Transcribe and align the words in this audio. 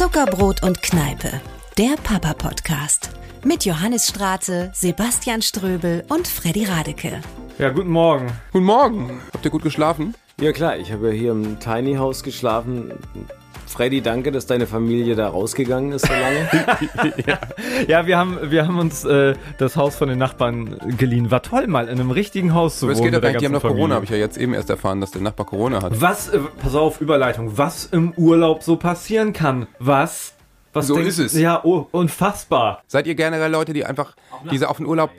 Zuckerbrot 0.00 0.62
und 0.62 0.82
Kneipe, 0.82 1.42
der 1.76 1.94
Papa-Podcast. 2.02 3.10
Mit 3.44 3.66
Johannes 3.66 4.08
Straße, 4.08 4.70
Sebastian 4.72 5.42
Ströbel 5.42 6.04
und 6.08 6.26
Freddy 6.26 6.64
Radeke. 6.64 7.20
Ja, 7.58 7.68
guten 7.68 7.90
Morgen. 7.90 8.32
Guten 8.50 8.64
Morgen. 8.64 9.20
Habt 9.30 9.44
ihr 9.44 9.50
gut 9.50 9.62
geschlafen? 9.62 10.14
Ja 10.40 10.52
klar, 10.52 10.78
ich 10.78 10.90
habe 10.90 11.08
ja 11.08 11.12
hier 11.12 11.32
im 11.32 11.60
Tiny 11.60 11.96
House 11.96 12.22
geschlafen. 12.22 12.94
Freddy, 13.70 14.00
danke, 14.02 14.32
dass 14.32 14.46
deine 14.46 14.66
Familie 14.66 15.14
da 15.14 15.28
rausgegangen 15.28 15.92
ist 15.92 16.04
so 16.06 16.12
lange. 16.12 17.14
ja. 17.26 17.38
ja, 17.86 18.06
wir 18.06 18.18
haben, 18.18 18.50
wir 18.50 18.66
haben 18.66 18.78
uns 18.80 19.04
äh, 19.04 19.34
das 19.58 19.76
Haus 19.76 19.94
von 19.94 20.08
den 20.08 20.18
Nachbarn 20.18 20.76
geliehen. 20.98 21.30
War 21.30 21.42
toll, 21.42 21.68
mal 21.68 21.84
in 21.88 22.00
einem 22.00 22.10
richtigen 22.10 22.52
Haus 22.52 22.80
zu 22.80 22.86
Aber 22.86 22.92
es 22.94 22.98
wohnen. 22.98 23.06
geht 23.12 23.14
ja 23.14 23.20
gar 23.20 23.28
nicht, 23.30 23.40
die 23.40 23.46
haben 23.46 23.52
noch 23.52 23.62
Corona, 23.62 23.94
habe 23.94 24.04
ich 24.04 24.10
ja 24.10 24.16
jetzt 24.16 24.36
eben 24.38 24.54
erst 24.54 24.70
erfahren, 24.70 25.00
dass 25.00 25.12
der 25.12 25.22
Nachbar 25.22 25.46
Corona 25.46 25.82
hat. 25.82 26.00
Was, 26.00 26.28
äh, 26.30 26.40
pass 26.60 26.74
auf, 26.74 27.00
Überleitung, 27.00 27.56
was 27.56 27.84
im 27.86 28.12
Urlaub 28.16 28.62
so 28.64 28.74
passieren 28.76 29.32
kann. 29.32 29.68
Was? 29.78 30.34
Was 30.72 30.86
So 30.88 30.94
denkst- 30.96 31.10
ist 31.10 31.18
es. 31.18 31.34
Ja, 31.40 31.60
oh, 31.64 31.86
unfassbar. 31.92 32.82
Seid 32.86 33.06
ihr 33.06 33.14
generell 33.14 33.50
Leute, 33.50 33.72
die 33.72 33.84
einfach 33.84 34.14
diese 34.50 34.68
auf 34.68 34.76
den 34.78 34.86
Urlaub 34.86 35.10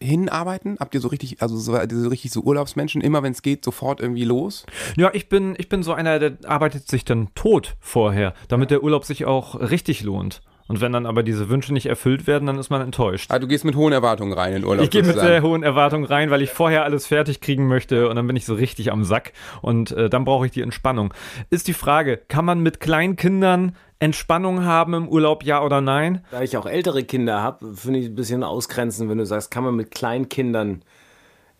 hinarbeiten? 0.00 0.76
Habt 0.80 0.94
ihr 0.94 1.00
so 1.00 1.08
richtig, 1.08 1.42
also 1.42 1.56
so, 1.56 1.72
so 1.72 2.08
richtig 2.08 2.30
so 2.30 2.40
Urlaubsmenschen, 2.40 3.00
immer 3.00 3.22
wenn 3.22 3.32
es 3.32 3.42
geht, 3.42 3.64
sofort 3.64 4.00
irgendwie 4.00 4.24
los? 4.24 4.66
Ja, 4.96 5.10
ich 5.12 5.28
bin, 5.28 5.54
ich 5.58 5.68
bin 5.68 5.82
so 5.82 5.92
einer, 5.92 6.18
der 6.18 6.38
arbeitet 6.44 6.88
sich 6.88 7.04
dann 7.04 7.28
tot 7.34 7.76
vorher, 7.80 8.34
damit 8.48 8.70
der 8.70 8.82
Urlaub 8.82 9.04
sich 9.04 9.24
auch 9.24 9.60
richtig 9.60 10.02
lohnt. 10.02 10.40
Und 10.68 10.82
wenn 10.82 10.92
dann 10.92 11.06
aber 11.06 11.22
diese 11.22 11.48
Wünsche 11.48 11.72
nicht 11.72 11.86
erfüllt 11.86 12.26
werden, 12.26 12.44
dann 12.44 12.58
ist 12.58 12.68
man 12.68 12.82
enttäuscht. 12.82 13.30
Ah, 13.30 13.38
du 13.38 13.48
gehst 13.48 13.64
mit 13.64 13.74
hohen 13.74 13.92
Erwartungen 13.92 14.34
rein 14.34 14.52
in 14.52 14.64
Urlaub. 14.64 14.84
Ich 14.84 14.90
gehe 14.90 15.02
mit 15.02 15.18
sehr 15.18 15.42
hohen 15.42 15.62
Erwartungen 15.62 16.04
rein, 16.04 16.30
weil 16.30 16.42
ich 16.42 16.50
vorher 16.50 16.84
alles 16.84 17.06
fertig 17.06 17.40
kriegen 17.40 17.66
möchte 17.68 18.08
und 18.10 18.16
dann 18.16 18.26
bin 18.26 18.36
ich 18.36 18.44
so 18.44 18.54
richtig 18.54 18.92
am 18.92 19.02
Sack 19.02 19.32
und 19.62 19.92
äh, 19.92 20.10
dann 20.10 20.26
brauche 20.26 20.44
ich 20.44 20.52
die 20.52 20.60
Entspannung. 20.60 21.14
Ist 21.48 21.68
die 21.68 21.72
Frage, 21.72 22.18
kann 22.18 22.44
man 22.44 22.60
mit 22.60 22.80
Kleinkindern 22.80 23.74
Entspannung 24.00 24.64
haben 24.64 24.94
im 24.94 25.08
Urlaub, 25.08 25.42
ja 25.42 25.62
oder 25.62 25.80
nein? 25.80 26.24
da 26.30 26.42
ich 26.42 26.56
auch 26.56 26.66
ältere 26.66 27.02
Kinder 27.04 27.42
habe, 27.42 27.74
finde 27.74 27.98
ich 27.98 28.06
ein 28.06 28.14
bisschen 28.14 28.44
ausgrenzen, 28.44 29.08
wenn 29.08 29.18
du 29.18 29.26
sagst, 29.26 29.50
kann 29.50 29.64
man 29.64 29.74
mit 29.74 29.90
Kleinkindern 29.90 30.82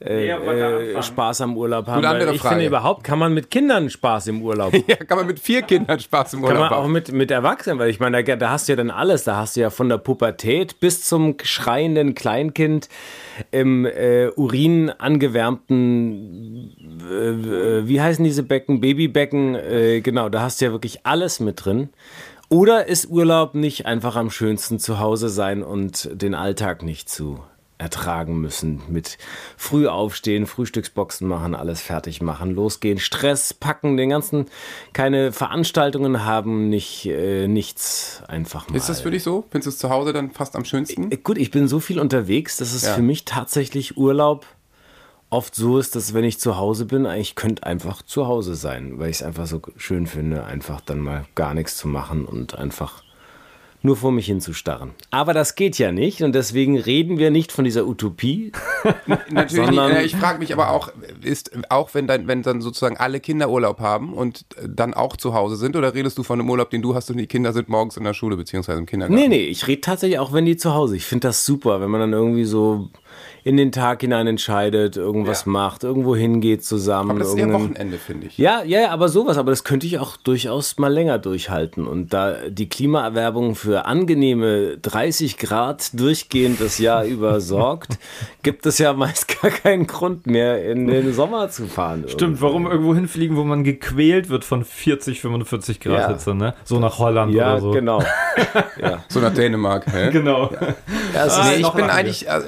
äh, 0.00 0.28
äh. 0.28 1.02
Spaß 1.02 1.40
am 1.40 1.56
Urlaub 1.56 1.88
haben. 1.88 2.02
Gut, 2.02 2.10
andere 2.10 2.32
ich 2.32 2.40
Frage. 2.40 2.54
finde 2.54 2.68
überhaupt, 2.68 3.02
kann 3.02 3.18
man 3.18 3.34
mit 3.34 3.50
Kindern 3.50 3.90
Spaß 3.90 4.28
im 4.28 4.42
Urlaub? 4.42 4.72
Ja, 4.88 4.96
kann 4.96 5.18
man 5.18 5.26
mit 5.26 5.40
vier 5.40 5.62
Kindern 5.62 5.98
Spaß 5.98 6.34
im 6.34 6.42
Kann 6.42 6.52
Urlaub 6.52 6.70
man 6.70 6.78
auch 6.78 6.84
haben. 6.84 6.92
mit, 6.92 7.12
mit 7.12 7.30
Erwachsenen, 7.30 7.78
weil 7.78 7.90
ich 7.90 7.98
meine, 7.98 8.22
da, 8.22 8.36
da 8.36 8.50
hast 8.50 8.68
du 8.68 8.72
ja 8.72 8.76
dann 8.76 8.90
alles. 8.90 9.24
Da 9.24 9.36
hast 9.36 9.56
du 9.56 9.60
ja 9.60 9.70
von 9.70 9.88
der 9.88 9.98
Pubertät 9.98 10.78
bis 10.78 11.02
zum 11.04 11.36
schreienden 11.42 12.14
Kleinkind 12.14 12.88
im 13.50 13.84
äh, 13.86 14.28
Urin 14.36 14.90
angewärmten, 14.90 16.76
äh, 17.10 17.14
äh, 17.14 17.88
wie 17.88 18.00
heißen 18.00 18.24
diese 18.24 18.44
Becken? 18.44 18.80
Babybecken. 18.80 19.56
Äh, 19.56 20.00
genau, 20.00 20.28
da 20.28 20.42
hast 20.42 20.60
du 20.60 20.66
ja 20.66 20.72
wirklich 20.72 21.04
alles 21.04 21.40
mit 21.40 21.64
drin. 21.64 21.88
Oder 22.48 22.86
ist 22.86 23.10
Urlaub 23.10 23.54
nicht 23.54 23.84
einfach 23.84 24.16
am 24.16 24.30
schönsten 24.30 24.78
zu 24.78 25.00
Hause 25.00 25.28
sein 25.28 25.62
und 25.62 26.08
den 26.12 26.34
Alltag 26.34 26.82
nicht 26.82 27.10
zu 27.10 27.40
ertragen 27.78 28.40
müssen 28.40 28.82
mit 28.88 29.18
früh 29.56 29.86
aufstehen, 29.86 30.46
Frühstücksboxen 30.46 31.26
machen, 31.28 31.54
alles 31.54 31.80
fertig 31.80 32.20
machen, 32.20 32.50
losgehen, 32.54 32.98
Stress 32.98 33.54
packen, 33.54 33.96
den 33.96 34.10
ganzen 34.10 34.46
keine 34.92 35.32
Veranstaltungen 35.32 36.24
haben, 36.24 36.68
nicht 36.68 37.06
äh, 37.06 37.46
nichts 37.48 38.22
einfach 38.26 38.68
mal. 38.68 38.76
Ist 38.76 38.88
das 38.88 39.00
für 39.00 39.10
dich 39.10 39.22
so? 39.22 39.44
Findest 39.50 39.66
du 39.66 39.70
es 39.70 39.78
zu 39.78 39.90
Hause 39.90 40.12
dann 40.12 40.32
fast 40.32 40.56
am 40.56 40.64
schönsten? 40.64 41.10
Äh, 41.10 41.16
Gut, 41.18 41.38
ich 41.38 41.50
bin 41.50 41.68
so 41.68 41.80
viel 41.80 42.00
unterwegs, 42.00 42.56
dass 42.56 42.74
es 42.74 42.84
Ja. 42.84 42.94
für 42.94 43.02
mich 43.02 43.24
tatsächlich 43.24 43.96
Urlaub 43.96 44.46
oft 45.30 45.54
so 45.54 45.78
ist, 45.78 45.94
dass 45.94 46.14
wenn 46.14 46.24
ich 46.24 46.40
zu 46.40 46.56
Hause 46.56 46.86
bin, 46.86 47.04
ich 47.04 47.34
könnte 47.34 47.64
einfach 47.64 48.02
zu 48.02 48.26
Hause 48.26 48.54
sein, 48.54 48.98
weil 48.98 49.10
ich 49.10 49.16
es 49.18 49.22
einfach 49.22 49.46
so 49.46 49.60
schön 49.76 50.06
finde, 50.06 50.44
einfach 50.44 50.80
dann 50.80 51.00
mal 51.00 51.26
gar 51.34 51.54
nichts 51.54 51.76
zu 51.76 51.86
machen 51.86 52.24
und 52.24 52.58
einfach 52.58 53.02
nur 53.82 53.96
vor 53.96 54.10
mich 54.10 54.26
hinzustarren. 54.26 54.90
Aber 55.10 55.34
das 55.34 55.54
geht 55.54 55.78
ja 55.78 55.92
nicht 55.92 56.22
und 56.22 56.34
deswegen 56.34 56.78
reden 56.78 57.18
wir 57.18 57.30
nicht 57.30 57.52
von 57.52 57.64
dieser 57.64 57.86
Utopie. 57.86 58.52
Natürlich 59.30 59.70
nicht. 59.70 60.04
Ich 60.04 60.16
frage 60.16 60.38
mich 60.38 60.52
aber 60.52 60.70
auch, 60.70 60.90
ist 61.22 61.52
auch 61.70 61.94
wenn 61.94 62.06
dann, 62.06 62.26
wenn 62.26 62.42
dann 62.42 62.60
sozusagen 62.60 62.96
alle 62.96 63.20
Kinder 63.20 63.50
Urlaub 63.50 63.78
haben 63.78 64.14
und 64.14 64.44
äh, 64.56 64.68
dann 64.68 64.94
auch 64.94 65.16
zu 65.16 65.34
Hause 65.34 65.56
sind, 65.56 65.76
oder 65.76 65.94
redest 65.94 66.18
du 66.18 66.22
von 66.22 66.40
einem 66.40 66.50
Urlaub, 66.50 66.70
den 66.70 66.82
du 66.82 66.94
hast 66.94 67.10
und 67.10 67.18
die 67.18 67.26
Kinder 67.26 67.52
sind 67.52 67.68
morgens 67.68 67.96
in 67.96 68.04
der 68.04 68.14
Schule 68.14 68.36
beziehungsweise 68.36 68.80
im 68.80 68.86
Kindergarten? 68.86 69.20
Nee, 69.20 69.28
nee, 69.28 69.46
ich 69.46 69.66
rede 69.66 69.80
tatsächlich 69.80 70.18
auch, 70.18 70.32
wenn 70.32 70.44
die 70.44 70.56
zu 70.56 70.74
Hause. 70.74 70.96
Ich 70.96 71.04
finde 71.04 71.28
das 71.28 71.44
super, 71.44 71.80
wenn 71.80 71.90
man 71.90 72.00
dann 72.00 72.12
irgendwie 72.12 72.44
so 72.44 72.90
in 73.48 73.56
den 73.56 73.72
Tag 73.72 74.02
hinein 74.02 74.26
entscheidet, 74.26 74.98
irgendwas 74.98 75.46
Ja. 75.46 75.52
macht, 75.52 75.82
irgendwo 75.82 76.14
hingeht 76.14 76.62
zusammen. 76.66 77.12
Aber 77.12 77.18
das 77.20 77.28
ist 77.30 77.38
ja 77.38 77.46
irgendein- 77.46 77.62
Wochenende, 77.70 77.96
finde 77.96 78.26
ich. 78.26 78.36
Ja, 78.36 78.62
ja, 78.62 78.80
ja, 78.82 78.90
aber 78.90 79.08
sowas, 79.08 79.38
aber 79.38 79.50
das 79.52 79.64
könnte 79.64 79.86
ich 79.86 79.98
auch 79.98 80.18
durchaus 80.18 80.76
mal 80.76 80.92
länger 80.92 81.18
durchhalten. 81.18 81.86
Und 81.86 82.12
da 82.12 82.34
die 82.50 82.68
Klimaerwerbung 82.68 83.54
für 83.54 83.86
angenehme 83.86 84.76
30 84.76 85.38
Grad 85.38 85.98
durchgehend 85.98 86.60
das 86.60 86.76
Jahr 86.78 87.04
über 87.06 87.40
sorgt, 87.40 87.98
gibt 88.42 88.66
es 88.66 88.76
ja 88.76 88.92
meist 88.92 89.40
gar 89.40 89.50
keinen 89.50 89.86
Grund 89.86 90.26
mehr, 90.26 90.62
in 90.70 90.86
den 90.86 91.14
Sommer 91.14 91.48
zu 91.48 91.66
fahren. 91.68 92.04
Stimmt, 92.08 92.42
warum 92.42 92.66
irgendwo 92.66 92.94
hinfliegen, 92.94 93.36
wo 93.38 93.44
man 93.44 93.64
gequält 93.64 94.28
wird 94.28 94.44
von 94.44 94.62
40, 94.62 95.22
45 95.22 95.80
Grad 95.80 96.00
Ja. 96.00 96.08
Hitze, 96.08 96.34
ne? 96.34 96.52
So 96.64 96.78
nach 96.80 96.98
Holland 96.98 97.32
Ja, 97.32 97.52
oder 97.52 97.60
so. 97.62 97.70
genau. 97.70 98.02
ja. 98.82 99.02
So 99.08 99.20
nach 99.20 99.32
Dänemark. 99.32 99.86
Hä? 99.90 100.10
Genau. 100.10 100.50
Ja, 101.14 101.24
es 101.26 101.32
Ah, 101.38 101.44
Nee, 101.48 101.62
ich 101.62 101.68
bin 101.70 101.84
eigentlich, 101.86 102.30
also, 102.30 102.46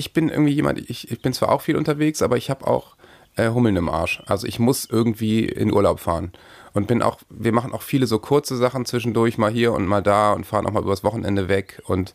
ich 0.00 0.14
bin 0.14 0.30
irgendwie 0.30 0.54
jemand, 0.54 0.78
ich, 0.90 1.10
ich 1.10 1.20
bin 1.20 1.34
zwar 1.34 1.52
auch 1.52 1.60
viel 1.60 1.76
unterwegs, 1.76 2.22
aber 2.22 2.38
ich 2.38 2.48
habe 2.48 2.66
auch 2.66 2.96
äh, 3.36 3.50
Hummeln 3.50 3.76
im 3.76 3.90
Arsch. 3.90 4.22
Also 4.26 4.46
ich 4.46 4.58
muss 4.58 4.86
irgendwie 4.86 5.44
in 5.44 5.72
Urlaub 5.72 6.00
fahren. 6.00 6.32
Und 6.72 6.86
bin 6.86 7.02
auch, 7.02 7.18
wir 7.28 7.52
machen 7.52 7.72
auch 7.72 7.82
viele 7.82 8.06
so 8.06 8.18
kurze 8.18 8.56
Sachen 8.56 8.86
zwischendurch, 8.86 9.36
mal 9.36 9.50
hier 9.50 9.72
und 9.72 9.86
mal 9.86 10.02
da 10.02 10.32
und 10.32 10.46
fahren 10.46 10.66
auch 10.66 10.72
mal 10.72 10.82
übers 10.82 11.04
Wochenende 11.04 11.48
weg. 11.48 11.82
Und 11.84 12.14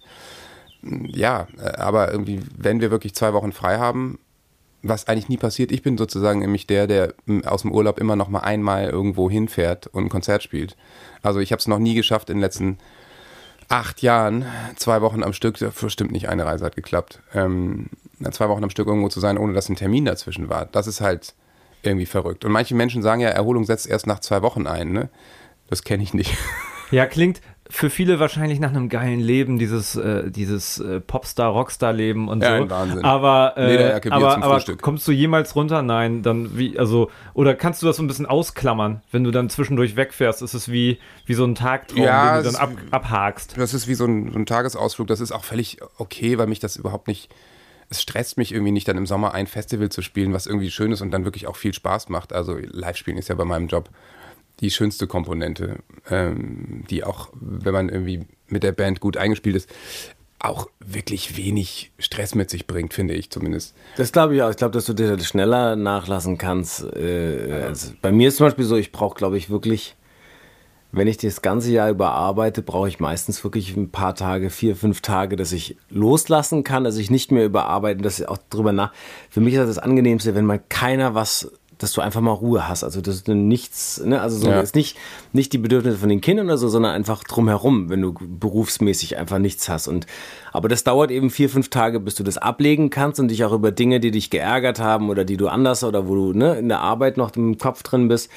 mh, 0.82 1.10
ja, 1.12 1.48
äh, 1.60 1.78
aber 1.78 2.12
irgendwie, 2.12 2.42
wenn 2.58 2.82
wir 2.82 2.90
wirklich 2.90 3.14
zwei 3.14 3.34
Wochen 3.34 3.52
frei 3.52 3.78
haben, 3.78 4.18
was 4.82 5.08
eigentlich 5.08 5.30
nie 5.30 5.38
passiert, 5.38 5.72
ich 5.72 5.84
bin 5.84 5.98
sozusagen 5.98 6.40
nämlich 6.40 6.66
der, 6.66 6.88
der 6.88 7.14
mh, 7.28 7.48
aus 7.48 7.62
dem 7.62 7.72
Urlaub 7.72 8.00
immer 8.00 8.16
noch 8.16 8.30
mal 8.30 8.40
einmal 8.40 8.90
irgendwo 8.90 9.30
hinfährt 9.30 9.88
und 9.88 10.06
ein 10.06 10.10
Konzert 10.10 10.42
spielt. 10.42 10.76
Also 11.22 11.40
ich 11.40 11.52
habe 11.52 11.60
es 11.60 11.68
noch 11.68 11.80
nie 11.80 11.94
geschafft 11.94 12.32
in 12.32 12.38
den 12.38 12.42
letzten 12.42 12.78
acht 13.70 14.02
Jahren, 14.02 14.46
zwei 14.76 15.02
Wochen 15.02 15.24
am 15.24 15.34
Stück, 15.34 15.58
stimmt 15.88 16.12
nicht, 16.12 16.30
eine 16.30 16.46
Reise 16.46 16.66
hat 16.66 16.76
geklappt, 16.76 17.22
ähm, 17.34 17.90
zwei 18.32 18.50
Wochen 18.50 18.64
am 18.64 18.70
Stück 18.70 18.88
irgendwo 18.88 19.10
zu 19.10 19.20
sein, 19.20 19.38
ohne 19.38 19.54
dass 19.54 19.70
ein 19.70 19.76
Termin 19.76 20.06
dazwischen 20.06 20.50
war. 20.50 20.66
Das 20.66 20.88
ist 20.88 21.02
halt 21.02 21.34
irgendwie 21.82 22.06
verrückt. 22.06 22.46
Und 22.46 22.52
manche 22.52 22.76
Menschen 22.76 23.02
sagen 23.02 23.22
ja, 23.22 23.30
Erholung 23.30 23.66
setzt 23.66 23.88
erst 23.88 24.08
nach 24.08 24.20
zwei 24.20 24.42
Wochen 24.42 24.68
ein. 24.68 24.92
Ne? 24.92 25.10
Das 25.68 25.84
kenne 25.84 26.04
ich 26.04 26.14
nicht. 26.14 26.36
Ja, 26.92 27.08
klingt 27.08 27.42
für 27.70 27.90
viele 27.90 28.20
wahrscheinlich 28.20 28.60
nach 28.60 28.70
einem 28.70 28.90
geilen 28.90 29.20
Leben, 29.20 29.58
dieses, 29.58 29.96
äh, 29.96 30.30
dieses 30.30 30.80
äh, 30.80 31.00
Popstar, 31.00 31.50
Rockstar-Leben 31.52 32.28
und 32.28 32.44
Ja, 32.44 32.60
so. 32.60 32.70
Wahnsinn. 32.70 33.04
Aber, 33.04 33.54
äh, 33.58 34.00
aber, 34.10 34.34
zum 34.34 34.44
aber 34.44 34.62
kommst 34.82 35.08
du 35.08 35.12
jemals 35.12 35.56
runter? 35.56 35.82
Nein, 35.82 36.22
dann 36.22 36.58
wie, 36.58 36.78
also, 36.78 37.10
oder 37.34 37.56
kannst 37.56 37.82
du 37.82 37.88
das 37.88 37.98
so 37.98 38.04
ein 38.04 38.08
bisschen 38.08 38.28
ausklammern, 38.28 39.02
wenn 39.12 39.24
du 39.24 39.32
dann 39.32 39.50
zwischendurch 39.50 39.96
wegfährst? 39.96 40.44
Ist 40.44 40.54
es 40.54 40.72
wie, 40.72 41.00
wie 41.26 41.34
so 41.34 41.44
ein 41.44 41.56
Tagtraum, 41.56 42.04
Ja, 42.04 42.36
den 42.36 42.44
du 42.44 42.52
dann 42.52 42.62
ab, 42.62 42.72
abhakst? 42.92 43.56
Das 43.58 43.74
ist 43.74 43.88
wie 43.88 43.96
so 43.96 44.06
ein, 44.06 44.32
so 44.32 44.38
ein 44.38 44.46
Tagesausflug. 44.46 45.08
Das 45.08 45.20
ist 45.20 45.32
auch 45.32 45.44
völlig 45.44 45.80
okay, 45.98 46.38
weil 46.38 46.48
mich 46.48 46.60
das 46.60 46.76
überhaupt 46.76 47.08
nicht. 47.08 47.34
Es 47.90 48.02
stresst 48.02 48.38
mich 48.38 48.52
irgendwie 48.52 48.72
nicht, 48.72 48.88
dann 48.88 48.98
im 48.98 49.06
Sommer 49.06 49.34
ein 49.34 49.46
Festival 49.46 49.90
zu 49.90 50.02
spielen, 50.02 50.34
was 50.34 50.48
irgendwie 50.48 50.72
schön 50.72 50.92
ist 50.92 51.02
und 51.02 51.12
dann 51.12 51.24
wirklich 51.24 51.46
auch 51.46 51.56
viel 51.56 51.74
Spaß 51.74 52.10
macht. 52.10 52.34
Also 52.34 52.58
Live-Spielen 52.58 53.18
ist 53.18 53.30
ja 53.30 53.36
bei 53.36 53.46
meinem 53.46 53.68
Job 53.68 53.90
die 54.60 54.72
schönste 54.72 55.08
Komponente, 55.08 55.80
ähm, 56.10 56.84
die 56.90 57.04
auch, 57.04 57.30
wenn 57.34 57.74
man 57.74 57.90
irgendwie 57.90 58.26
mit 58.48 58.64
der 58.64 58.72
Band 58.72 59.00
gut 59.00 59.18
eingespielt 59.18 59.56
ist, 59.56 59.70
auch 60.40 60.70
wirklich 60.80 61.38
wenig 61.38 61.92
Stress 61.98 62.36
mit 62.36 62.50
sich 62.50 62.68
bringt, 62.68 62.94
finde 62.94 63.14
ich 63.14 63.30
zumindest. 63.30 63.76
Das 63.98 64.12
glaube 64.12 64.36
ich 64.36 64.44
auch. 64.44 64.50
Ich 64.50 64.58
glaube, 64.58 64.74
dass 64.74 64.86
du 64.86 64.94
dir 64.94 65.16
das 65.16 65.28
schneller 65.28 65.76
nachlassen 65.76 66.38
kannst. 66.38 66.84
Äh, 66.96 67.64
also 67.66 67.94
bei 68.02 68.12
mir 68.12 68.28
ist 68.28 68.38
zum 68.38 68.48
Beispiel 68.48 68.66
so, 68.66 68.76
ich 68.76 68.92
brauche, 68.92 69.16
glaube 69.16 69.38
ich, 69.38 69.50
wirklich, 69.50 69.96
wenn 70.92 71.08
ich 71.08 71.18
das 71.18 71.42
ganze 71.42 71.72
Jahr 71.72 71.90
überarbeite, 71.90 72.62
brauche 72.62 72.88
ich 72.88 73.00
meistens 73.00 73.44
wirklich 73.44 73.76
ein 73.76 73.90
paar 73.90 74.14
Tage, 74.14 74.50
vier, 74.50 74.76
fünf 74.76 75.02
Tage, 75.02 75.36
dass 75.36 75.52
ich 75.52 75.78
loslassen 75.90 76.64
kann, 76.64 76.84
dass 76.84 76.98
ich 76.98 77.10
nicht 77.10 77.32
mehr 77.32 77.46
überarbeiten, 77.46 78.04
dass 78.04 78.20
ich 78.20 78.30
auch 78.30 78.38
drüber 78.50 78.72
nach. 78.72 78.94
Für 79.30 79.42
mich 79.42 79.56
ist 79.56 79.60
das 79.60 79.76
das 79.76 79.80
Angenehmste, 79.80 80.36
wenn 80.36 80.46
mal 80.46 80.62
keiner 80.70 81.16
was 81.16 81.52
dass 81.78 81.92
du 81.92 82.02
einfach 82.02 82.22
mal 82.22 82.32
Ruhe 82.32 82.68
hast. 82.68 82.84
Also 82.84 83.02
dass 83.02 83.24
du 83.24 83.36
nichts, 83.36 84.02
ne, 84.04 84.22
also 84.22 84.38
so 84.38 84.48
Ja. 84.48 84.62
ist 84.62 84.76
nicht, 84.76 84.98
nicht 85.34 85.54
die 85.54 85.58
Bedürfnisse 85.58 85.98
von 85.98 86.10
den 86.10 86.22
Kindern 86.22 86.48
oder 86.48 86.58
so, 86.58 86.68
sondern 86.70 86.94
einfach 86.94 87.24
drumherum, 87.24 87.90
wenn 87.90 88.02
du 88.02 88.14
berufsmäßig 88.14 89.18
einfach 89.18 89.40
nichts 89.40 89.68
hast. 89.70 89.88
Und 89.88 90.06
aber 90.54 90.70
das 90.70 90.84
dauert 90.84 91.12
eben 91.12 91.30
vier, 91.30 91.50
fünf 91.50 91.70
Tage, 91.70 92.00
bis 92.00 92.16
du 92.16 92.24
das 92.24 92.38
ablegen 92.38 92.90
kannst 92.90 93.20
und 93.20 93.28
dich 93.30 93.44
auch 93.44 93.52
über 93.52 93.72
Dinge, 93.72 94.00
die 94.00 94.12
dich 94.12 94.30
geärgert 94.30 94.80
haben 94.80 95.10
oder 95.10 95.26
die 95.26 95.38
du 95.38 95.48
anders 95.48 95.84
oder 95.84 96.08
wo 96.08 96.16
du 96.16 96.34
ne, 96.34 96.56
in 96.58 96.70
der 96.70 96.80
Arbeit 96.80 97.18
noch 97.18 97.36
im 97.36 97.58
Kopf 97.58 97.84
drin 97.84 98.08
bist, 98.08 98.30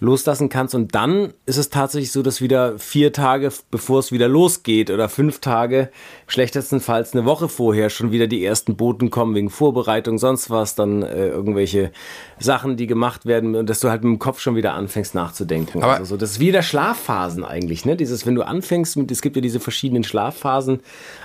loslassen 0.00 0.48
kannst. 0.48 0.74
Und 0.74 0.94
dann 0.94 1.32
ist 1.46 1.56
es 1.56 1.70
tatsächlich 1.70 2.12
so, 2.12 2.22
dass 2.22 2.40
wieder 2.40 2.78
vier 2.78 3.12
Tage, 3.12 3.50
bevor 3.70 3.98
es 3.98 4.12
wieder 4.12 4.28
losgeht, 4.28 4.90
oder 4.90 5.08
fünf 5.08 5.40
Tage, 5.40 5.90
schlechtestenfalls 6.26 7.14
eine 7.14 7.24
Woche 7.24 7.48
vorher, 7.48 7.90
schon 7.90 8.12
wieder 8.12 8.26
die 8.26 8.44
ersten 8.44 8.76
Boten 8.76 9.10
kommen 9.10 9.34
wegen 9.34 9.50
Vorbereitung, 9.50 10.18
sonst 10.18 10.50
was, 10.50 10.74
dann 10.74 11.02
äh, 11.02 11.28
irgendwelche 11.28 11.90
Sachen, 12.38 12.76
die 12.76 12.86
gemacht 12.86 13.26
werden, 13.26 13.56
und 13.56 13.68
dass 13.68 13.80
du 13.80 13.90
halt 13.90 14.04
mit 14.04 14.12
dem 14.12 14.18
Kopf 14.18 14.40
schon 14.40 14.54
wieder 14.56 14.74
anfängst 14.74 15.14
nachzudenken. 15.14 15.82
Aber 15.82 15.94
also 15.94 16.04
so, 16.04 16.16
das 16.16 16.32
ist 16.32 16.40
wieder 16.40 16.62
Schlafphasen 16.62 17.44
eigentlich, 17.44 17.84
ne? 17.84 17.96
Dieses, 17.96 18.26
wenn 18.26 18.34
du 18.34 18.42
anfängst 18.46 18.96
mit, 18.96 19.10
es 19.10 19.22
gibt 19.22 19.36
ja 19.36 19.42
diese 19.42 19.58
verschiedenen 19.60 20.04
Schlafphasen, 20.04 20.80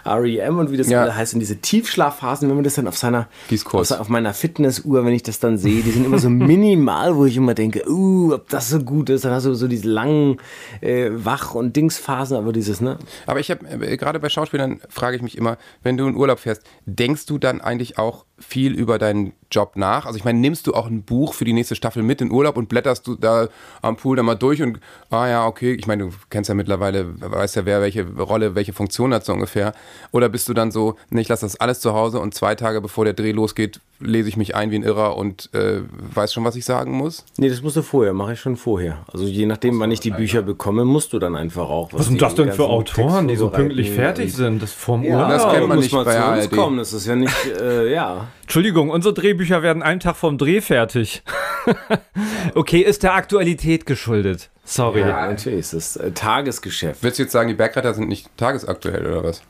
REM 0.05 0.57
und 0.57 0.71
wie 0.71 0.77
das 0.77 0.89
Ja. 0.89 1.13
heißt, 1.13 1.33
und 1.35 1.39
diese 1.39 1.57
Tiefschlafphasen, 1.57 2.47
wenn 2.49 2.55
man 2.55 2.63
das 2.63 2.75
dann 2.75 2.87
auf 2.87 2.97
seiner, 2.97 3.27
auf, 3.71 3.91
auf 3.99 4.09
meiner 4.09 4.33
Fitnessuhr, 4.33 5.05
wenn 5.05 5.13
ich 5.13 5.23
das 5.23 5.39
dann 5.39 5.57
sehe, 5.57 5.83
die 5.83 5.91
sind 5.91 6.05
immer 6.05 6.17
so 6.19 6.29
minimal, 6.31 7.15
wo 7.15 7.25
ich 7.25 7.37
immer 7.37 7.53
denke, 7.53 7.83
uh, 7.87 8.33
ob 8.33 8.49
das 8.49 8.62
so 8.69 8.79
gut 8.79 9.09
ist, 9.09 9.25
dann 9.25 9.31
hast 9.31 9.45
du 9.45 9.53
so 9.53 9.67
diese 9.67 9.87
langen 9.87 10.37
äh, 10.81 11.09
Wach- 11.11 11.55
und 11.55 11.75
Dingsphasen, 11.75 12.37
aber 12.37 12.53
dieses, 12.53 12.81
ne? 12.81 12.97
Aber 13.25 13.39
ich 13.39 13.51
habe 13.51 13.65
äh, 13.67 13.97
gerade 13.97 14.19
bei 14.19 14.29
Schauspielern 14.29 14.81
frage 14.89 15.15
ich 15.15 15.21
mich 15.21 15.37
immer, 15.37 15.57
wenn 15.81 15.97
du 15.97 16.07
in 16.07 16.15
Urlaub 16.15 16.39
fährst, 16.39 16.63
denkst 16.85 17.25
du 17.25 17.37
dann 17.37 17.61
eigentlich 17.61 17.97
auch 17.97 18.25
viel 18.39 18.73
über 18.73 18.99
deinen 18.99 19.33
Job 19.51 19.73
nach? 19.75 20.05
Also 20.05 20.17
ich 20.17 20.25
meine, 20.25 20.39
nimmst 20.39 20.67
du 20.67 20.73
auch 20.73 20.87
ein 20.87 21.03
Buch 21.03 21.33
für 21.33 21.45
die 21.45 21.53
nächste 21.53 21.75
Staffel 21.75 22.03
mit 22.03 22.21
in 22.21 22.31
Urlaub 22.31 22.57
und 22.57 22.69
blätterst 22.69 23.07
du 23.07 23.15
da 23.15 23.47
am 23.81 23.95
Pool 23.95 24.17
dann 24.17 24.25
mal 24.25 24.35
durch 24.35 24.61
und 24.61 24.79
ah 25.09 25.27
ja, 25.27 25.45
okay, 25.45 25.73
ich 25.73 25.87
meine, 25.87 26.05
du 26.05 26.11
kennst 26.29 26.49
ja 26.49 26.55
mittlerweile, 26.55 27.19
weißt 27.19 27.55
ja, 27.55 27.65
wer 27.65 27.81
welche 27.81 28.07
Rolle, 28.17 28.55
welche 28.55 28.73
Funktion 28.73 29.13
hat 29.13 29.25
so 29.25 29.33
ungefähr. 29.33 29.73
Oder 30.11 30.29
bist 30.29 30.49
du 30.49 30.53
dann 30.53 30.71
so, 30.71 30.95
nee, 31.09 31.21
ich 31.21 31.29
lasse 31.29 31.45
das 31.45 31.59
alles 31.59 31.79
zu 31.79 31.93
Hause 31.93 32.19
und 32.19 32.33
zwei 32.33 32.55
Tage 32.55 32.81
bevor 32.81 33.05
der 33.05 33.13
Dreh 33.13 33.31
losgeht, 33.31 33.79
lese 34.03 34.29
ich 34.29 34.37
mich 34.37 34.55
ein 34.55 34.71
wie 34.71 34.75
ein 34.75 34.83
Irrer 34.83 35.17
und 35.17 35.49
äh, 35.53 35.81
weiß 36.13 36.33
schon, 36.33 36.43
was 36.45 36.55
ich 36.55 36.65
sagen 36.65 36.91
muss? 36.91 37.25
Nee, 37.37 37.49
das 37.49 37.61
musst 37.61 37.75
du 37.75 37.81
vorher, 37.81 38.13
mache 38.13 38.33
ich 38.33 38.39
schon 38.39 38.55
vorher. 38.57 39.05
Also 39.11 39.25
je 39.25 39.45
nachdem, 39.45 39.79
wann 39.79 39.91
ich 39.91 39.99
die 39.99 40.11
Bücher 40.11 40.41
bekomme, 40.41 40.85
musst 40.85 41.13
du 41.13 41.19
dann 41.19 41.35
einfach 41.35 41.69
auch. 41.69 41.89
Was 41.93 42.05
sind 42.05 42.15
die 42.15 42.19
das 42.19 42.35
denn 42.35 42.51
für 42.51 42.65
Autoren, 42.67 43.27
die 43.27 43.35
so 43.35 43.49
pünktlich 43.49 43.91
fertig 43.91 44.33
sind? 44.33 44.61
Das 44.61 44.73
vorm 44.73 45.03
Ja, 45.03 45.15
Urlaub. 45.15 45.29
das 45.29 45.43
kennt 45.51 45.67
man 45.67 45.77
muss 45.77 45.85
nicht 45.85 45.93
mal 45.93 46.05
bei 46.05 46.13
zu 46.15 46.17
uns 46.27 46.43
ARD. 46.45 46.51
kommen. 46.51 46.77
Das 46.77 46.93
ist 46.93 47.07
ja 47.07 47.15
nicht, 47.15 47.33
äh, 47.61 47.91
ja. 47.91 48.27
Entschuldigung, 48.43 48.89
unsere 48.89 49.13
Drehbücher 49.13 49.63
werden 49.63 49.81
einen 49.83 49.99
Tag 49.99 50.15
vorm 50.15 50.37
Dreh 50.37 50.61
fertig. 50.61 51.23
okay, 52.55 52.79
ist 52.81 53.03
der 53.03 53.13
Aktualität 53.15 53.85
geschuldet. 53.85 54.49
Sorry. 54.65 55.01
Ja, 55.01 55.27
natürlich 55.27 55.59
ist 55.59 55.73
das 55.73 55.97
äh, 55.97 56.11
Tagesgeschäft. 56.11 57.03
Würdest 57.03 57.19
du 57.19 57.23
jetzt 57.23 57.31
sagen, 57.31 57.49
die 57.49 57.55
Bergretter 57.55 57.93
sind 57.93 58.07
nicht 58.07 58.29
tagesaktuell 58.37 59.05
oder 59.05 59.23
was? 59.23 59.41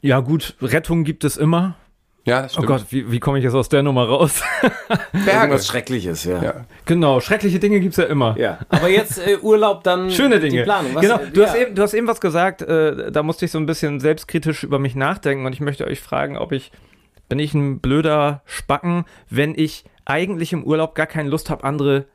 Ja, 0.00 0.20
gut, 0.20 0.54
Rettung 0.62 1.04
gibt 1.04 1.24
es 1.24 1.36
immer. 1.36 1.74
Ja, 2.28 2.42
das 2.42 2.52
Oh 2.52 2.62
stimmt. 2.62 2.66
Gott, 2.68 2.84
wie, 2.90 3.10
wie 3.10 3.20
komme 3.20 3.38
ich 3.38 3.44
jetzt 3.44 3.54
aus 3.54 3.68
der 3.68 3.82
Nummer 3.82 4.06
raus? 4.06 4.42
Berge. 5.12 5.30
Irgendwas 5.30 5.66
Schreckliches, 5.66 6.24
ja. 6.24 6.42
Ja. 6.42 6.54
genau, 6.84 7.20
schreckliche 7.20 7.58
Dinge 7.58 7.80
gibt 7.80 7.92
es 7.92 7.96
ja 7.96 8.04
immer. 8.04 8.36
Ja, 8.38 8.58
aber 8.68 8.88
jetzt 8.88 9.18
äh, 9.18 9.38
Urlaub 9.38 9.82
dann 9.84 10.10
Schöne 10.10 10.38
Dinge. 10.40 10.58
die 10.58 10.62
Planung. 10.62 10.94
Was, 10.94 11.02
genau, 11.02 11.18
du, 11.32 11.40
ja. 11.40 11.46
hast 11.48 11.56
eben, 11.56 11.74
du 11.74 11.82
hast 11.82 11.94
eben 11.94 12.06
was 12.06 12.20
gesagt, 12.20 12.62
äh, 12.62 13.10
da 13.10 13.22
musste 13.22 13.44
ich 13.46 13.50
so 13.50 13.58
ein 13.58 13.66
bisschen 13.66 14.00
selbstkritisch 14.00 14.62
über 14.64 14.78
mich 14.78 14.94
nachdenken 14.94 15.46
und 15.46 15.52
ich 15.52 15.60
möchte 15.60 15.86
euch 15.86 16.00
fragen, 16.00 16.36
ob 16.36 16.52
ich, 16.52 16.70
bin 17.28 17.38
ich 17.38 17.54
ein 17.54 17.80
blöder 17.80 18.42
Spacken, 18.44 19.04
wenn 19.30 19.54
ich 19.56 19.84
eigentlich 20.04 20.52
im 20.52 20.64
Urlaub 20.64 20.94
gar 20.94 21.06
keine 21.06 21.28
Lust 21.28 21.50
habe, 21.50 21.64
andere 21.64 22.06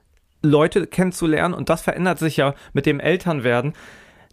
Leute 0.42 0.88
kennenzulernen 0.88 1.54
und 1.54 1.70
das 1.70 1.82
verändert 1.82 2.20
sich 2.20 2.38
ja 2.38 2.54
mit 2.74 2.86
dem 2.86 3.00
Elternwerden. 3.00 3.74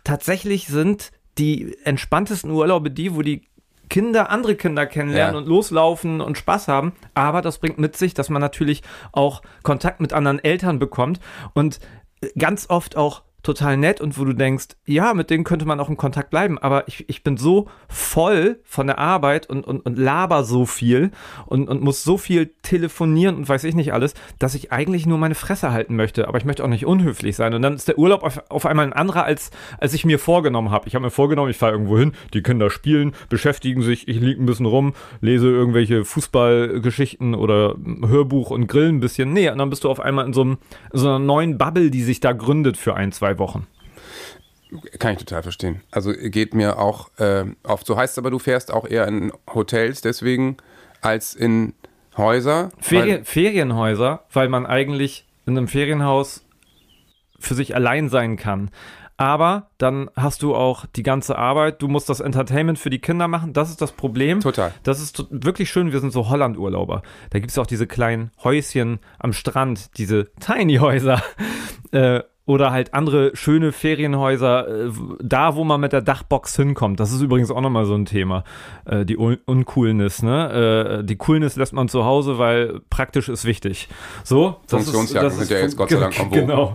Tatsächlich 0.05 0.67
sind 0.67 1.13
die 1.39 1.77
entspanntesten 1.85 2.51
Urlaube 2.51 2.91
die, 2.91 3.15
wo 3.15 3.23
die 3.23 3.43
Kinder 3.91 4.31
andere 4.31 4.55
Kinder 4.55 4.87
kennenlernen 4.87 5.35
Ja. 5.35 5.39
und 5.41 5.47
loslaufen 5.47 6.21
und 6.23 6.39
Spaß 6.39 6.69
haben. 6.69 6.93
Aber 7.13 7.43
das 7.43 7.59
bringt 7.59 7.79
mit 7.79 7.97
sich, 7.97 8.15
dass 8.15 8.31
man 8.31 8.41
natürlich 8.41 8.83
auch 9.13 9.43
Kontakt 9.63 10.01
mit 10.01 10.13
anderen 10.15 10.39
Eltern 10.39 10.79
bekommt 10.79 11.21
und 11.53 11.81
ganz 12.39 12.71
oft 12.71 12.97
auch 12.97 13.23
total 13.43 13.77
nett 13.77 14.01
und 14.01 14.19
wo 14.19 14.25
du 14.25 14.33
denkst, 14.33 14.69
ja, 14.85 15.15
mit 15.15 15.31
denen 15.31 15.45
könnte 15.45 15.67
man 15.67 15.81
auch 15.81 15.89
in 15.89 15.97
Kontakt 15.97 16.31
bleiben, 16.31 16.59
aber 16.59 16.87
ich, 16.89 17.09
ich 17.09 17.23
bin 17.23 17.37
so 17.37 17.69
voll 17.89 18.61
von 18.65 18.87
der 18.87 18.99
Arbeit 18.99 19.49
und, 19.49 19.67
und, 19.67 19.81
und 19.81 19.99
laber 19.99 20.45
so 20.45 20.67
viel 20.67 21.11
und, 21.47 21.69
und 21.69 21.83
muss 21.83 22.03
so 22.03 22.19
viel 22.19 22.53
telefonieren 22.63 23.37
und 23.37 23.49
weiß 23.49 23.65
ich 23.65 23.75
nicht 23.75 23.93
alles, 23.93 24.15
dass 24.39 24.55
ich 24.55 24.73
eigentlich 24.73 25.07
nur 25.07 25.19
meine 25.19 25.35
Fresse 25.35 25.73
halten 25.73 25.97
möchte, 25.97 26.29
aber 26.29 26.39
ich 26.39 26.45
möchte 26.45 26.65
auch 26.65 26.69
nicht 26.69 26.87
unhöflich 26.87 27.37
sein 27.37 27.55
und 27.55 27.63
dann 27.63 27.75
ist 27.75 27.89
der 27.89 27.99
Urlaub 27.99 28.23
auf, 28.23 28.43
auf 28.51 28.67
einmal 28.67 28.87
ein 28.87 28.93
anderer, 28.93 29.25
als, 29.25 29.51
als 29.79 29.95
ich 29.95 30.05
mir 30.05 30.19
vorgenommen 30.19 30.71
habe. 30.71 30.87
Ich 30.89 30.95
habe 30.95 31.05
mir 31.05 31.11
vorgenommen, 31.11 31.51
ich 31.51 31.57
fahre 31.57 31.73
irgendwo 31.73 31.99
hin, 31.99 32.13
die 32.35 32.43
Kinder 32.43 32.71
spielen, 32.71 33.13
beschäftigen 33.29 33.83
sich, 33.83 34.09
ich 34.09 34.21
liege 34.21 34.43
ein 34.43 34.47
bisschen 34.47 34.67
rum, 34.67 34.95
lese 35.21 35.49
irgendwelche 35.49 36.05
Fußballgeschichten 36.05 37.35
oder 37.35 37.77
Hörbuch 38.07 38.51
und 38.51 38.67
grill 38.67 38.89
ein 38.89 39.01
bisschen. 39.01 39.33
Nee, 39.33 39.51
und 39.51 39.59
dann 39.59 39.71
bist 39.71 39.85
du 39.85 39.91
auf 39.91 40.01
einmal 40.01 40.27
in 40.27 40.33
so, 40.33 40.43
einem, 40.43 40.59
in 40.93 40.99
so 40.99 41.09
einer 41.09 41.19
neuen 41.19 41.59
Bubble, 41.59 41.91
die 41.91 42.03
sich 42.03 42.21
da 42.21 42.33
gründet 42.33 42.77
für 42.77 42.95
ein, 42.95 43.13
zwei 43.13 43.30
Wochen. 43.39 43.67
Kann 44.99 45.15
ich 45.15 45.19
total 45.19 45.43
verstehen. 45.43 45.83
Also 45.91 46.13
geht 46.13 46.55
mir 46.55 46.79
auch 46.79 47.11
äh, 47.19 47.45
oft 47.65 47.87
so. 47.87 47.97
Heißt 47.97 48.19
aber, 48.19 48.31
du 48.31 48.39
fährst 48.39 48.73
auch 48.73 48.87
eher 48.87 49.07
in 49.09 49.33
Hotels 49.53 50.01
deswegen 50.01 50.59
als 51.01 51.35
in 51.35 51.75
Häuser. 52.17 52.71
Ferien, 52.79 53.25
Ferienhäuser, 53.25 54.25
weil 54.33 54.49
man 54.49 54.67
eigentlich 54.67 55.27
in 55.47 55.57
einem 55.57 55.69
Ferienhaus 55.69 56.45
für 57.39 57.55
sich 57.55 57.75
allein 57.75 58.09
sein 58.09 58.37
kann. 58.37 58.71
Aber 59.17 59.69
dann 59.77 60.09
hast 60.17 60.43
du 60.43 60.55
auch 60.55 60.87
die 60.97 61.03
ganze 61.03 61.37
Arbeit, 61.37 61.83
du 61.83 61.89
musst 61.89 62.09
das 62.09 62.21
Entertainment 62.21 62.79
für 62.79 62.89
die 62.89 63.01
Kinder 63.01 63.29
machen, 63.29 63.53
das 63.53 63.69
ist 63.69 63.83
das 63.83 63.93
Problem. 63.93 64.41
Total. 64.41 64.73
Das 64.83 64.99
ist 64.99 65.27
wirklich 65.29 65.71
schön, 65.71 65.93
wir 65.93 66.01
sind 66.01 66.11
so 66.11 66.31
Holland-Urlauber. 66.31 67.03
Da 67.29 67.39
gibt 67.39 67.51
es 67.51 67.59
auch 67.59 67.67
diese 67.67 67.87
kleinen 67.87 68.31
Häuschen 68.43 68.99
am 69.19 69.35
Strand, 69.35 69.99
diese 69.99 70.31
Tiny-Häuser. 70.41 71.23
Äh, 71.93 72.23
oder 72.51 72.73
halt 72.73 72.95
andere 72.95 73.31
schöne 73.37 73.71
Ferienhäuser, 73.71 74.87
äh, 74.87 74.91
da 75.23 75.55
wo 75.55 75.63
man 75.63 75.81
mit 75.81 75.93
der 75.93 76.03
Dachbox 76.03 76.57
hinkommt. 76.57 76.99
Das 76.99 77.13
ist 77.13 77.21
übrigens 77.21 77.53
auch 77.53 77.61
nochmal 77.61 77.85
so 77.85 77.95
ein 77.95 78.07
Thema. 78.07 78.43
Äh, 78.87 79.05
die 79.05 79.17
Un 79.17 79.39
Uncoolness, 79.47 80.23
ne? 80.25 80.99
Äh, 81.01 81.05
die 81.05 81.15
Coolness 81.17 81.55
lässt 81.55 81.73
man 81.73 81.89
zu 81.89 82.05
Hause, 82.05 82.39
weil 82.39 82.81
praktisch 82.91 83.29
ist 83.29 83.45
wichtig. 83.45 83.89
So, 84.25 84.57
das 84.69 84.81
ist- 84.83 84.87
Funktionsjacken 84.91 85.29
das 85.29 85.35
sind 85.35 85.43
ist 85.45 85.51
ja 85.51 85.59
jetzt 85.59 85.77
Gott 85.77 85.91
sei 85.91 86.01
Dank 86.01 86.15
vogue. 86.17 86.41
Genau. 86.41 86.75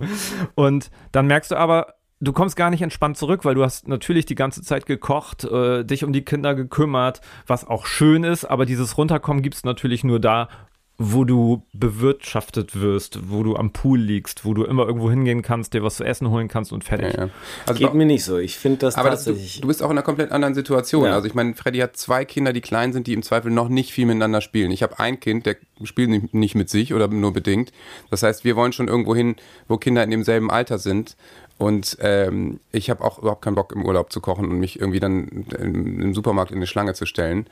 Und 0.56 0.92
dann 1.12 1.28
merkst 1.28 1.52
du 1.52 1.58
aber, 1.58 1.88
du 2.22 2.32
kommst 2.32 2.56
gar 2.56 2.70
nicht 2.70 2.82
entspannt 2.82 3.18
zurück, 3.18 3.44
weil 3.44 3.56
du 3.56 3.64
hast 3.64 3.90
natürlich 3.90 4.26
die 4.26 4.36
ganze 4.36 4.62
Zeit 4.62 4.86
gekocht, 4.86 5.44
äh, 5.44 5.84
dich 5.84 6.06
um 6.06 6.14
die 6.14 6.24
Kinder 6.24 6.56
gekümmert, 6.56 7.20
was 7.48 7.68
auch 7.68 7.86
schön 7.86 8.24
ist, 8.24 8.46
aber 8.46 8.66
dieses 8.66 8.98
Runterkommen 8.98 9.44
gibt 9.44 9.56
es 9.56 9.66
natürlich 9.66 10.06
nur 10.06 10.22
da, 10.22 10.48
wo 10.98 11.26
du 11.26 11.62
bewirtschaftet 11.74 12.80
wirst, 12.80 13.30
wo 13.30 13.44
du 13.44 13.58
am 13.58 13.72
Pool 13.72 14.00
liegst, 14.00 14.46
wo 14.46 14.54
du 14.54 14.64
immer 14.64 14.86
irgendwo 14.86 15.10
hingehen 15.10 15.42
kannst, 15.42 15.74
dir 15.74 15.84
was 15.84 15.98
zu 15.98 16.06
essen 16.06 16.30
holen 16.30 16.48
kannst 16.48 16.72
und 16.72 16.84
fertig. 16.86 17.14
Ja, 17.16 17.26
ja. 17.26 17.30
Also 17.66 17.80
Geht 17.80 17.94
mir 17.94 18.06
nicht 18.06 18.24
so. 18.24 18.38
Ich 18.38 18.58
finde 18.58 18.78
das 18.80 18.96
aber 18.96 19.10
das, 19.10 19.26
du, 19.26 19.32
tatsächlich. 19.32 19.62
du 19.62 19.68
bist 19.68 19.82
auch 19.84 19.88
in 19.88 19.98
einer 19.98 20.04
komplett 20.04 20.32
anderen 20.32 20.54
Situation. 20.56 21.06
Ja. 21.06 21.14
Also 21.14 21.28
ich 21.28 21.34
meine, 21.34 21.54
Freddy 21.54 21.80
hat 21.80 21.98
zwei 21.98 22.24
Kinder, 22.24 22.54
die 22.54 22.62
klein 22.62 22.94
sind, 22.94 23.08
die 23.08 23.14
im 23.14 23.24
Zweifel 23.24 23.52
noch 23.52 23.68
nicht 23.68 23.92
viel 23.92 24.06
miteinander 24.06 24.40
spielen. 24.40 24.72
Ich 24.72 24.84
habe 24.84 24.98
ein 25.00 25.20
Kind, 25.20 25.46
der 25.46 25.58
spielt 25.84 26.10
nicht- 26.10 26.34
nicht 26.34 26.56
mit 26.56 26.70
sich 26.70 26.94
oder 26.94 27.08
nur 27.10 27.34
bedingt. 27.34 27.74
Das 28.10 28.24
heißt, 28.24 28.46
wir 28.46 28.56
wollen 28.56 28.72
schon 28.72 28.88
irgendwo 28.88 29.16
hin, 29.16 29.36
wo 29.68 29.76
Kinder 29.78 30.02
in 30.04 30.12
demselben 30.12 30.50
Alter 30.50 30.78
sind. 30.80 31.18
Und 31.58 31.98
ähm, 32.02 32.60
ich 32.72 32.90
habe 32.90 33.04
auch 33.04 33.20
überhaupt 33.20 33.42
keinen 33.42 33.56
Bock 33.56 33.74
im 33.74 33.86
Urlaub 33.86 34.12
zu 34.14 34.22
kochen 34.22 34.50
und 34.50 34.60
mich 34.60 34.80
irgendwie 34.80 35.00
dann 35.00 35.46
im, 35.60 36.02
im 36.02 36.14
Supermarkt 36.14 36.52
in 36.52 36.58
eine 36.58 36.68
Schlange 36.68 36.94
zu 36.94 37.06
stellen. 37.06 37.48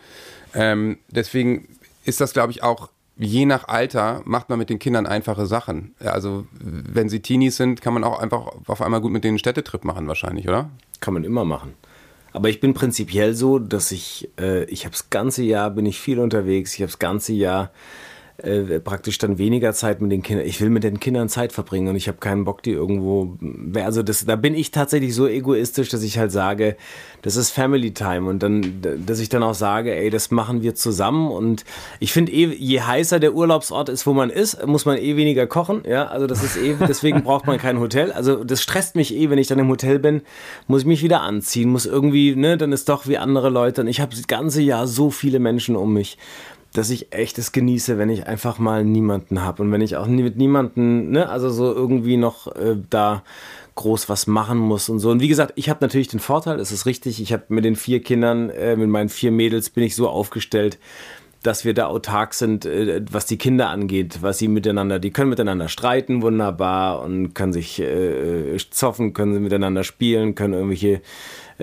Ähm, 0.54 0.98
deswegen 1.10 1.68
ist 2.06 2.20
das, 2.22 2.34
glaube 2.34 2.52
ich, 2.52 2.64
auch 2.64 2.90
je 3.18 3.46
nach 3.46 3.68
Alter 3.68 4.22
macht 4.26 4.50
man 4.50 4.60
mit 4.60 4.70
den 4.70 4.80
Kindern 4.80 5.06
einfache 5.06 5.46
Sachen. 5.46 5.96
Also 6.00 6.46
wenn 6.60 7.10
sie 7.10 7.22
Teenies 7.22 7.58
sind, 7.58 7.82
kann 7.82 7.94
man 7.94 8.04
auch 8.04 8.20
einfach 8.20 8.52
auf 8.68 8.82
einmal 8.82 9.02
gut 9.02 9.12
mit 9.12 9.24
denen 9.24 9.34
einen 9.34 9.40
Städtetrip 9.40 9.84
machen 9.84 10.08
wahrscheinlich, 10.08 10.48
oder? 10.48 10.70
Kann 11.00 11.14
man 11.14 11.24
immer 11.24 11.46
machen. 11.46 11.74
Aber 12.32 12.50
ich 12.50 12.60
bin 12.60 12.74
prinzipiell 12.74 13.36
so, 13.36 13.60
dass 13.60 13.92
ich, 13.92 14.30
äh, 14.40 14.64
ich 14.66 14.86
habe 14.86 14.94
das 14.94 15.12
ganze 15.12 15.44
Jahr, 15.44 15.70
bin 15.70 15.86
ich 15.86 16.00
viel 16.00 16.20
unterwegs, 16.20 16.74
ich 16.74 16.82
habe 16.82 16.92
das 16.92 16.98
ganze 16.98 17.34
Jahr 17.34 17.72
äh, 18.38 18.80
praktisch 18.80 19.20
dann 19.20 19.38
weniger 19.38 19.74
Zeit 19.74 20.02
mit 20.02 20.12
den 20.12 20.24
Kindern. 20.24 20.48
Ich 20.48 20.60
will 20.60 20.70
mit 20.70 20.84
den 20.84 21.00
Kindern 21.00 21.30
Zeit 21.30 21.54
verbringen 21.54 21.90
und 21.90 21.96
ich 21.96 22.08
habe 22.08 22.18
keinen 22.18 22.46
Bock, 22.46 22.64
die 22.64 22.72
irgendwo. 22.72 23.38
Also 23.76 24.02
das, 24.02 24.26
da 24.26 24.36
bin 24.36 24.56
ich 24.56 24.72
tatsächlich 24.72 25.14
so 25.14 25.28
egoistisch, 25.28 25.90
dass 25.90 26.02
ich 26.02 26.18
halt 26.18 26.32
sage, 26.32 26.76
das 27.22 27.36
ist 27.36 27.52
Family 27.52 27.94
Time 27.94 28.28
und 28.28 28.42
dann, 28.42 28.82
dass 29.06 29.20
ich 29.20 29.30
dann 29.30 29.44
auch 29.44 29.54
sage, 29.54 29.96
ey, 29.96 30.10
das 30.10 30.32
machen 30.32 30.64
wir 30.64 30.74
zusammen 30.74 31.32
und 31.32 31.64
ich 32.00 32.12
finde 32.12 32.32
eh, 32.32 32.48
je 32.48 32.82
heißer 32.82 33.20
der 33.20 33.36
Urlaubsort 33.36 33.88
ist, 33.90 34.08
wo 34.08 34.14
man 34.14 34.32
ist, 34.32 34.66
muss 34.66 34.86
man 34.86 34.98
eh 34.98 35.16
weniger 35.16 35.46
kochen. 35.46 35.84
Ja, 35.88 36.08
also 36.08 36.26
das 36.26 36.44
ist 36.44 36.58
eh, 36.58 36.76
deswegen 36.80 37.24
braucht 37.24 37.46
man 37.46 37.60
kein 37.60 37.80
Hotel. 37.80 38.12
Also 38.12 38.44
das 38.44 38.64
stresst 38.64 38.96
mich 38.96 39.14
eh, 39.14 39.30
wenn 39.30 39.38
ich 39.38 39.48
dann 39.48 39.60
im 39.60 39.70
Hotel 39.70 40.00
bin, 40.00 40.22
muss 40.68 40.82
ich 40.82 40.88
mich 40.88 41.04
wieder 41.04 41.22
anziehen, 41.22 41.70
muss 41.70 41.86
irgendwie, 41.86 42.36
ne, 42.36 42.58
dann 42.58 42.72
ist 42.72 42.90
doch 42.90 43.08
wie 43.08 43.20
andere 43.20 43.50
Leute 43.50 43.82
und 43.82 43.88
ich 43.88 44.02
habe 44.02 44.16
das 44.16 44.26
ganze 44.26 44.62
Jahr 44.64 44.88
so 44.88 45.12
viele 45.12 45.38
Menschen 45.38 45.76
um 45.76 45.94
mich 45.94 46.18
dass 46.74 46.90
ich 46.90 47.14
echt 47.14 47.38
es 47.38 47.52
genieße, 47.52 47.98
wenn 47.98 48.10
ich 48.10 48.28
einfach 48.28 48.58
mal 48.60 48.84
niemanden 48.84 49.42
habe 49.42 49.64
und 49.64 49.72
wenn 49.72 49.82
ich 49.82 49.96
auch 49.96 50.08
nie 50.08 50.24
mit 50.24 50.38
niemanden, 50.38 51.12
ne, 51.12 51.30
also 51.30 51.50
so 51.50 51.72
irgendwie 51.74 52.18
noch 52.18 52.48
äh, 52.56 52.76
da 52.90 53.24
groß 53.76 54.10
was 54.10 54.28
machen 54.28 54.58
muss 54.58 54.90
und 54.90 55.00
so. 55.00 55.10
Und 55.10 55.22
wie 55.22 55.28
gesagt, 55.28 55.54
ich 55.56 55.70
habe 55.70 55.80
natürlich 55.82 56.08
den 56.08 56.20
Vorteil, 56.20 56.60
es 56.60 56.72
ist 56.72 56.86
richtig, 56.86 57.22
ich 57.22 57.34
habe 57.34 57.44
mit 57.50 57.66
den 57.66 57.76
vier 57.76 58.02
Kindern, 58.02 58.50
äh, 58.50 58.76
mit 58.76 58.90
meinen 58.90 59.10
vier 59.10 59.32
Mädels 59.32 59.70
bin 59.70 59.84
ich 59.84 59.96
so 59.96 60.10
aufgestellt, 60.10 60.78
dass 61.44 61.66
wir 61.66 61.74
da 61.74 61.88
autark 61.88 62.34
sind, 62.34 62.66
äh, 62.66 63.02
was 63.12 63.26
die 63.26 63.38
Kinder 63.38 63.70
angeht, 63.70 64.20
was 64.22 64.40
sie 64.40 64.48
miteinander, 64.48 65.00
die 65.00 65.12
können 65.12 65.30
miteinander 65.30 65.70
streiten, 65.70 66.22
wunderbar, 66.22 67.02
und 67.02 67.34
können 67.34 67.54
sich 67.54 67.80
äh, 67.80 68.58
zoffen, 68.72 69.14
können 69.14 69.34
sie 69.34 69.40
miteinander 69.40 69.84
spielen, 69.84 70.36
können 70.36 70.54
irgendwelche 70.54 71.02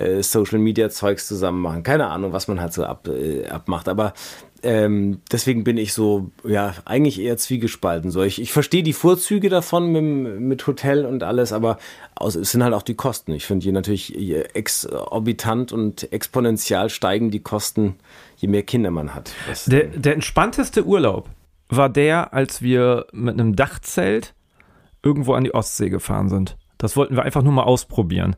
äh, 0.01 0.23
Social 0.23 0.59
Media 0.59 0.89
Zeugs 0.91 1.27
zusammen 1.29 1.61
machen. 1.61 1.83
Keine 1.83 2.09
Ahnung, 2.09 2.33
was 2.33 2.49
man 2.49 2.61
halt 2.61 2.73
so 2.73 2.85
ab, 2.85 3.09
äh, 3.09 3.47
abmacht. 3.47 3.89
Aber 3.89 4.15
ähm, 4.63 5.23
deswegen 5.33 5.65
bin 5.65 5.79
ich 5.79 5.93
so, 5.95 6.31
ja, 6.45 6.75
eigentlich 6.85 7.21
eher 7.21 7.37
zwiegespalten. 7.37 8.11
So, 8.11 8.23
ich, 8.23 8.41
ich 8.41 8.53
verstehe 8.53 8.83
die 8.83 8.93
Vorzüge 8.93 9.49
davon 9.49 9.91
mit, 9.91 10.41
mit 10.41 10.67
Hotel 10.67 11.07
und 11.07 11.23
alles, 11.23 11.53
aber 11.53 11.79
aus, 12.15 12.35
es 12.35 12.53
sind 12.53 12.63
halt 12.63 12.75
auch 12.75 12.83
die 12.83 12.95
Kosten. 12.95 13.33
Ich 13.33 13.47
finde 13.47 13.65
hier 13.65 13.73
natürlich 13.73 14.19
exorbitant 14.55 15.73
und 15.73 16.13
exponentiell 16.13 16.91
steigen 16.91 17.31
die 17.31 17.41
Kosten, 17.41 17.97
je 18.37 18.49
mehr 18.49 18.63
Kinder 18.63 18.91
man 18.91 19.15
hat. 19.15 19.33
Der, 19.67 19.85
der 19.85 20.15
entspannteste 20.15 20.85
Urlaub 20.85 21.31
war 21.69 21.89
der, 21.89 22.35
als 22.35 22.61
wir 22.61 23.07
mit 23.13 23.35
einem 23.35 23.57
Dachzelt 23.57 24.35
irgendwo 25.03 25.35
an 25.35 25.45
die 25.45 25.55
Ostsee 25.55 25.89
gefahren 25.89 26.29
sind. 26.29 26.57
Das 26.77 26.97
wollten 26.97 27.17
wir 27.17 27.23
einfach 27.23 27.43
nur 27.43 27.53
mal 27.53 27.63
ausprobieren. 27.63 28.37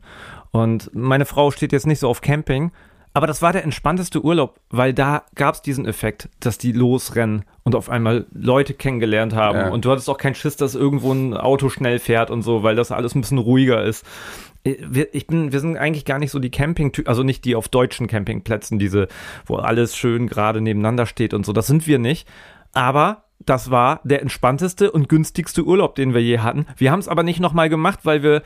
Und 0.53 0.91
meine 0.93 1.25
Frau 1.25 1.51
steht 1.51 1.71
jetzt 1.71 1.87
nicht 1.87 1.99
so 1.99 2.07
auf 2.07 2.21
Camping, 2.21 2.71
aber 3.15 3.27
das 3.27 3.41
war 3.41 3.53
der 3.53 3.63
entspannteste 3.63 4.23
Urlaub, 4.23 4.59
weil 4.69 4.93
da 4.93 5.23
gab 5.35 5.55
es 5.55 5.61
diesen 5.61 5.85
Effekt, 5.85 6.29
dass 6.39 6.57
die 6.57 6.71
losrennen 6.71 7.43
und 7.63 7.75
auf 7.75 7.89
einmal 7.89 8.25
Leute 8.31 8.73
kennengelernt 8.73 9.33
haben. 9.33 9.57
Ja. 9.57 9.69
Und 9.69 9.85
du 9.85 9.91
hattest 9.91 10.09
auch 10.09 10.17
keinen 10.17 10.35
Schiss, 10.35 10.55
dass 10.55 10.75
irgendwo 10.75 11.11
ein 11.11 11.35
Auto 11.35 11.69
schnell 11.69 11.99
fährt 11.99 12.31
und 12.31 12.43
so, 12.43 12.63
weil 12.63 12.75
das 12.75 12.91
alles 12.91 13.15
ein 13.15 13.21
bisschen 13.21 13.39
ruhiger 13.39 13.83
ist. 13.83 14.05
Ich 14.63 15.27
bin, 15.27 15.51
wir 15.51 15.59
sind 15.59 15.75
eigentlich 15.75 16.05
gar 16.05 16.19
nicht 16.19 16.31
so 16.31 16.39
die 16.39 16.49
camping 16.49 16.91
also 17.05 17.23
nicht 17.23 17.45
die 17.45 17.55
auf 17.55 17.67
deutschen 17.67 18.07
Campingplätzen, 18.07 18.79
diese, 18.79 19.07
wo 19.45 19.57
alles 19.57 19.97
schön 19.97 20.27
gerade 20.27 20.61
nebeneinander 20.61 21.05
steht 21.05 21.33
und 21.33 21.45
so. 21.45 21.51
Das 21.51 21.67
sind 21.67 21.85
wir 21.85 21.99
nicht. 21.99 22.27
Aber 22.73 23.25
das 23.39 23.71
war 23.71 24.01
der 24.03 24.21
entspannteste 24.21 24.91
und 24.91 25.09
günstigste 25.09 25.63
Urlaub, 25.63 25.95
den 25.95 26.13
wir 26.13 26.21
je 26.21 26.39
hatten. 26.39 26.65
Wir 26.77 26.91
haben 26.91 26.99
es 26.99 27.07
aber 27.07 27.23
nicht 27.23 27.39
nochmal 27.39 27.69
gemacht, 27.69 27.99
weil 28.03 28.23
wir 28.23 28.41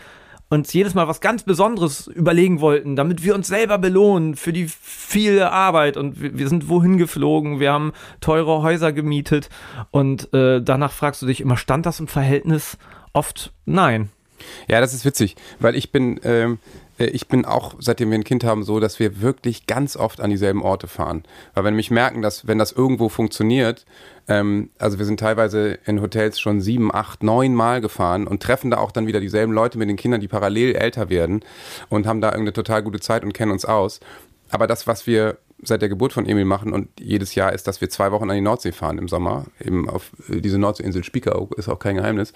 uns 0.50 0.72
jedes 0.74 0.94
Mal 0.94 1.08
was 1.08 1.22
ganz 1.22 1.44
Besonderes 1.44 2.08
überlegen 2.08 2.62
wollten, 2.62 2.96
damit 2.96 3.24
wir 3.24 3.36
uns 3.36 3.48
selber 3.48 3.78
belohnen 3.78 4.36
für 4.36 4.54
die 4.54 4.68
viele 4.68 5.52
Arbeit. 5.52 5.98
Und 5.98 6.22
wir, 6.22 6.38
wir 6.38 6.48
sind 6.48 6.70
wohin 6.70 6.98
geflogen, 6.98 7.60
wir 7.60 7.72
haben 7.72 7.94
teure 8.22 8.62
Häuser 8.62 8.94
gemietet 8.94 9.50
und 9.92 10.34
äh, 10.34 10.62
danach 10.62 10.92
fragst 10.92 11.22
du 11.22 11.26
dich 11.26 11.42
immer, 11.42 11.58
stand 11.58 11.86
das 11.86 12.00
im 12.00 12.08
Verhältnis? 12.08 12.78
Oft 13.14 13.52
nein. 13.66 14.10
Ja, 14.68 14.80
das 14.80 14.94
ist 14.94 15.06
witzig, 15.06 15.36
weil 15.60 15.76
ich 15.76 15.92
bin, 15.92 16.20
ähm, 16.24 16.54
äh, 16.54 16.58
ich 17.06 17.28
bin 17.28 17.46
auch, 17.46 17.76
seitdem 17.80 18.10
wir 18.10 18.18
ein 18.18 18.24
Kind 18.24 18.44
haben, 18.44 18.64
so, 18.64 18.80
dass 18.80 19.00
wir 19.00 19.22
wirklich 19.22 19.68
ganz 19.68 19.96
oft 19.96 20.20
an 20.20 20.30
dieselben 20.30 20.62
Orte 20.62 20.88
fahren. 20.88 21.24
Weil 21.54 21.64
wenn 21.64 21.74
wir 21.74 21.78
mich 21.78 21.92
merken, 21.92 22.22
dass, 22.22 22.48
wenn 22.48 22.58
das 22.58 22.72
irgendwo 22.72 23.10
funktioniert, 23.10 23.86
ähm, 24.28 24.70
also 24.80 24.98
wir 24.98 25.06
sind 25.06 25.20
teilweise 25.20 25.80
in 25.86 26.02
Hotels 26.02 26.40
schon 26.40 26.60
sieben, 26.62 26.94
acht, 26.94 27.24
neun 27.24 27.54
Mal 27.54 27.82
gefahren 27.82 28.28
und 28.28 28.42
treffen 28.42 28.72
da 28.72 28.78
auch 28.78 28.92
dann 28.92 29.08
wieder 29.08 29.20
dieselben 29.20 29.54
Leute 29.54 29.78
mit 29.78 29.90
den 29.90 29.98
Kindern, 29.98 30.22
die 30.22 30.28
parallel 30.28 30.76
älter 30.76 31.10
werden 31.10 31.42
und 31.90 32.08
haben 32.08 32.22
da 32.22 32.30
irgendeine 32.30 32.54
total 32.54 32.84
gute 32.84 33.00
Zeit 33.00 33.24
und 33.24 33.34
kennen 33.34 33.52
uns 33.52 33.66
aus. 33.66 34.00
Aber 34.50 34.66
das, 34.66 34.88
was 34.88 35.06
wir 35.06 35.38
seit 35.62 35.82
der 35.82 35.90
Geburt 35.90 36.14
von 36.14 36.26
Emil 36.26 36.46
machen 36.46 36.72
und 36.72 36.88
jedes 37.00 37.36
Jahr 37.36 37.52
ist, 37.54 37.68
dass 37.68 37.82
wir 37.82 37.90
zwei 37.90 38.12
Wochen 38.12 38.30
an 38.30 38.36
die 38.36 38.42
Nordsee 38.42 38.72
fahren 38.72 38.98
im 38.98 39.08
Sommer, 39.08 39.46
eben 39.64 39.90
auf 39.90 40.12
äh, 40.30 40.42
diese 40.42 40.58
Nordseeinsel 40.58 41.04
Spiekeroog, 41.04 41.58
ist 41.58 41.70
auch 41.70 41.80
kein 41.80 41.96
Geheimnis 41.96 42.34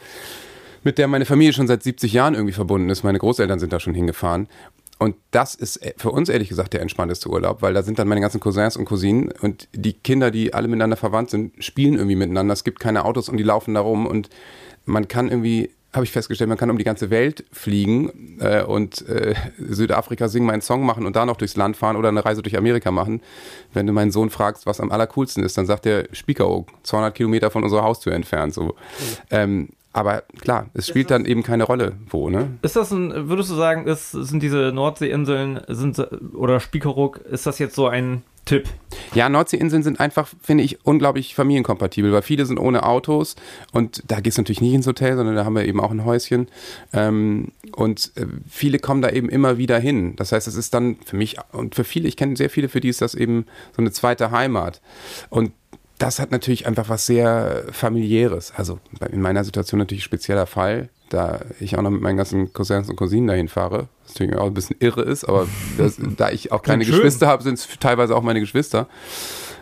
mit 0.83 0.97
der 0.97 1.07
meine 1.07 1.25
Familie 1.25 1.53
schon 1.53 1.67
seit 1.67 1.83
70 1.83 2.13
Jahren 2.13 2.33
irgendwie 2.33 2.53
verbunden 2.53 2.89
ist. 2.89 3.03
Meine 3.03 3.19
Großeltern 3.19 3.59
sind 3.59 3.73
da 3.73 3.79
schon 3.79 3.93
hingefahren. 3.93 4.47
Und 4.97 5.15
das 5.31 5.55
ist 5.55 5.79
für 5.97 6.11
uns 6.11 6.29
ehrlich 6.29 6.49
gesagt 6.49 6.73
der 6.73 6.81
entspannteste 6.81 7.27
Urlaub, 7.27 7.63
weil 7.63 7.73
da 7.73 7.81
sind 7.81 7.97
dann 7.97 8.07
meine 8.07 8.21
ganzen 8.21 8.39
Cousins 8.39 8.77
und 8.77 8.85
Cousinen 8.85 9.31
und 9.41 9.67
die 9.73 9.93
Kinder, 9.93 10.29
die 10.29 10.53
alle 10.53 10.67
miteinander 10.67 10.95
verwandt 10.95 11.31
sind, 11.31 11.63
spielen 11.63 11.95
irgendwie 11.95 12.15
miteinander. 12.15 12.53
Es 12.53 12.63
gibt 12.63 12.79
keine 12.79 13.03
Autos 13.03 13.27
und 13.27 13.37
die 13.37 13.43
laufen 13.43 13.73
da 13.73 13.79
rum 13.79 14.05
und 14.05 14.29
man 14.85 15.07
kann 15.07 15.29
irgendwie 15.29 15.71
habe 15.93 16.05
ich 16.05 16.11
festgestellt, 16.11 16.47
man 16.47 16.57
kann 16.57 16.69
um 16.69 16.77
die 16.77 16.85
ganze 16.85 17.09
Welt 17.09 17.43
fliegen 17.51 18.37
äh, 18.39 18.63
und 18.63 19.07
äh, 19.09 19.35
Südafrika 19.57 20.29
singen, 20.29 20.45
meinen 20.45 20.61
Song 20.61 20.85
machen 20.85 21.05
und 21.05 21.15
da 21.15 21.25
noch 21.25 21.35
durchs 21.35 21.57
Land 21.57 21.75
fahren 21.75 21.97
oder 21.97 22.09
eine 22.09 22.23
Reise 22.23 22.41
durch 22.41 22.55
Amerika 22.55 22.91
machen. 22.91 23.21
Wenn 23.73 23.87
du 23.87 23.93
meinen 23.93 24.11
Sohn 24.11 24.29
fragst, 24.29 24.65
was 24.65 24.79
am 24.79 24.91
allercoolsten 24.91 25.43
ist, 25.43 25.57
dann 25.57 25.65
sagt 25.65 25.85
er 25.85 26.07
Spiekeroog, 26.13 26.69
200 26.83 27.13
Kilometer 27.13 27.51
von 27.51 27.63
unserer 27.63 27.83
Haustür 27.83 28.13
entfernt. 28.13 28.53
So. 28.53 28.63
Mhm. 28.63 28.73
Ähm, 29.31 29.69
aber 29.93 30.23
klar, 30.39 30.69
es 30.73 30.87
spielt 30.87 31.11
dann 31.11 31.25
eben 31.25 31.43
keine 31.43 31.63
Rolle, 31.63 31.93
wo, 32.09 32.29
ne? 32.29 32.57
Ist 32.61 32.75
das 32.75 32.91
ein, 32.91 33.29
würdest 33.29 33.49
du 33.49 33.55
sagen, 33.55 33.87
ist, 33.87 34.11
sind 34.11 34.41
diese 34.41 34.71
Nordseeinseln, 34.73 35.61
sind, 35.67 35.99
oder 36.33 36.59
Spiekeroog, 36.59 37.17
ist 37.17 37.45
das 37.45 37.59
jetzt 37.59 37.75
so 37.75 37.87
ein 37.87 38.23
Tipp? 38.45 38.67
Ja, 39.13 39.29
Nordseeinseln 39.29 39.83
sind 39.83 39.99
einfach, 39.99 40.29
finde 40.41 40.63
ich, 40.63 40.85
unglaublich 40.85 41.35
familienkompatibel, 41.35 42.11
weil 42.11 42.21
viele 42.21 42.45
sind 42.45 42.57
ohne 42.57 42.83
Autos 42.83 43.35
und 43.71 44.03
da 44.07 44.19
gehst 44.21 44.37
du 44.37 44.41
natürlich 44.41 44.61
nicht 44.61 44.73
ins 44.73 44.87
Hotel, 44.87 45.15
sondern 45.15 45.35
da 45.35 45.45
haben 45.45 45.55
wir 45.55 45.65
eben 45.65 45.79
auch 45.79 45.91
ein 45.91 46.05
Häuschen. 46.05 46.47
Ähm, 46.93 47.51
und 47.75 48.13
äh, 48.15 48.25
viele 48.49 48.79
kommen 48.79 49.01
da 49.01 49.09
eben 49.09 49.29
immer 49.29 49.57
wieder 49.57 49.77
hin. 49.77 50.15
Das 50.15 50.31
heißt, 50.31 50.47
es 50.47 50.55
ist 50.55 50.73
dann 50.73 50.97
für 51.05 51.17
mich 51.17 51.37
und 51.51 51.75
für 51.75 51.83
viele, 51.83 52.07
ich 52.07 52.17
kenne 52.17 52.35
sehr 52.35 52.49
viele, 52.49 52.69
für 52.69 52.79
die 52.79 52.89
ist 52.89 53.01
das 53.01 53.13
eben 53.13 53.45
so 53.75 53.81
eine 53.81 53.91
zweite 53.91 54.31
Heimat. 54.31 54.81
Und 55.29 55.51
das 56.01 56.19
hat 56.19 56.31
natürlich 56.31 56.65
einfach 56.65 56.89
was 56.89 57.05
sehr 57.05 57.65
familiäres. 57.71 58.53
Also 58.55 58.79
in 59.11 59.21
meiner 59.21 59.43
Situation 59.43 59.77
natürlich 59.77 60.03
spezieller 60.03 60.47
Fall, 60.47 60.89
da 61.09 61.41
ich 61.59 61.77
auch 61.77 61.81
noch 61.81 61.91
mit 61.91 62.01
meinen 62.01 62.17
ganzen 62.17 62.53
Cousins 62.53 62.89
und 62.89 62.95
Cousinen 62.95 63.27
dahin 63.27 63.47
fahre, 63.47 63.87
was 64.03 64.15
natürlich 64.15 64.35
auch 64.35 64.47
ein 64.47 64.53
bisschen 64.53 64.77
irre 64.79 65.03
ist, 65.03 65.25
aber 65.25 65.47
das, 65.77 65.97
da 66.17 66.31
ich 66.31 66.51
auch 66.51 66.63
keine 66.63 66.85
Geschwister 66.85 67.27
habe, 67.27 67.43
sind 67.43 67.59
es 67.59 67.67
teilweise 67.79 68.15
auch 68.15 68.23
meine 68.23 68.39
Geschwister. 68.39 68.87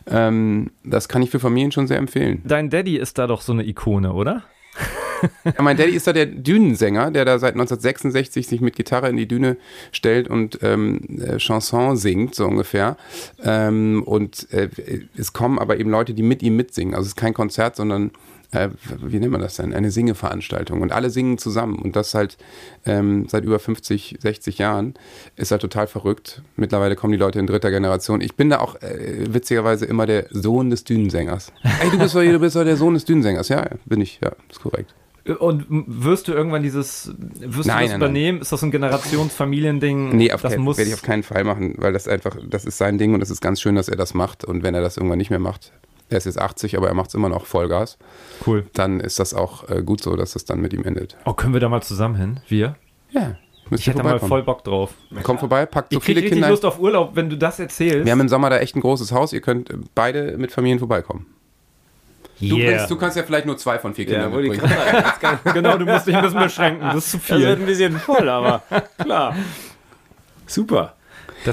Ähm, 0.07 0.71
das 0.83 1.09
kann 1.09 1.21
ich 1.21 1.29
für 1.29 1.39
Familien 1.39 1.71
schon 1.71 1.87
sehr 1.87 1.97
empfehlen. 1.97 2.41
Dein 2.45 2.69
Daddy 2.69 2.97
ist 2.97 3.17
da 3.17 3.27
doch 3.27 3.41
so 3.41 3.51
eine 3.51 3.67
Ikone, 3.67 4.13
oder? 4.13 4.43
ja, 5.43 5.61
mein 5.61 5.77
Daddy 5.77 5.91
ist 5.91 6.07
da 6.07 6.13
der 6.13 6.25
Dünensänger, 6.25 7.11
der 7.11 7.25
da 7.25 7.39
seit 7.39 7.53
1966 7.53 8.47
sich 8.47 8.61
mit 8.61 8.75
Gitarre 8.75 9.09
in 9.09 9.17
die 9.17 9.27
Düne 9.27 9.57
stellt 9.91 10.27
und 10.27 10.59
ähm, 10.61 11.01
äh, 11.19 11.37
Chanson 11.37 11.97
singt, 11.97 12.35
so 12.35 12.45
ungefähr. 12.45 12.97
Ähm, 13.43 14.03
und 14.05 14.51
äh, 14.51 14.69
es 15.17 15.33
kommen 15.33 15.59
aber 15.59 15.79
eben 15.79 15.89
Leute, 15.89 16.13
die 16.13 16.23
mit 16.23 16.43
ihm 16.43 16.55
mitsingen. 16.55 16.93
Also 16.93 17.05
es 17.05 17.09
ist 17.09 17.17
kein 17.17 17.33
Konzert, 17.33 17.75
sondern 17.75 18.11
äh, 18.51 18.69
wie 19.01 19.19
nennt 19.19 19.31
man 19.31 19.41
das 19.41 19.57
denn? 19.57 19.73
Eine 19.73 19.91
Singeveranstaltung. 19.91 20.81
Und 20.81 20.91
alle 20.91 21.09
singen 21.09 21.37
zusammen. 21.37 21.77
Und 21.77 21.95
das 21.95 22.13
halt 22.13 22.37
ähm, 22.85 23.27
seit 23.27 23.43
über 23.43 23.59
50, 23.59 24.17
60 24.19 24.57
Jahren. 24.57 24.95
Ist 25.35 25.51
halt 25.51 25.61
total 25.61 25.87
verrückt. 25.87 26.41
Mittlerweile 26.55 26.95
kommen 26.95 27.11
die 27.11 27.19
Leute 27.19 27.39
in 27.39 27.47
dritter 27.47 27.69
Generation. 27.69 28.21
Ich 28.21 28.35
bin 28.35 28.49
da 28.49 28.59
auch 28.59 28.81
äh, 28.81 29.33
witzigerweise 29.33 29.85
immer 29.85 30.05
der 30.05 30.25
Sohn 30.31 30.69
des 30.69 30.83
Dünensängers. 30.83 31.51
Ey, 31.63 31.91
du 31.91 31.99
bist 31.99 32.15
doch, 32.15 32.21
du 32.21 32.39
bist 32.39 32.55
doch 32.55 32.63
der 32.63 32.77
Sohn 32.77 32.95
des 32.95 33.05
Dünensängers. 33.05 33.49
Ja, 33.49 33.67
bin 33.85 34.01
ich. 34.01 34.19
Ja, 34.21 34.31
ist 34.49 34.61
korrekt. 34.61 34.93
Und 35.39 35.65
wirst 35.69 36.27
du 36.27 36.33
irgendwann 36.33 36.63
dieses, 36.63 37.13
wirst 37.17 37.39
nein, 37.41 37.51
du 37.51 37.55
das 37.55 37.67
nein, 37.67 37.95
übernehmen? 37.95 38.37
Nein. 38.37 38.41
Ist 38.41 38.51
das 38.51 38.63
ein 38.63 38.71
Generationsfamiliending? 38.71 40.15
Nee, 40.15 40.31
auf 40.31 40.41
das 40.41 40.53
kein, 40.53 40.65
werde 40.65 40.83
ich 40.83 40.93
auf 40.93 41.01
keinen 41.01 41.23
Fall 41.23 41.43
machen, 41.43 41.75
weil 41.77 41.93
das 41.93 42.07
einfach, 42.07 42.37
das 42.47 42.65
ist 42.65 42.77
sein 42.77 42.97
Ding 42.97 43.13
und 43.13 43.21
es 43.21 43.29
ist 43.29 43.41
ganz 43.41 43.61
schön, 43.61 43.75
dass 43.75 43.89
er 43.89 43.97
das 43.97 44.13
macht. 44.13 44.45
Und 44.45 44.63
wenn 44.63 44.75
er 44.75 44.81
das 44.81 44.97
irgendwann 44.97 45.17
nicht 45.17 45.29
mehr 45.29 45.39
macht, 45.39 45.71
er 46.09 46.17
ist 46.17 46.25
jetzt 46.25 46.39
80, 46.39 46.77
aber 46.77 46.87
er 46.87 46.93
macht 46.93 47.09
es 47.09 47.13
immer 47.13 47.29
noch 47.29 47.45
Vollgas. 47.45 47.97
Cool. 48.45 48.65
Dann 48.73 48.99
ist 48.99 49.19
das 49.19 49.33
auch 49.33 49.69
äh, 49.69 49.83
gut 49.83 50.01
so, 50.01 50.15
dass 50.15 50.35
es 50.35 50.45
dann 50.45 50.59
mit 50.59 50.73
ihm 50.73 50.83
endet. 50.83 51.15
Oh, 51.25 51.33
können 51.33 51.53
wir 51.53 51.59
da 51.59 51.69
mal 51.69 51.81
zusammen 51.81 52.15
hin? 52.15 52.39
Wir? 52.47 52.75
Ja. 53.11 53.35
Ich 53.71 53.85
hätte 53.85 54.01
mal 54.01 54.19
voll 54.19 54.41
Bock 54.41 54.63
drauf. 54.63 54.93
Komm 55.21 55.37
vorbei, 55.37 55.65
packt 55.67 55.93
so 55.93 55.99
ich 55.99 56.03
viele 56.03 56.21
Kinder. 56.21 56.47
Ich 56.47 56.51
Lust 56.51 56.65
auf 56.65 56.79
Urlaub, 56.79 57.15
wenn 57.15 57.29
du 57.29 57.37
das 57.37 57.59
erzählst. 57.59 58.05
Wir 58.05 58.11
haben 58.11 58.21
im 58.21 58.29
Sommer 58.29 58.49
da 58.49 58.57
echt 58.57 58.75
ein 58.75 58.81
großes 58.81 59.11
Haus. 59.11 59.31
Ihr 59.31 59.41
könnt 59.41 59.71
beide 59.93 60.37
mit 60.37 60.51
Familien 60.51 60.79
vorbeikommen. 60.79 61.27
Yeah. 62.41 62.49
Du, 62.49 62.65
bringst, 62.65 62.91
du, 62.91 62.95
kannst 62.95 63.17
ja 63.17 63.23
vielleicht 63.23 63.45
nur 63.45 63.57
zwei 63.57 63.79
von 63.79 63.93
vier 63.93 64.05
Kindern 64.05 64.31
ja, 64.31 64.37
mitbringen. 64.37 64.71
genau, 65.53 65.77
du 65.77 65.85
musst 65.85 66.07
dich 66.07 66.15
ein 66.15 66.23
bisschen 66.23 66.39
beschränken. 66.39 66.81
Das 66.81 66.95
ist 66.95 67.11
zu 67.11 67.19
viel. 67.19 67.39
Das 67.39 67.45
wird 67.45 67.59
ein 67.59 67.65
bisschen 67.65 67.99
voll, 67.99 68.29
aber 68.29 68.63
klar. 68.97 69.35
Super 70.47 70.93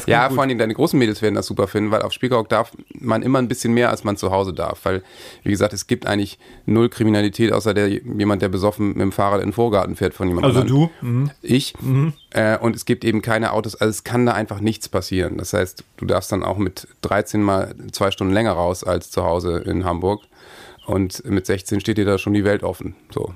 ja, 0.06 0.26
gut. 0.26 0.34
vor 0.34 0.44
allem 0.44 0.58
deine 0.58 0.74
großen 0.74 0.98
Mädels 0.98 1.22
werden 1.22 1.34
das 1.34 1.46
super 1.46 1.66
finden, 1.66 1.90
weil 1.90 2.02
auf 2.02 2.12
Spiekeroog 2.12 2.48
darf 2.48 2.72
man 2.98 3.22
immer 3.22 3.38
ein 3.38 3.48
bisschen 3.48 3.72
mehr, 3.72 3.90
als 3.90 4.04
man 4.04 4.16
zu 4.16 4.30
Hause 4.30 4.52
darf. 4.52 4.80
Weil, 4.84 5.02
wie 5.42 5.50
gesagt, 5.50 5.72
es 5.72 5.86
gibt 5.86 6.06
eigentlich 6.06 6.38
null 6.66 6.88
Kriminalität, 6.88 7.52
außer 7.52 7.74
der, 7.74 7.88
jemand, 7.88 8.42
der 8.42 8.48
besoffen 8.48 8.88
mit 8.88 9.00
dem 9.00 9.12
Fahrrad 9.12 9.40
in 9.40 9.48
den 9.48 9.52
Vorgarten 9.52 9.96
fährt 9.96 10.14
von 10.14 10.28
jemandem. 10.28 10.56
Also 10.56 10.66
du? 10.66 10.90
Mhm. 11.00 11.30
Ich. 11.42 11.74
Mhm. 11.80 12.12
Äh, 12.30 12.58
und 12.58 12.76
es 12.76 12.84
gibt 12.84 13.04
eben 13.04 13.22
keine 13.22 13.52
Autos, 13.52 13.76
also 13.76 13.90
es 13.90 14.04
kann 14.04 14.26
da 14.26 14.32
einfach 14.32 14.60
nichts 14.60 14.88
passieren. 14.88 15.38
Das 15.38 15.52
heißt, 15.52 15.84
du 15.96 16.06
darfst 16.06 16.32
dann 16.32 16.42
auch 16.42 16.58
mit 16.58 16.88
13 17.02 17.42
mal 17.42 17.74
zwei 17.92 18.10
Stunden 18.10 18.32
länger 18.32 18.52
raus 18.52 18.84
als 18.84 19.10
zu 19.10 19.24
Hause 19.24 19.58
in 19.58 19.84
Hamburg. 19.84 20.22
Und 20.86 21.24
mit 21.24 21.46
16 21.46 21.80
steht 21.80 21.98
dir 21.98 22.04
da 22.04 22.16
schon 22.16 22.32
die 22.32 22.44
Welt 22.44 22.62
offen. 22.62 22.94
So. 23.12 23.34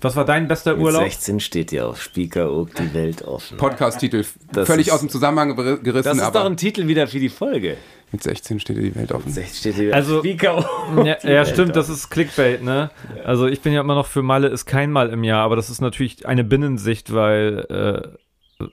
Was 0.00 0.16
war 0.16 0.24
dein 0.24 0.48
bester 0.48 0.74
Mit 0.74 0.84
Urlaub? 0.84 1.04
16 1.04 1.38
steht 1.38 1.70
ja 1.70 1.86
auf 1.86 2.02
Spiekeroog 2.02 2.74
die 2.74 2.92
Welt 2.92 3.22
offen. 3.22 3.56
Podcast-Titel, 3.56 4.24
völlig 4.64 4.90
aus 4.90 4.98
dem 4.98 5.08
Zusammenhang 5.08 5.54
gerissen. 5.54 6.18
Das 6.18 6.18
ist 6.18 6.34
doch 6.34 6.44
ein 6.44 6.56
Titel 6.56 6.88
wieder 6.88 7.06
für 7.06 7.20
die 7.20 7.28
Folge. 7.28 7.76
Mit 8.10 8.24
16 8.24 8.58
steht 8.58 8.78
dir 8.78 8.82
die 8.82 8.94
Welt 8.96 9.12
offen. 9.12 9.26
Mit 9.26 9.34
16 9.34 9.72
steht 9.72 9.78
dir 9.78 9.94
also, 9.94 10.18
Spiekeroog 10.18 11.06
Ja, 11.06 11.18
ja 11.22 11.44
stimmt, 11.44 11.70
offen. 11.70 11.72
das 11.74 11.88
ist 11.88 12.10
Clickbait, 12.10 12.64
ne? 12.64 12.90
Also 13.24 13.46
ich 13.46 13.60
bin 13.60 13.72
ja 13.72 13.80
immer 13.80 13.94
noch 13.94 14.06
für 14.08 14.22
Malle 14.22 14.48
ist 14.48 14.66
kein 14.66 14.90
Mal 14.90 15.08
im 15.10 15.22
Jahr, 15.22 15.44
aber 15.44 15.54
das 15.54 15.70
ist 15.70 15.80
natürlich 15.80 16.26
eine 16.26 16.42
Binnensicht, 16.42 17.14
weil 17.14 17.64
äh, 17.70 18.21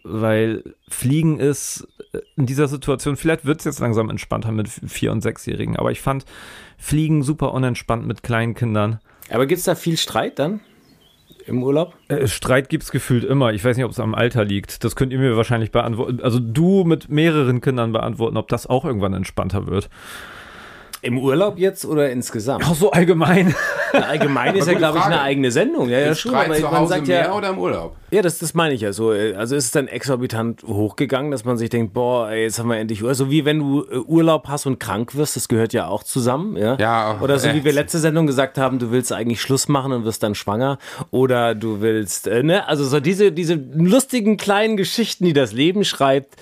weil 0.03 0.63
Fliegen 0.87 1.39
ist 1.39 1.87
in 2.35 2.45
dieser 2.45 2.67
Situation, 2.67 3.17
vielleicht 3.17 3.45
wird 3.45 3.59
es 3.59 3.65
jetzt 3.65 3.79
langsam 3.79 4.09
entspannter 4.09 4.51
mit 4.51 4.67
Vier- 4.69 5.11
und 5.11 5.21
Sechsjährigen, 5.21 5.75
aber 5.75 5.91
ich 5.91 6.01
fand 6.01 6.25
Fliegen 6.77 7.23
super 7.23 7.53
unentspannt 7.53 8.07
mit 8.07 8.23
kleinen 8.23 8.55
Kindern. 8.55 8.99
Aber 9.29 9.45
gibt 9.45 9.59
es 9.59 9.65
da 9.65 9.75
viel 9.75 9.97
Streit 9.97 10.39
dann? 10.39 10.61
Im 11.45 11.63
Urlaub? 11.63 11.95
Äh, 12.09 12.27
Streit 12.27 12.69
gibt 12.69 12.83
es 12.83 12.91
gefühlt 12.91 13.23
immer. 13.23 13.53
Ich 13.53 13.63
weiß 13.63 13.75
nicht, 13.75 13.85
ob 13.85 13.91
es 13.91 13.99
am 13.99 14.13
Alter 14.13 14.45
liegt. 14.45 14.83
Das 14.83 14.95
könnt 14.95 15.11
ihr 15.11 15.19
mir 15.19 15.35
wahrscheinlich 15.35 15.71
beantworten. 15.71 16.19
Also 16.21 16.39
du 16.39 16.83
mit 16.83 17.09
mehreren 17.09 17.59
Kindern 17.61 17.91
beantworten, 17.91 18.37
ob 18.37 18.47
das 18.49 18.67
auch 18.67 18.85
irgendwann 18.85 19.13
entspannter 19.13 19.65
wird. 19.65 19.89
Im 21.01 21.17
Urlaub 21.17 21.57
jetzt 21.57 21.85
oder 21.85 22.11
insgesamt? 22.11 22.65
Auch 22.65 22.75
so 22.75 22.91
allgemein. 22.91 23.55
allgemein 23.93 24.55
ist 24.57 24.67
ja, 24.67 24.73
glaube 24.73 24.97
ich, 24.99 25.03
eine 25.03 25.21
eigene 25.21 25.49
Sendung. 25.51 25.89
Ja, 25.89 25.99
ja, 25.99 26.13
schon, 26.13 26.35
aber 26.35 26.53
zu 26.53 26.69
Hause 26.69 27.01
mehr 27.01 27.21
ja, 27.21 27.33
oder 27.33 27.49
im 27.49 27.57
Urlaub? 27.57 27.95
Ja, 28.11 28.21
das, 28.21 28.39
das 28.39 28.53
meine 28.53 28.73
ich 28.73 28.81
ja 28.81 28.93
so. 28.93 29.09
Also 29.09 29.55
ist 29.55 29.65
es 29.65 29.71
dann 29.71 29.87
exorbitant 29.87 30.63
hochgegangen, 30.63 31.31
dass 31.31 31.45
man 31.45 31.57
sich 31.57 31.69
denkt, 31.69 31.93
boah, 31.93 32.29
ey, 32.29 32.43
jetzt 32.43 32.59
haben 32.59 32.69
wir 32.69 32.77
endlich 32.77 33.01
Urlaub. 33.01 33.15
So 33.15 33.31
wie 33.31 33.45
wenn 33.45 33.59
du 33.59 33.83
äh, 33.83 33.97
Urlaub 33.97 34.47
hast 34.47 34.65
und 34.65 34.79
krank 34.79 35.15
wirst, 35.15 35.35
das 35.35 35.47
gehört 35.47 35.73
ja 35.73 35.87
auch 35.87 36.03
zusammen. 36.03 36.57
Ja, 36.57 36.75
ja 36.75 37.19
Oder 37.21 37.39
so 37.39 37.53
wie 37.53 37.63
wir 37.63 37.73
letzte 37.73 37.99
Sendung 37.99 38.27
gesagt 38.27 38.57
haben, 38.57 38.79
du 38.79 38.91
willst 38.91 39.11
eigentlich 39.11 39.41
Schluss 39.41 39.67
machen 39.67 39.91
und 39.91 40.05
wirst 40.05 40.23
dann 40.23 40.35
schwanger. 40.35 40.77
Oder 41.11 41.55
du 41.55 41.81
willst, 41.81 42.27
äh, 42.27 42.43
ne, 42.43 42.67
also 42.67 42.85
so 42.85 42.99
diese, 42.99 43.31
diese 43.31 43.55
lustigen 43.55 44.37
kleinen 44.37 44.77
Geschichten, 44.77 45.25
die 45.25 45.33
das 45.33 45.53
Leben 45.53 45.83
schreibt. 45.83 46.35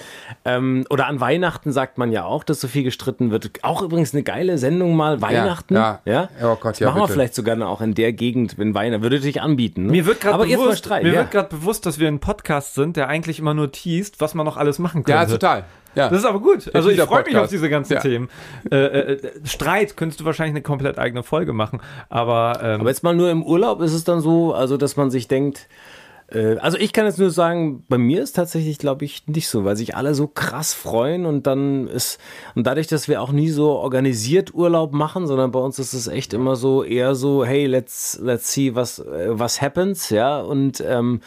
Ähm, 0.46 0.86
oder 0.90 1.08
an 1.08 1.20
Weihnachten 1.20 1.72
sagt 1.72 1.98
man 1.98 2.12
ja 2.12 2.24
auch, 2.26 2.44
dass 2.44 2.62
so 2.62 2.68
viel 2.68 2.84
gestritten 2.84 3.32
wird. 3.32 3.52
Auch 3.64 3.82
übrigens 3.82 4.14
eine 4.14 4.24
geile 4.24 4.58
Sendung 4.58 4.96
mal, 4.96 5.22
Weihnachten. 5.22 5.76
Ja. 5.76 6.02
ja. 6.06 6.30
ja? 6.40 6.54
Oh 6.54 6.58
Gott, 6.60 6.80
ja. 6.80 6.88
Machen 6.88 7.02
bitte. 7.02 7.10
wir 7.10 7.14
vielleicht 7.14 7.36
sogar 7.36 7.58
auch 7.68 7.82
in 7.82 7.94
der 7.94 8.14
Gegend, 8.14 8.58
wenn 8.58 8.74
Weihnachten, 8.74 9.04
würde 9.04 9.20
dich 9.20 9.42
anbieten. 9.42 9.88
Ne? 9.88 9.92
Mir 9.92 10.06
wird 10.06 10.22
gerade 10.22 10.46
bewusst, 10.46 10.90
mir 10.90 11.08
ja. 11.08 11.14
wird 11.20 11.32
bewusst, 11.60 11.86
dass 11.86 12.00
wir 12.00 12.08
ein 12.08 12.20
Podcast 12.20 12.76
sind, 12.76 12.98
der 12.98 13.08
eigentlich 13.08 13.40
immer 13.40 13.54
nur 13.54 13.72
teast, 13.72 14.22
was 14.22 14.34
man 14.34 14.46
noch 14.46 14.58
alles 14.58 14.80
machen 14.80 15.04
könnte. 15.04 15.20
Ja, 15.20 15.26
total. 15.26 15.66
Ja. 15.96 16.10
Das 16.10 16.20
ist 16.20 16.26
aber 16.26 16.40
gut. 16.40 16.70
Also 16.76 16.90
ich 16.90 17.02
freue 17.02 17.24
mich 17.24 17.36
auf 17.38 17.50
diese 17.50 17.70
ganzen 17.70 17.94
ja. 17.94 18.00
Themen. 18.00 18.30
Äh, 18.72 18.76
äh, 18.76 19.32
Streit 19.46 19.98
könntest 19.98 20.20
du 20.20 20.26
wahrscheinlich 20.26 20.54
eine 20.54 20.62
komplett 20.62 21.00
eigene 21.00 21.24
Folge 21.24 21.54
machen. 21.54 21.82
Aber, 22.10 22.60
ähm, 22.62 22.82
aber 22.82 22.90
jetzt 22.90 23.02
mal 23.02 23.16
nur 23.16 23.32
im 23.32 23.44
Urlaub 23.44 23.82
ist 23.82 23.94
es 23.94 24.04
dann 24.04 24.22
so, 24.22 24.54
also 24.54 24.78
dass 24.78 24.96
man 24.96 25.10
sich 25.10 25.28
denkt, 25.28 25.58
äh, 25.62 25.97
also 26.30 26.78
ich 26.78 26.92
kann 26.92 27.06
jetzt 27.06 27.20
nur 27.20 27.30
sagen, 27.30 27.86
bei 27.88 27.98
mir 27.98 28.22
ist 28.22 28.34
tatsächlich, 28.34 28.78
glaube 28.80 29.06
ich, 29.06 29.28
nicht 29.28 29.48
so, 29.48 29.64
weil 29.64 29.78
sich 29.78 29.96
alle 29.96 30.14
so 30.14 30.28
krass 30.28 30.74
freuen 30.74 31.26
und 31.26 31.48
dann 31.48 31.88
ist, 31.88 32.20
und 32.54 32.68
dadurch, 32.68 32.88
dass 32.88 33.08
wir 33.08 33.22
auch 33.22 33.32
nie 33.32 33.50
so 33.50 33.72
organisiert 33.72 34.54
Urlaub 34.54 34.92
machen, 34.92 35.26
sondern 35.26 35.52
bei 35.52 35.60
uns 35.60 35.80
ist 35.80 35.94
es 35.94 36.08
echt 36.08 36.34
immer 36.34 36.58
so 36.58 36.84
eher 36.84 37.16
so, 37.16 37.46
hey, 37.46 37.66
let's, 37.66 38.20
let's 38.22 38.52
see, 38.52 38.76
was, 38.76 39.00
äh, 39.00 39.28
was 39.30 39.62
happens, 39.62 40.10
ja, 40.10 40.40
und, 40.42 40.84
ähm, 40.86 41.22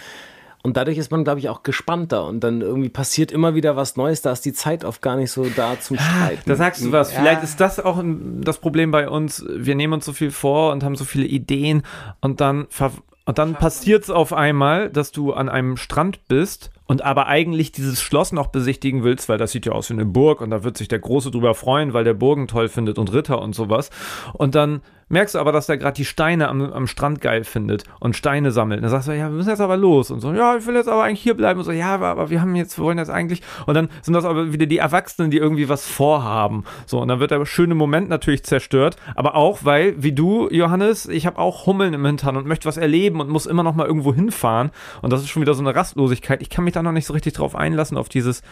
und 0.62 0.76
dadurch 0.76 0.98
ist 0.98 1.10
man, 1.10 1.24
glaube 1.24 1.40
ich, 1.40 1.48
auch 1.48 1.62
gespannter 1.62 2.26
und 2.26 2.40
dann 2.44 2.60
irgendwie 2.60 2.90
passiert 2.90 3.32
immer 3.32 3.54
wieder 3.54 3.76
was 3.76 3.96
Neues. 3.96 4.20
Da 4.20 4.32
ist 4.32 4.44
die 4.44 4.52
Zeit 4.52 4.84
oft 4.84 5.00
gar 5.00 5.16
nicht 5.16 5.30
so 5.30 5.46
da 5.56 5.80
zum 5.80 5.96
Streiten. 5.96 6.42
Da 6.44 6.54
sagst 6.54 6.84
du 6.84 6.92
was. 6.92 7.14
Ja. 7.14 7.20
Vielleicht 7.20 7.42
ist 7.42 7.60
das 7.60 7.80
auch 7.80 8.04
das 8.04 8.58
Problem 8.58 8.90
bei 8.90 9.08
uns. 9.08 9.42
Wir 9.48 9.74
nehmen 9.74 9.94
uns 9.94 10.04
so 10.04 10.12
viel 10.12 10.30
vor 10.30 10.72
und 10.72 10.84
haben 10.84 10.96
so 10.96 11.06
viele 11.06 11.24
Ideen 11.24 11.82
und 12.20 12.42
dann 12.42 12.66
ver 12.68 12.92
und 13.26 13.38
dann 13.38 13.54
passiert 13.54 14.02
es 14.04 14.10
auf 14.10 14.32
einmal, 14.32 14.90
dass 14.90 15.12
du 15.12 15.32
an 15.32 15.48
einem 15.48 15.76
Strand 15.76 16.26
bist 16.26 16.70
und 16.86 17.02
aber 17.02 17.26
eigentlich 17.26 17.70
dieses 17.70 18.00
Schloss 18.00 18.32
noch 18.32 18.48
besichtigen 18.48 19.04
willst, 19.04 19.28
weil 19.28 19.38
das 19.38 19.52
sieht 19.52 19.66
ja 19.66 19.72
aus 19.72 19.90
wie 19.90 19.94
eine 19.94 20.06
Burg 20.06 20.40
und 20.40 20.50
da 20.50 20.64
wird 20.64 20.76
sich 20.76 20.88
der 20.88 20.98
Große 20.98 21.30
drüber 21.30 21.54
freuen, 21.54 21.92
weil 21.92 22.04
der 22.04 22.14
Burgen 22.14 22.48
toll 22.48 22.68
findet 22.68 22.98
und 22.98 23.12
Ritter 23.12 23.40
und 23.40 23.54
sowas. 23.54 23.90
Und 24.32 24.54
dann 24.54 24.80
merkst 25.10 25.34
du 25.34 25.38
aber, 25.38 25.52
dass 25.52 25.66
der 25.66 25.76
gerade 25.76 25.94
die 25.94 26.04
Steine 26.04 26.48
am, 26.48 26.62
am 26.72 26.86
Strand 26.86 27.20
geil 27.20 27.44
findet 27.44 27.84
und 27.98 28.16
Steine 28.16 28.52
sammelt. 28.52 28.78
Und 28.78 28.84
dann 28.84 28.90
sagst 28.90 29.08
du, 29.08 29.12
ja, 29.12 29.28
wir 29.28 29.36
müssen 29.36 29.50
jetzt 29.50 29.60
aber 29.60 29.76
los. 29.76 30.10
Und 30.10 30.20
so, 30.20 30.32
ja, 30.32 30.56
ich 30.56 30.66
will 30.66 30.74
jetzt 30.74 30.88
aber 30.88 31.02
eigentlich 31.02 31.20
hier 31.20 31.34
bleiben. 31.34 31.58
Und 31.58 31.66
so, 31.66 31.72
ja, 31.72 31.94
aber, 31.94 32.08
aber 32.08 32.30
wir 32.30 32.40
haben 32.40 32.56
jetzt, 32.56 32.78
wir 32.78 32.84
wollen 32.84 32.98
jetzt 32.98 33.10
eigentlich. 33.10 33.42
Und 33.66 33.74
dann 33.74 33.88
sind 34.02 34.14
das 34.14 34.24
aber 34.24 34.52
wieder 34.52 34.66
die 34.66 34.78
Erwachsenen, 34.78 35.30
die 35.30 35.36
irgendwie 35.36 35.68
was 35.68 35.86
vorhaben. 35.86 36.64
So, 36.86 37.00
und 37.00 37.08
dann 37.08 37.20
wird 37.20 37.32
der 37.32 37.44
schöne 37.44 37.74
Moment 37.74 38.08
natürlich 38.08 38.44
zerstört. 38.44 38.96
Aber 39.14 39.34
auch, 39.34 39.64
weil, 39.64 40.02
wie 40.02 40.12
du, 40.12 40.48
Johannes, 40.50 41.06
ich 41.06 41.26
habe 41.26 41.38
auch 41.38 41.66
Hummeln 41.66 41.92
im 41.92 42.06
Hintern 42.06 42.36
und 42.36 42.46
möchte 42.46 42.68
was 42.68 42.76
erleben 42.76 43.20
und 43.20 43.28
muss 43.28 43.46
immer 43.46 43.62
noch 43.62 43.74
mal 43.74 43.86
irgendwo 43.86 44.14
hinfahren. 44.14 44.70
Und 45.02 45.12
das 45.12 45.22
ist 45.22 45.28
schon 45.28 45.42
wieder 45.42 45.54
so 45.54 45.62
eine 45.62 45.74
Rastlosigkeit. 45.74 46.40
Ich 46.40 46.50
kann 46.50 46.64
mich 46.64 46.74
da 46.74 46.82
noch 46.82 46.92
nicht 46.92 47.06
so 47.06 47.12
richtig 47.12 47.34
drauf 47.34 47.56
einlassen, 47.56 47.98
auf 47.98 48.08
dieses, 48.08 48.42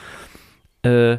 äh, 0.82 1.18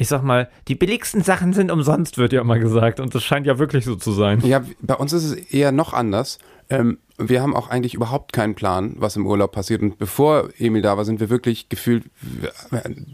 ich 0.00 0.06
sag 0.06 0.22
mal, 0.22 0.48
die 0.68 0.76
billigsten 0.76 1.22
Sachen 1.22 1.52
sind 1.52 1.72
umsonst, 1.72 2.18
wird 2.18 2.32
ja 2.32 2.40
immer 2.40 2.58
gesagt. 2.60 3.00
Und 3.00 3.14
das 3.16 3.24
scheint 3.24 3.46
ja 3.46 3.58
wirklich 3.58 3.84
so 3.84 3.96
zu 3.96 4.12
sein. 4.12 4.40
Ja, 4.46 4.62
bei 4.80 4.94
uns 4.94 5.12
ist 5.12 5.24
es 5.24 5.32
eher 5.34 5.72
noch 5.72 5.92
anders. 5.92 6.38
Ähm, 6.70 6.98
wir 7.18 7.42
haben 7.42 7.56
auch 7.56 7.68
eigentlich 7.68 7.94
überhaupt 7.94 8.32
keinen 8.32 8.54
Plan, 8.54 8.94
was 8.96 9.16
im 9.16 9.26
Urlaub 9.26 9.50
passiert. 9.50 9.82
Und 9.82 9.98
bevor 9.98 10.50
Emil 10.56 10.82
da 10.82 10.96
war, 10.96 11.04
sind 11.04 11.18
wir 11.18 11.30
wirklich 11.30 11.68
gefühlt, 11.68 12.04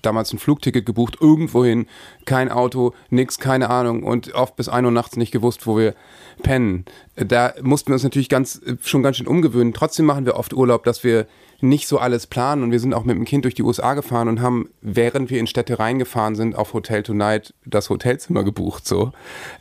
damals 0.02 0.30
ein 0.34 0.38
Flugticket 0.38 0.84
gebucht, 0.84 1.16
irgendwohin, 1.22 1.86
kein 2.26 2.50
Auto, 2.50 2.92
nix, 3.08 3.38
keine 3.38 3.70
Ahnung 3.70 4.02
und 4.02 4.34
oft 4.34 4.56
bis 4.56 4.68
ein 4.68 4.84
Uhr 4.84 4.90
nachts 4.90 5.16
nicht 5.16 5.32
gewusst, 5.32 5.66
wo 5.66 5.78
wir 5.78 5.94
pennen. 6.42 6.84
Da 7.16 7.54
mussten 7.62 7.88
wir 7.88 7.94
uns 7.94 8.02
natürlich 8.02 8.28
ganz, 8.28 8.60
schon 8.82 9.02
ganz 9.02 9.16
schön 9.16 9.26
umgewöhnen. 9.26 9.72
Trotzdem 9.72 10.04
machen 10.04 10.26
wir 10.26 10.36
oft 10.36 10.52
Urlaub, 10.52 10.84
dass 10.84 11.02
wir 11.02 11.26
nicht 11.60 11.88
so 11.88 11.98
alles 11.98 12.26
planen 12.26 12.62
und 12.62 12.70
wir 12.70 12.80
sind 12.80 12.94
auch 12.94 13.04
mit 13.04 13.16
dem 13.16 13.24
Kind 13.24 13.44
durch 13.44 13.54
die 13.54 13.62
USA 13.62 13.94
gefahren 13.94 14.28
und 14.28 14.40
haben, 14.40 14.68
während 14.80 15.30
wir 15.30 15.40
in 15.40 15.46
Städte 15.46 15.78
reingefahren 15.78 16.34
sind, 16.34 16.56
auf 16.56 16.74
Hotel 16.74 17.02
Tonight 17.02 17.54
das 17.64 17.90
Hotelzimmer 17.90 18.44
gebucht, 18.44 18.86
so. 18.86 19.12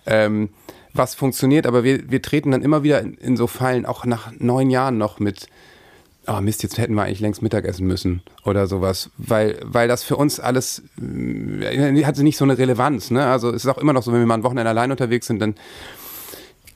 Ähm, 0.05 0.49
was 0.93 1.15
funktioniert, 1.15 1.65
aber 1.65 1.83
wir, 1.83 2.11
wir 2.11 2.21
treten 2.21 2.51
dann 2.51 2.61
immer 2.61 2.83
wieder 2.83 3.01
in, 3.01 3.15
in 3.15 3.37
so 3.37 3.47
Fallen, 3.47 3.85
auch 3.85 4.05
nach 4.05 4.31
neun 4.37 4.69
Jahren 4.69 4.97
noch 4.97 5.19
mit, 5.19 5.47
oh 6.27 6.39
Mist, 6.39 6.61
jetzt 6.61 6.77
hätten 6.77 6.93
wir 6.93 7.03
eigentlich 7.03 7.19
längst 7.19 7.41
Mittagessen 7.41 7.87
müssen 7.87 8.21
oder 8.45 8.67
sowas, 8.67 9.09
weil, 9.17 9.59
weil 9.63 9.87
das 9.87 10.03
für 10.03 10.17
uns 10.17 10.39
alles 10.39 10.83
äh, 11.01 12.03
hat 12.03 12.17
nicht 12.19 12.37
so 12.37 12.45
eine 12.45 12.57
Relevanz, 12.57 13.09
ne? 13.09 13.25
Also 13.25 13.49
es 13.49 13.65
ist 13.65 13.67
auch 13.67 13.79
immer 13.79 13.93
noch 13.93 14.03
so, 14.03 14.11
wenn 14.11 14.19
wir 14.19 14.27
mal 14.27 14.35
ein 14.35 14.43
Wochenende 14.43 14.69
allein 14.69 14.91
unterwegs 14.91 15.27
sind, 15.27 15.39
dann 15.39 15.55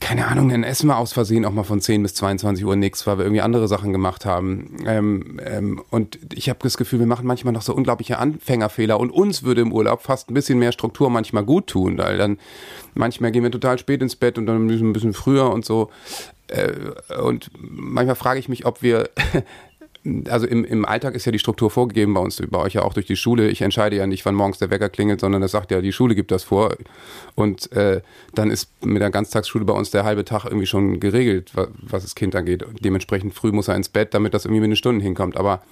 keine 0.00 0.28
Ahnung, 0.28 0.48
dann 0.48 0.64
essen 0.64 0.86
wir 0.86 0.98
aus 0.98 1.12
Versehen 1.12 1.44
auch 1.44 1.52
mal 1.52 1.64
von 1.64 1.80
10 1.80 2.02
bis 2.02 2.14
22 2.14 2.64
Uhr 2.64 2.76
nichts, 2.76 3.06
weil 3.06 3.18
wir 3.18 3.24
irgendwie 3.24 3.40
andere 3.40 3.68
Sachen 3.68 3.92
gemacht 3.92 4.24
haben. 4.24 4.76
Ähm, 4.86 5.40
ähm, 5.44 5.82
und 5.90 6.18
ich 6.34 6.48
habe 6.48 6.60
das 6.62 6.76
Gefühl, 6.76 7.00
wir 7.00 7.06
machen 7.06 7.26
manchmal 7.26 7.52
noch 7.52 7.62
so 7.62 7.74
unglaubliche 7.74 8.18
Anfängerfehler 8.18 8.98
und 8.98 9.10
uns 9.10 9.42
würde 9.42 9.60
im 9.60 9.72
Urlaub 9.72 10.02
fast 10.02 10.30
ein 10.30 10.34
bisschen 10.34 10.58
mehr 10.58 10.72
Struktur 10.72 11.10
manchmal 11.10 11.44
gut 11.44 11.66
tun, 11.66 11.98
weil 11.98 12.18
dann 12.18 12.38
manchmal 12.94 13.32
gehen 13.32 13.42
wir 13.42 13.50
total 13.50 13.78
spät 13.78 14.02
ins 14.02 14.16
Bett 14.16 14.38
und 14.38 14.46
dann 14.46 14.66
ein 14.66 14.92
bisschen 14.92 15.12
früher 15.12 15.50
und 15.50 15.64
so. 15.64 15.90
Äh, 16.48 16.72
und 17.20 17.50
manchmal 17.58 18.16
frage 18.16 18.40
ich 18.40 18.48
mich, 18.48 18.66
ob 18.66 18.82
wir 18.82 19.10
also 20.28 20.46
im, 20.46 20.64
im 20.64 20.84
Alltag 20.84 21.14
ist 21.14 21.24
ja 21.24 21.32
die 21.32 21.38
Struktur 21.38 21.70
vorgegeben 21.70 22.14
bei 22.14 22.20
uns, 22.20 22.40
bei 22.48 22.58
euch 22.58 22.74
ja 22.74 22.82
auch 22.82 22.94
durch 22.94 23.06
die 23.06 23.16
Schule. 23.16 23.48
Ich 23.48 23.62
entscheide 23.62 23.96
ja 23.96 24.06
nicht, 24.06 24.24
wann 24.24 24.34
morgens 24.34 24.58
der 24.58 24.70
Wecker 24.70 24.88
klingelt, 24.88 25.20
sondern 25.20 25.42
das 25.42 25.52
sagt 25.52 25.70
ja, 25.70 25.80
die 25.80 25.92
Schule 25.92 26.14
gibt 26.14 26.30
das 26.30 26.44
vor. 26.44 26.76
Und 27.34 27.70
äh, 27.72 28.00
dann 28.34 28.50
ist 28.50 28.70
mit 28.84 29.02
der 29.02 29.10
Ganztagsschule 29.10 29.64
bei 29.64 29.72
uns 29.72 29.90
der 29.90 30.04
halbe 30.04 30.24
Tag 30.24 30.44
irgendwie 30.44 30.66
schon 30.66 31.00
geregelt, 31.00 31.52
was, 31.54 31.68
was 31.82 32.02
das 32.04 32.14
Kind 32.14 32.34
angeht. 32.36 32.64
Dementsprechend 32.80 33.34
früh 33.34 33.52
muss 33.52 33.68
er 33.68 33.76
ins 33.76 33.88
Bett, 33.88 34.14
damit 34.14 34.34
das 34.34 34.44
irgendwie 34.44 34.60
mit 34.60 34.70
den 34.70 34.76
Stunden 34.76 35.00
hinkommt. 35.00 35.36
Aber 35.36 35.62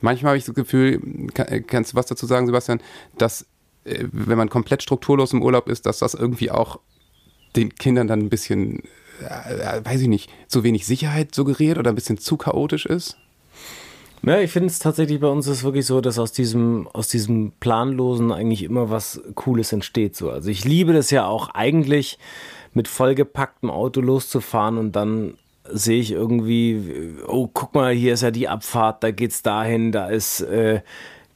manchmal 0.00 0.30
habe 0.30 0.38
ich 0.38 0.44
das 0.44 0.54
Gefühl, 0.54 1.00
kann, 1.34 1.66
kannst 1.66 1.92
du 1.92 1.96
was 1.96 2.06
dazu 2.06 2.26
sagen, 2.26 2.46
Sebastian, 2.46 2.80
dass 3.18 3.46
äh, 3.84 4.04
wenn 4.12 4.38
man 4.38 4.50
komplett 4.50 4.82
strukturlos 4.82 5.32
im 5.32 5.42
Urlaub 5.42 5.68
ist, 5.68 5.86
dass 5.86 5.98
das 5.98 6.14
irgendwie 6.14 6.50
auch 6.50 6.80
den 7.56 7.74
Kindern 7.74 8.06
dann 8.06 8.20
ein 8.20 8.28
bisschen, 8.28 8.80
äh, 9.20 9.84
weiß 9.84 10.02
ich 10.02 10.08
nicht, 10.08 10.30
zu 10.48 10.62
wenig 10.64 10.86
Sicherheit 10.86 11.34
suggeriert 11.34 11.78
oder 11.78 11.90
ein 11.90 11.96
bisschen 11.96 12.18
zu 12.18 12.36
chaotisch 12.36 12.86
ist? 12.86 13.16
Ja, 14.22 14.38
ich 14.38 14.50
finde 14.50 14.66
es 14.68 14.78
tatsächlich 14.78 15.20
bei 15.20 15.28
uns 15.28 15.46
ist 15.46 15.64
wirklich 15.64 15.86
so, 15.86 16.00
dass 16.02 16.18
aus 16.18 16.32
diesem, 16.32 16.86
aus 16.88 17.08
diesem 17.08 17.52
Planlosen 17.58 18.32
eigentlich 18.32 18.62
immer 18.62 18.90
was 18.90 19.20
Cooles 19.34 19.72
entsteht. 19.72 20.14
So. 20.14 20.30
Also 20.30 20.50
ich 20.50 20.64
liebe 20.64 20.92
das 20.92 21.10
ja 21.10 21.26
auch 21.26 21.48
eigentlich 21.54 22.18
mit 22.74 22.86
vollgepacktem 22.86 23.70
Auto 23.70 24.00
loszufahren 24.00 24.76
und 24.76 24.94
dann 24.94 25.34
sehe 25.64 26.00
ich 26.00 26.12
irgendwie, 26.12 27.14
oh, 27.26 27.48
guck 27.52 27.74
mal, 27.74 27.94
hier 27.94 28.14
ist 28.14 28.22
ja 28.22 28.30
die 28.30 28.48
Abfahrt, 28.48 29.02
da 29.02 29.10
geht's 29.10 29.42
dahin, 29.42 29.92
da 29.92 30.08
ist 30.08 30.40
äh, 30.42 30.82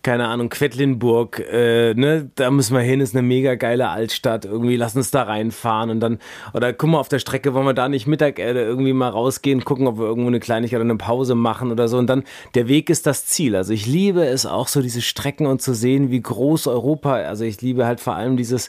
keine 0.05 0.29
Ahnung, 0.29 0.51
Quedlinburg, 0.51 1.41
äh, 1.51 1.95
ne, 1.95 2.31
da 2.35 2.51
müssen 2.51 2.77
wir 2.77 2.83
hin, 2.83 3.01
ist 3.01 3.17
eine 3.17 3.27
mega 3.27 3.55
geile 3.55 3.89
Altstadt, 3.89 4.45
irgendwie 4.45 4.77
lass 4.77 4.95
uns 4.95 5.11
da 5.11 5.23
reinfahren 5.23 5.89
und 5.89 6.01
dann, 6.01 6.19
oder 6.53 6.73
guck 6.75 6.91
mal, 6.91 6.99
auf 6.99 7.09
der 7.09 7.19
Strecke 7.19 7.55
wollen 7.55 7.65
wir 7.65 7.73
da 7.73 7.89
nicht 7.89 8.07
Mittag 8.07 8.39
äh, 8.39 8.53
irgendwie 8.53 8.93
mal 8.93 9.09
rausgehen, 9.09 9.65
gucken, 9.65 9.87
ob 9.87 9.99
wir 9.99 10.05
irgendwo 10.05 10.29
eine 10.29 10.41
Kleinigkeit 10.41 10.79
oder 10.79 10.91
eine 10.91 10.99
Pause 10.99 11.35
machen 11.35 11.73
oder 11.73 11.89
so. 11.89 11.97
Und 11.97 12.07
dann, 12.07 12.25
der 12.55 12.69
Weg 12.69 12.91
ist 12.91 13.07
das 13.07 13.25
Ziel. 13.25 13.57
Also 13.57 13.73
ich 13.73 13.87
liebe 13.87 14.25
es 14.25 14.45
auch 14.45 14.69
so, 14.69 14.83
diese 14.83 15.01
Strecken 15.01 15.47
und 15.47 15.63
zu 15.63 15.75
sehen, 15.75 16.11
wie 16.11 16.21
groß 16.21 16.67
Europa, 16.67 17.15
also 17.15 17.45
ich 17.45 17.63
liebe 17.63 17.87
halt 17.87 18.01
vor 18.01 18.15
allem 18.15 18.37
dieses, 18.37 18.69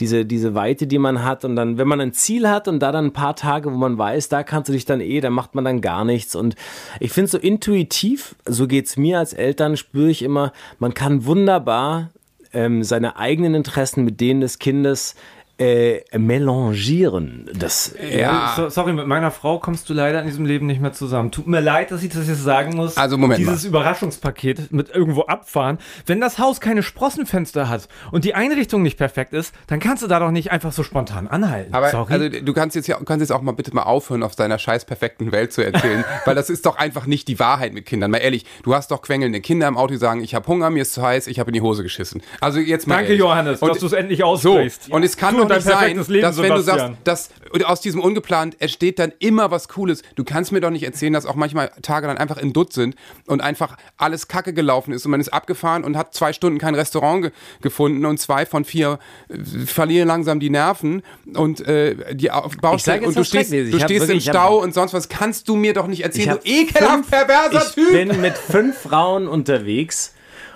diese, 0.00 0.26
diese 0.26 0.54
Weite, 0.54 0.86
die 0.86 0.98
man 0.98 1.24
hat. 1.24 1.46
Und 1.46 1.56
dann, 1.56 1.78
wenn 1.78 1.88
man 1.88 2.00
ein 2.02 2.12
Ziel 2.12 2.48
hat 2.48 2.68
und 2.68 2.80
da 2.80 2.92
dann 2.92 3.06
ein 3.06 3.12
paar 3.12 3.36
Tage, 3.36 3.72
wo 3.72 3.76
man 3.76 3.96
weiß, 3.96 4.28
da 4.28 4.42
kannst 4.42 4.68
du 4.68 4.74
dich 4.74 4.84
dann 4.84 5.00
eh, 5.00 5.20
da 5.22 5.30
macht 5.30 5.54
man 5.54 5.64
dann 5.64 5.80
gar 5.80 6.04
nichts. 6.04 6.36
Und 6.36 6.56
ich 7.00 7.10
finde 7.10 7.30
so 7.30 7.38
intuitiv, 7.38 8.34
so 8.44 8.68
geht's 8.68 8.98
mir 8.98 9.18
als 9.18 9.32
Eltern, 9.32 9.78
spüre 9.78 10.10
ich 10.10 10.22
immer, 10.22 10.52
man 10.78 10.94
kann 10.94 11.26
wunderbar 11.26 12.10
ähm, 12.52 12.82
seine 12.82 13.16
eigenen 13.16 13.54
Interessen 13.54 14.04
mit 14.04 14.20
denen 14.20 14.40
des 14.40 14.58
Kindes 14.58 15.14
äh, 15.58 16.00
melangieren. 16.18 17.48
Das, 17.54 17.94
Ja. 18.10 18.54
So, 18.56 18.68
sorry, 18.68 18.92
mit 18.92 19.06
meiner 19.06 19.30
Frau 19.30 19.58
kommst 19.58 19.88
du 19.88 19.94
leider 19.94 20.20
in 20.20 20.26
diesem 20.26 20.46
Leben 20.46 20.66
nicht 20.66 20.80
mehr 20.80 20.92
zusammen. 20.92 21.30
Tut 21.30 21.46
mir 21.46 21.60
leid, 21.60 21.90
dass 21.90 22.02
ich 22.02 22.12
das 22.12 22.26
jetzt 22.28 22.42
sagen 22.42 22.76
muss. 22.76 22.96
Also, 22.96 23.16
Moment 23.18 23.38
Dieses 23.40 23.64
Überraschungspaket 23.64 24.72
mit 24.72 24.90
irgendwo 24.94 25.22
abfahren. 25.22 25.78
Wenn 26.06 26.20
das 26.20 26.38
Haus 26.38 26.60
keine 26.60 26.82
Sprossenfenster 26.82 27.68
hat 27.68 27.88
und 28.10 28.24
die 28.24 28.34
Einrichtung 28.34 28.82
nicht 28.82 28.96
perfekt 28.98 29.32
ist, 29.32 29.54
dann 29.66 29.80
kannst 29.80 30.02
du 30.02 30.06
da 30.06 30.18
doch 30.18 30.30
nicht 30.30 30.50
einfach 30.50 30.72
so 30.72 30.82
spontan 30.82 31.28
anhalten. 31.28 31.72
Aber 31.74 31.90
sorry. 31.90 32.12
also 32.12 32.28
du 32.28 32.52
kannst 32.52 32.74
jetzt 32.76 32.86
ja 32.88 32.98
kannst 33.04 33.20
jetzt 33.20 33.30
auch 33.32 33.42
mal 33.42 33.52
bitte 33.52 33.74
mal 33.74 33.82
aufhören, 33.84 34.22
auf 34.22 34.34
deiner 34.36 34.58
scheiß 34.58 34.84
perfekten 34.84 35.30
Welt 35.32 35.52
zu 35.52 35.62
erzählen, 35.64 36.04
weil 36.24 36.34
das 36.34 36.50
ist 36.50 36.66
doch 36.66 36.76
einfach 36.76 37.06
nicht 37.06 37.28
die 37.28 37.38
Wahrheit 37.38 37.72
mit 37.72 37.86
Kindern. 37.86 38.10
Mal 38.10 38.18
ehrlich, 38.18 38.44
du 38.62 38.74
hast 38.74 38.90
doch 38.90 39.02
quengelnde 39.02 39.40
Kinder 39.40 39.68
im 39.68 39.76
Auto, 39.76 39.92
die 39.92 39.98
sagen, 39.98 40.22
ich 40.22 40.34
habe 40.34 40.46
Hunger, 40.48 40.70
mir 40.70 40.82
ist 40.82 40.94
zu 40.94 41.02
heiß, 41.02 41.26
ich 41.26 41.38
habe 41.38 41.50
in 41.50 41.54
die 41.54 41.60
Hose 41.60 41.82
geschissen. 41.82 42.22
Also 42.40 42.58
jetzt 42.58 42.86
mal 42.86 42.96
Danke, 42.96 43.08
ehrlich. 43.10 43.20
Johannes, 43.20 43.60
Und- 43.62 43.68
dass 43.70 43.78
du 43.78 43.86
es 43.86 43.92
endlich 43.92 44.18
so, 44.20 44.24
aussprichst. 44.24 44.90
und 44.90 45.02
es 45.04 45.16
kann 45.16 45.36
Du 45.36 45.43
doch 45.48 45.56
nicht 45.56 45.64
sein, 45.64 45.96
Leben, 46.08 46.22
dass 46.22 46.36
wenn 46.40 46.54
du 46.54 46.62
sagst, 46.62 46.80
Sebastian. 46.86 46.98
dass 47.04 47.30
aus 47.64 47.80
diesem 47.80 48.00
ungeplant 48.00 48.60
entsteht 48.60 48.98
dann 48.98 49.12
immer 49.18 49.50
was 49.50 49.68
Cooles. 49.68 50.02
Du 50.16 50.24
kannst 50.24 50.52
mir 50.52 50.60
doch 50.60 50.70
nicht 50.70 50.82
erzählen, 50.84 51.12
dass 51.12 51.26
auch 51.26 51.34
manchmal 51.36 51.70
Tage 51.82 52.06
dann 52.06 52.18
einfach 52.18 52.36
in 52.38 52.52
Dutt 52.52 52.72
sind 52.72 52.94
und 53.26 53.40
einfach 53.40 53.76
alles 53.96 54.28
Kacke 54.28 54.52
gelaufen 54.52 54.92
ist 54.92 55.04
und 55.04 55.10
man 55.10 55.20
ist 55.20 55.28
abgefahren 55.32 55.84
und 55.84 55.96
hat 55.96 56.14
zwei 56.14 56.32
Stunden 56.32 56.58
kein 56.58 56.74
Restaurant 56.74 57.22
ge 57.22 57.30
gefunden 57.60 58.04
und 58.06 58.18
zwei 58.18 58.46
von 58.46 58.64
vier 58.64 58.98
äh, 59.28 59.36
verlieren 59.66 60.08
langsam 60.08 60.40
die 60.40 60.50
Nerven 60.50 61.02
und 61.34 61.60
äh, 61.66 62.14
die 62.14 62.30
Baustelle 62.60 63.06
und 63.06 63.16
du 63.16 63.24
stehst, 63.24 63.52
du 63.52 63.56
Ich 63.56 63.82
stehst 63.82 64.10
im 64.10 64.18
ich 64.18 64.24
Stau 64.24 64.60
und 64.62 64.74
sonst 64.74 64.92
was. 64.92 65.08
Kannst 65.08 65.48
du 65.48 65.56
mir 65.56 65.74
doch 65.74 65.86
nicht 65.86 66.02
erzählen, 66.02 66.38
du 66.42 66.48
ekelhaft 66.48 66.92
fünf- 67.06 67.10
perverser 67.10 67.64
ich 67.68 67.74
Typ. 67.74 67.92
bin 67.92 68.20
mit 68.20 68.36
fünf 68.36 68.78
Frauen 68.78 69.28
unterwegs. 69.28 70.14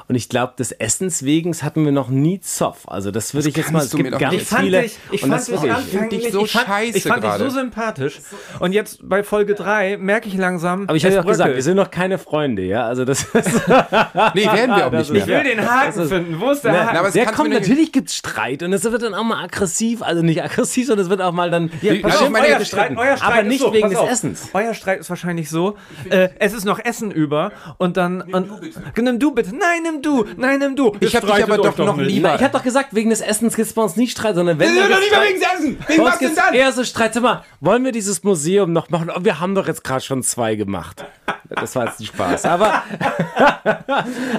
Und 0.09 0.15
ich 0.15 0.29
glaube, 0.31 0.55
des 0.59 0.73
Essens 0.73 1.23
wegen 1.23 1.55
hatten 1.55 1.85
wir 1.85 1.93
noch 1.93 2.09
nie 2.09 2.41
Zoff. 2.41 2.89
Also 2.89 3.11
das 3.11 3.35
würde 3.35 3.49
ich 3.51 3.57
jetzt 3.57 3.71
mal, 3.73 3.83
es 3.85 3.91
du 3.91 3.99
gibt 3.99 4.11
ganz 4.19 4.33
nicht 4.33 4.43
Ich 4.43 4.49
fand 4.49 4.63
viele. 4.63 4.83
dich, 4.83 4.99
ich 5.11 5.23
und 5.23 5.29
fand 5.31 5.41
das 5.41 5.47
dich 5.47 5.55
wirklich- 5.63 5.73
anfänglich 5.75 6.23
dich 6.25 6.33
so 6.33 6.45
ich 6.45 6.53
fand, 6.53 6.67
scheiße 6.67 6.97
Ich 6.99 7.03
fand 7.05 7.23
dich 7.25 7.31
gerade. 7.31 7.45
so 7.45 7.51
sympathisch. 7.51 8.19
Und 8.61 8.73
jetzt 8.73 9.07
bei 9.09 9.23
Folge 9.23 9.55
3 9.55 9.99
merke 9.99 10.29
ich 10.29 10.35
langsam, 10.37 10.85
aber 10.85 10.97
ich 10.97 11.05
habe 11.05 11.11
es 11.11 11.15
ja 11.17 11.23
auch 11.23 11.27
gesagt, 11.27 11.55
wir 11.55 11.63
sind 11.63 11.77
noch 11.77 11.91
keine 11.91 12.17
Freunde, 12.19 12.63
ja. 12.63 12.87
Also 12.87 13.05
das 13.05 13.23
ist, 13.23 13.35
Nee, 14.35 14.45
werden 14.47 14.77
wir 14.77 14.87
auch 14.87 14.91
nicht 14.99 15.11
mehr. 15.11 15.21
Ich 15.23 15.27
will 15.29 15.45
den 15.45 15.69
Haken 15.71 16.01
ist- 16.01 16.09
finden. 16.09 16.41
Wo 16.41 16.51
ist 16.53 16.63
der 16.65 16.73
Na, 16.73 16.87
Haken? 16.87 16.97
aber 16.97 17.09
es 17.09 17.15
der 17.15 17.27
kommt 17.27 17.53
du 17.53 17.59
natürlich 17.59 17.93
gibt's 17.93 18.15
Streit 18.17 18.63
und 18.63 18.73
es 18.73 18.85
wird 18.85 19.03
dann 19.03 19.13
auch 19.15 19.25
mal 19.25 19.45
aggressiv, 19.45 20.01
also 20.03 20.23
nicht 20.23 20.43
aggressiv, 20.43 20.87
sondern 20.87 21.05
es 21.05 21.11
wird 21.11 21.21
auch 21.21 21.33
mal 21.33 21.51
dann 21.51 21.71
Ja, 21.83 21.93
also 22.03 22.19
auf, 22.21 22.25
ich 22.25 22.31
meine, 22.31 22.47
euer. 22.47 22.65
Streit, 22.65 22.97
euer 22.97 23.17
Streit 23.19 23.33
aber 23.33 23.43
nicht 23.43 23.61
so, 23.61 23.73
wegen 23.75 23.91
des 23.91 23.99
auf. 23.99 24.11
Essens. 24.11 24.49
Euer 24.55 24.73
Streit 24.73 25.01
ist 25.01 25.11
wahrscheinlich 25.11 25.51
so, 25.51 25.77
äh, 26.09 26.31
es 26.39 26.55
ist 26.55 26.65
noch 26.65 26.79
Essen 26.83 27.11
über 27.11 27.53
und 27.77 27.99
dann... 27.99 28.23
Und, 28.23 28.49
nimm 28.97 29.19
du 29.19 29.33
bitte. 29.35 29.51
Nein, 29.51 29.83
nimm 29.83 29.98
du. 30.03 30.25
Nein, 30.37 30.59
nimm 30.59 30.77
du. 30.77 30.97
Ich 31.01 31.15
hab 31.17 31.23
dich 31.27 31.43
aber 31.43 31.59
euch 31.61 31.75
doch 31.75 31.79
noch 31.79 31.97
nicht. 31.97 32.09
lieber. 32.09 32.35
Ich 32.35 32.43
habe 32.43 32.53
doch 32.57 32.63
gesagt, 32.63 32.95
wegen 32.95 33.11
des 33.11 33.21
Essens 33.21 33.57
gibt 33.57 33.69
es 33.69 33.75
bei 33.75 33.83
uns 33.83 33.97
nicht 33.97 34.13
Streit, 34.13 34.35
sondern 34.35 34.59
wenn 34.59 34.73
Wir 34.75 34.83
sind 34.83 34.91
doch 34.93 34.99
mehr 35.01 35.23
wegen 35.29 35.39
Streit- 35.43 35.55
Essen. 35.55 35.79
Wegen 35.87 36.05
was 36.05 36.19
denn 36.19 36.29
gibt's 36.29 36.45
dann? 36.45 36.55
eher 36.55 36.73
so 36.73 36.85
Streit. 36.85 37.15
Sag 37.15 37.23
mal, 37.23 37.45
wollen 37.61 37.85
wir 37.85 37.93
dieses 37.93 38.23
Museum 38.25 38.73
noch 38.73 38.91
machen? 38.91 39.11
Oh, 39.15 39.19
wir 39.25 39.41
haben 39.41 39.55
doch 39.55 39.67
jetzt 39.67 39.85
gerade 39.85 40.05
schon 40.05 40.23
zwei 40.23 40.55
gemacht. 40.55 41.05
Das 41.49 41.75
war 41.77 41.87
jetzt 41.87 42.01
ein 42.01 42.07
Spaß. 42.07 42.45
Aber, 42.45 42.83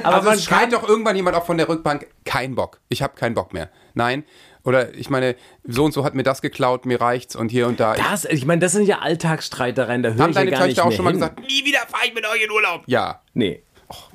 aber 0.03 0.15
Also 0.15 0.29
man 0.29 0.39
schreit 0.39 0.73
doch 0.73 0.87
irgendwann 0.87 1.15
jemand 1.15 1.35
auch 1.35 1.45
von 1.45 1.57
der 1.57 1.67
Rückbank, 1.69 2.07
kein 2.25 2.55
Bock. 2.55 2.79
Ich 2.89 3.01
habe 3.01 3.15
keinen 3.15 3.33
Bock 3.35 3.53
mehr. 3.53 3.69
Nein. 3.93 4.23
Oder 4.65 4.93
ich 4.93 5.09
meine, 5.09 5.35
so 5.65 5.85
und 5.85 5.93
so 5.93 6.03
hat 6.03 6.15
mir 6.15 6.23
das 6.23 6.41
geklaut, 6.41 6.85
mir 6.85 6.99
reicht's 6.99 7.35
und 7.35 7.49
hier 7.49 7.65
und 7.67 7.79
da. 7.79 7.95
das, 7.95 8.25
ich 8.25 8.45
meine, 8.45 8.59
das 8.59 8.73
sind 8.73 8.85
ja 8.85 8.99
Alltagsstreitereien, 8.99 10.03
da 10.03 10.09
höre 10.09 10.19
Haben 10.19 10.29
ich 10.31 10.35
ja 10.35 10.41
deine 10.41 10.51
gar 10.51 10.65
nicht 10.67 10.75
Töchter 10.75 10.87
auch 10.87 10.91
schon 10.91 11.05
mal 11.05 11.11
hin. 11.11 11.19
gesagt, 11.21 11.39
nie 11.39 11.63
wieder 11.65 11.79
fahre 11.87 12.05
ich 12.07 12.13
mit 12.13 12.25
euch 12.25 12.43
in 12.43 12.51
Urlaub. 12.51 12.81
Ja. 12.85 13.21
Nee. 13.33 13.63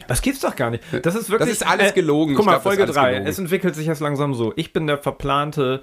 Das 0.08 0.22
gibt's 0.22 0.40
doch 0.40 0.54
gar 0.56 0.70
nicht. 0.70 0.82
Das 1.02 1.14
ist 1.14 1.30
wirklich. 1.30 1.48
äh, 1.48 1.52
Das 1.52 1.62
ist 1.62 1.66
alles 1.66 1.94
gelogen. 1.94 2.34
Guck 2.34 2.42
Ich 2.42 2.46
mal, 2.46 2.52
glaub, 2.52 2.62
Folge 2.62 2.82
alles 2.84 2.94
3. 2.96 3.10
gelogen. 3.12 3.26
Es 3.28 3.38
entwickelt 3.38 3.74
sich 3.74 3.86
jetzt 3.86 4.00
langsam 4.00 4.34
so. 4.34 4.52
Ich 4.56 4.72
bin 4.72 4.86
der 4.86 4.98
verplante 4.98 5.82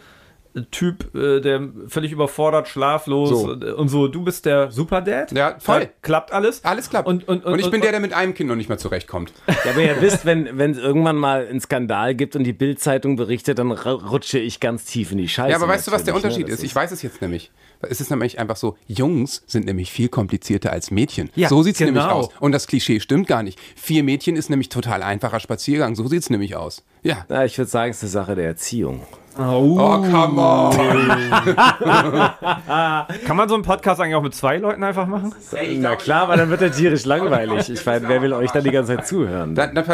äh, 0.53 0.61
Typ, 0.71 1.13
äh, 1.15 1.39
der 1.41 1.61
völlig 1.87 2.11
überfordert, 2.11 2.67
schlaflos 2.67 3.29
So. 3.29 3.53
äh, 3.53 3.71
und 3.71 3.89
so. 3.89 4.07
Du 4.07 4.23
bist 4.23 4.45
der 4.45 4.71
Superdad. 4.71 5.31
Ja, 5.31 5.55
voll. 5.59 5.81
Da 5.81 5.85
klappt 6.01 6.31
alles. 6.33 6.63
Alles 6.63 6.89
klappt. 6.89 7.07
Und, 7.07 7.27
und, 7.27 7.43
und, 7.45 7.59
ich 7.59 7.69
bin 7.71 7.81
der, 7.81 7.91
der 7.91 7.99
mit 7.99 8.13
einem 8.13 8.33
Kind 8.33 8.49
noch 8.49 8.55
nicht 8.55 8.69
mal 8.69 8.77
zurechtkommt. 8.79 9.33
Ja, 9.47 9.71
aber 9.71 9.81
ihr 9.81 10.01
wisst, 10.01 10.25
wenn 10.25 10.57
wenn 10.57 10.71
es 10.71 10.77
irgendwann 10.77 11.15
mal 11.17 11.47
einen 11.47 11.59
Skandal 11.61 12.15
gibt 12.15 12.35
und 12.35 12.43
die 12.43 12.53
Bildzeitung 12.53 13.15
berichtet, 13.17 13.59
dann 13.59 13.71
rutsche 13.71 14.39
ich 14.39 14.59
ganz 14.59 14.85
tief 14.85 15.11
in 15.11 15.17
die 15.17 15.27
Scheiße. 15.29 15.51
Ja, 15.51 15.55
aber 15.57 15.67
weißt 15.67 15.87
du, 15.87 15.91
was 15.91 16.03
der 16.03 16.13
natürlich, 16.13 16.35
Unterschied 16.35 16.47
ne? 16.47 16.53
ist? 16.53 16.63
Ich 16.63 16.75
weiß 16.75 16.91
es 16.91 17.01
jetzt 17.01 17.21
nämlich. 17.21 17.51
Es 17.89 18.01
ist 18.01 18.09
nämlich 18.09 18.39
einfach 18.39 18.55
so, 18.55 18.77
Jungs 18.87 19.43
sind 19.47 19.65
nämlich 19.65 19.91
viel 19.91 20.09
komplizierter 20.09 20.71
als 20.71 20.91
Mädchen. 20.91 21.29
Ja, 21.35 21.49
so 21.49 21.63
sieht's 21.63 21.79
genau. 21.79 21.91
nämlich 21.91 22.11
aus. 22.11 22.29
Und 22.39 22.51
das 22.51 22.67
Klischee 22.67 22.99
stimmt 22.99 23.27
gar 23.27 23.43
nicht. 23.43 23.59
Vier 23.75 24.03
Mädchen 24.03 24.35
ist 24.35 24.49
nämlich 24.49 24.69
total 24.69 25.03
einfacher 25.03 25.39
Spaziergang. 25.39 25.95
So 25.95 26.07
sieht's 26.07 26.29
nämlich 26.29 26.55
aus. 26.55 26.83
Ja. 27.03 27.25
Ja, 27.29 27.45
ich 27.45 27.57
würde 27.57 27.69
sagen, 27.69 27.91
es 27.91 27.97
ist 27.97 28.03
eine 28.03 28.11
Sache 28.11 28.35
der 28.35 28.45
Erziehung. 28.45 29.01
Oh, 29.37 30.01
come 30.01 30.41
on. 30.41 30.71
Kann 33.25 33.37
man 33.37 33.49
so 33.49 33.55
einen 33.55 33.63
Podcast 33.63 33.99
eigentlich 34.01 34.15
auch 34.15 34.21
mit 34.23 34.35
zwei 34.35 34.57
Leuten 34.57 34.83
einfach 34.83 35.07
machen? 35.07 35.33
Na 35.77 35.95
klar, 35.95 36.27
weil 36.27 36.37
dann 36.37 36.49
wird 36.49 36.61
er 36.61 36.71
tierisch 36.71 37.05
langweilig. 37.05 37.69
Ich 37.69 37.85
meine, 37.85 38.07
wer 38.07 38.21
will 38.21 38.33
euch 38.33 38.51
dann 38.51 38.63
die 38.63 38.71
ganze 38.71 38.95
Zeit 38.95 39.07
zuhören? 39.07 39.55
Dann, 39.55 39.73
dann, 39.73 39.85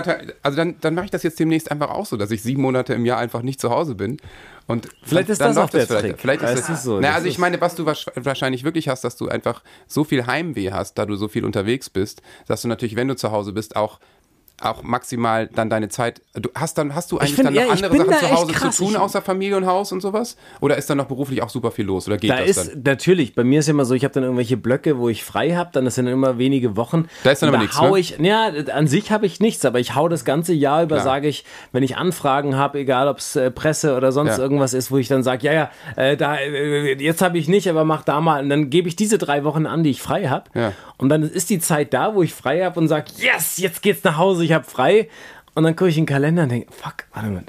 also 0.44 0.58
dann, 0.58 0.76
dann 0.82 0.96
mache 0.96 1.06
ich 1.06 1.12
das 1.12 1.24
jetzt 1.24 1.40
demnächst 1.40 1.72
einfach 1.72 1.90
auch 1.92 2.06
so, 2.06 2.18
dass 2.18 2.32
ich 2.32 2.42
sieben 2.42 2.62
Monate 2.62 2.94
im 2.94 3.06
Jahr 3.06 3.20
einfach 3.20 3.42
nicht 3.42 3.62
zu 3.62 3.70
Hause 3.70 3.96
bin. 3.96 4.18
Und 4.66 4.90
Vielleicht 5.04 5.30
dann, 5.30 5.34
ist 5.34 5.42
dann 5.42 5.56
das 5.56 5.64
auch 5.64 5.70
der 5.70 5.88
vielleicht, 5.88 6.06
Trick. 6.06 6.20
Vielleicht 6.20 6.44
ist 6.44 6.68
du, 6.68 6.76
so, 6.76 6.96
Na, 6.96 7.08
das 7.08 7.16
also 7.18 7.28
ich 7.28 7.38
meine, 7.38 7.62
was 7.62 7.76
du 7.76 7.84
wahrsch- 7.86 8.12
wahrscheinlich 8.16 8.66
wirklich 8.66 8.90
hast, 8.90 9.02
dass 9.06 9.16
du 9.16 9.30
einfach 9.30 9.64
so 9.88 10.04
viel 10.04 10.28
Heimweh 10.28 10.72
hast, 10.74 10.96
da 10.98 11.06
du 11.06 11.16
so 11.16 11.30
viel 11.30 11.46
unterwegs 11.46 11.90
bist, 11.90 12.22
dass 12.48 12.64
du 12.64 12.68
natürlich, 12.68 12.98
wenn 12.98 13.08
du 13.08 13.16
zu 13.16 13.32
Hause 13.32 13.54
bist, 13.54 13.78
auch 13.78 14.00
auch 14.62 14.82
maximal 14.84 15.48
dann 15.48 15.70
deine 15.70 15.90
Zeit. 15.90 16.22
Du 16.34 16.50
hast 16.56 16.78
dann 16.78 16.96
hast 16.96 17.12
du 17.12 17.20
eigentlich 17.20 17.36
find, 17.36 17.48
dann 17.48 17.54
noch 17.54 17.62
ja, 17.62 17.70
andere 17.70 17.98
Sachen 17.98 18.10
da 18.12 18.18
zu 18.18 18.32
Hause 18.32 18.52
krass. 18.54 18.76
zu 18.78 18.86
tun 18.86 18.96
außer 18.96 19.22
Familie 19.22 19.58
und 19.58 19.66
Haus 19.68 19.92
und 19.92 20.02
sowas? 20.02 20.36
Oder 20.62 20.78
ist 20.78 20.90
dann 20.90 20.98
noch 20.98 21.06
beruflich 21.06 21.42
auch 21.44 21.50
super 21.50 21.72
viel 21.72 21.86
los? 21.86 22.08
Oder 22.08 22.18
geht 22.18 22.32
Da 22.32 22.38
das 22.38 22.50
ist 22.50 22.72
dann? 22.74 22.82
natürlich, 22.84 23.36
bei 23.36 23.44
mir 23.44 23.60
ist 23.60 23.68
ja 23.68 23.72
immer 23.72 23.86
so, 23.86 23.94
ich 23.94 24.04
habe 24.04 24.14
dann 24.14 24.24
irgendwelche 24.24 24.58
Blöcke, 24.58 24.98
wo 24.98 25.10
ich 25.10 25.24
frei 25.24 25.52
habe, 25.56 25.70
dann 25.74 25.88
sind 25.90 26.06
dann 26.06 26.14
immer 26.14 26.38
wenige 26.40 26.76
Wochen. 26.76 27.08
Da 27.24 27.32
ist 27.32 27.42
dann 27.42 27.50
aber 27.50 27.60
nichts, 27.60 27.80
hau 27.80 27.94
ne? 27.94 28.00
ich, 28.00 28.18
ja, 28.20 28.48
an 28.74 28.88
sich 28.88 29.12
habe 29.12 29.26
ich 29.28 29.40
nichts, 29.40 29.64
aber 29.64 29.80
ich 29.80 29.94
hau 29.96 30.08
das 30.10 30.26
ganze 30.26 30.54
Jahr 30.54 30.84
über, 30.84 31.00
sage 31.02 31.28
ich, 31.28 31.46
wenn 31.72 31.84
ich 31.84 31.98
Anfragen 31.98 32.56
habe, 32.56 32.80
egal 32.80 33.08
ob 33.08 33.20
es 33.20 33.36
äh, 33.36 33.52
Presse 33.52 33.96
oder 33.96 34.12
sonst 34.12 34.38
Ja. 34.38 34.44
irgendwas 34.44 34.74
ist, 34.74 34.90
wo 34.92 34.98
ich 34.98 35.08
dann 35.08 35.22
sage, 35.24 35.46
ja, 35.46 35.54
ja, 35.54 35.72
äh, 35.96 36.18
da, 36.18 36.36
äh, 36.38 36.96
jetzt 37.02 37.22
habe 37.22 37.38
ich 37.38 37.48
nicht, 37.48 37.70
aber 37.70 37.86
mach 37.86 38.04
da 38.04 38.22
mal. 38.22 38.42
Und 38.44 38.50
dann 38.50 38.70
gebe 38.70 38.88
ich 38.88 38.96
diese 38.96 39.18
drei 39.18 39.44
Wochen 39.44 39.66
an, 39.66 39.84
die 39.84 39.92
ich 39.92 40.02
frei 40.02 40.28
habe. 40.30 40.46
Ja. 40.56 40.74
Und 40.98 41.10
dann 41.10 41.22
ist 41.24 41.50
die 41.52 41.60
Zeit 41.60 41.94
da, 41.94 42.16
wo 42.16 42.24
ich 42.24 42.34
frei 42.34 42.64
habe 42.64 42.80
und 42.80 42.88
sage, 42.88 43.06
yes, 43.18 43.58
jetzt 43.58 43.82
geht's 43.84 44.04
nach 44.04 44.18
Hause, 44.18 44.47
ich 44.48 44.54
habe 44.54 44.66
frei. 44.66 45.10
Und 45.54 45.64
dann 45.64 45.76
gucke 45.76 45.90
ich 45.90 45.98
in 45.98 46.04
den 46.04 46.10
Kalender 46.10 46.44
und 46.44 46.50
denke, 46.50 46.72
fuck, 46.72 47.06
warte 47.14 47.30
mal, 47.30 47.44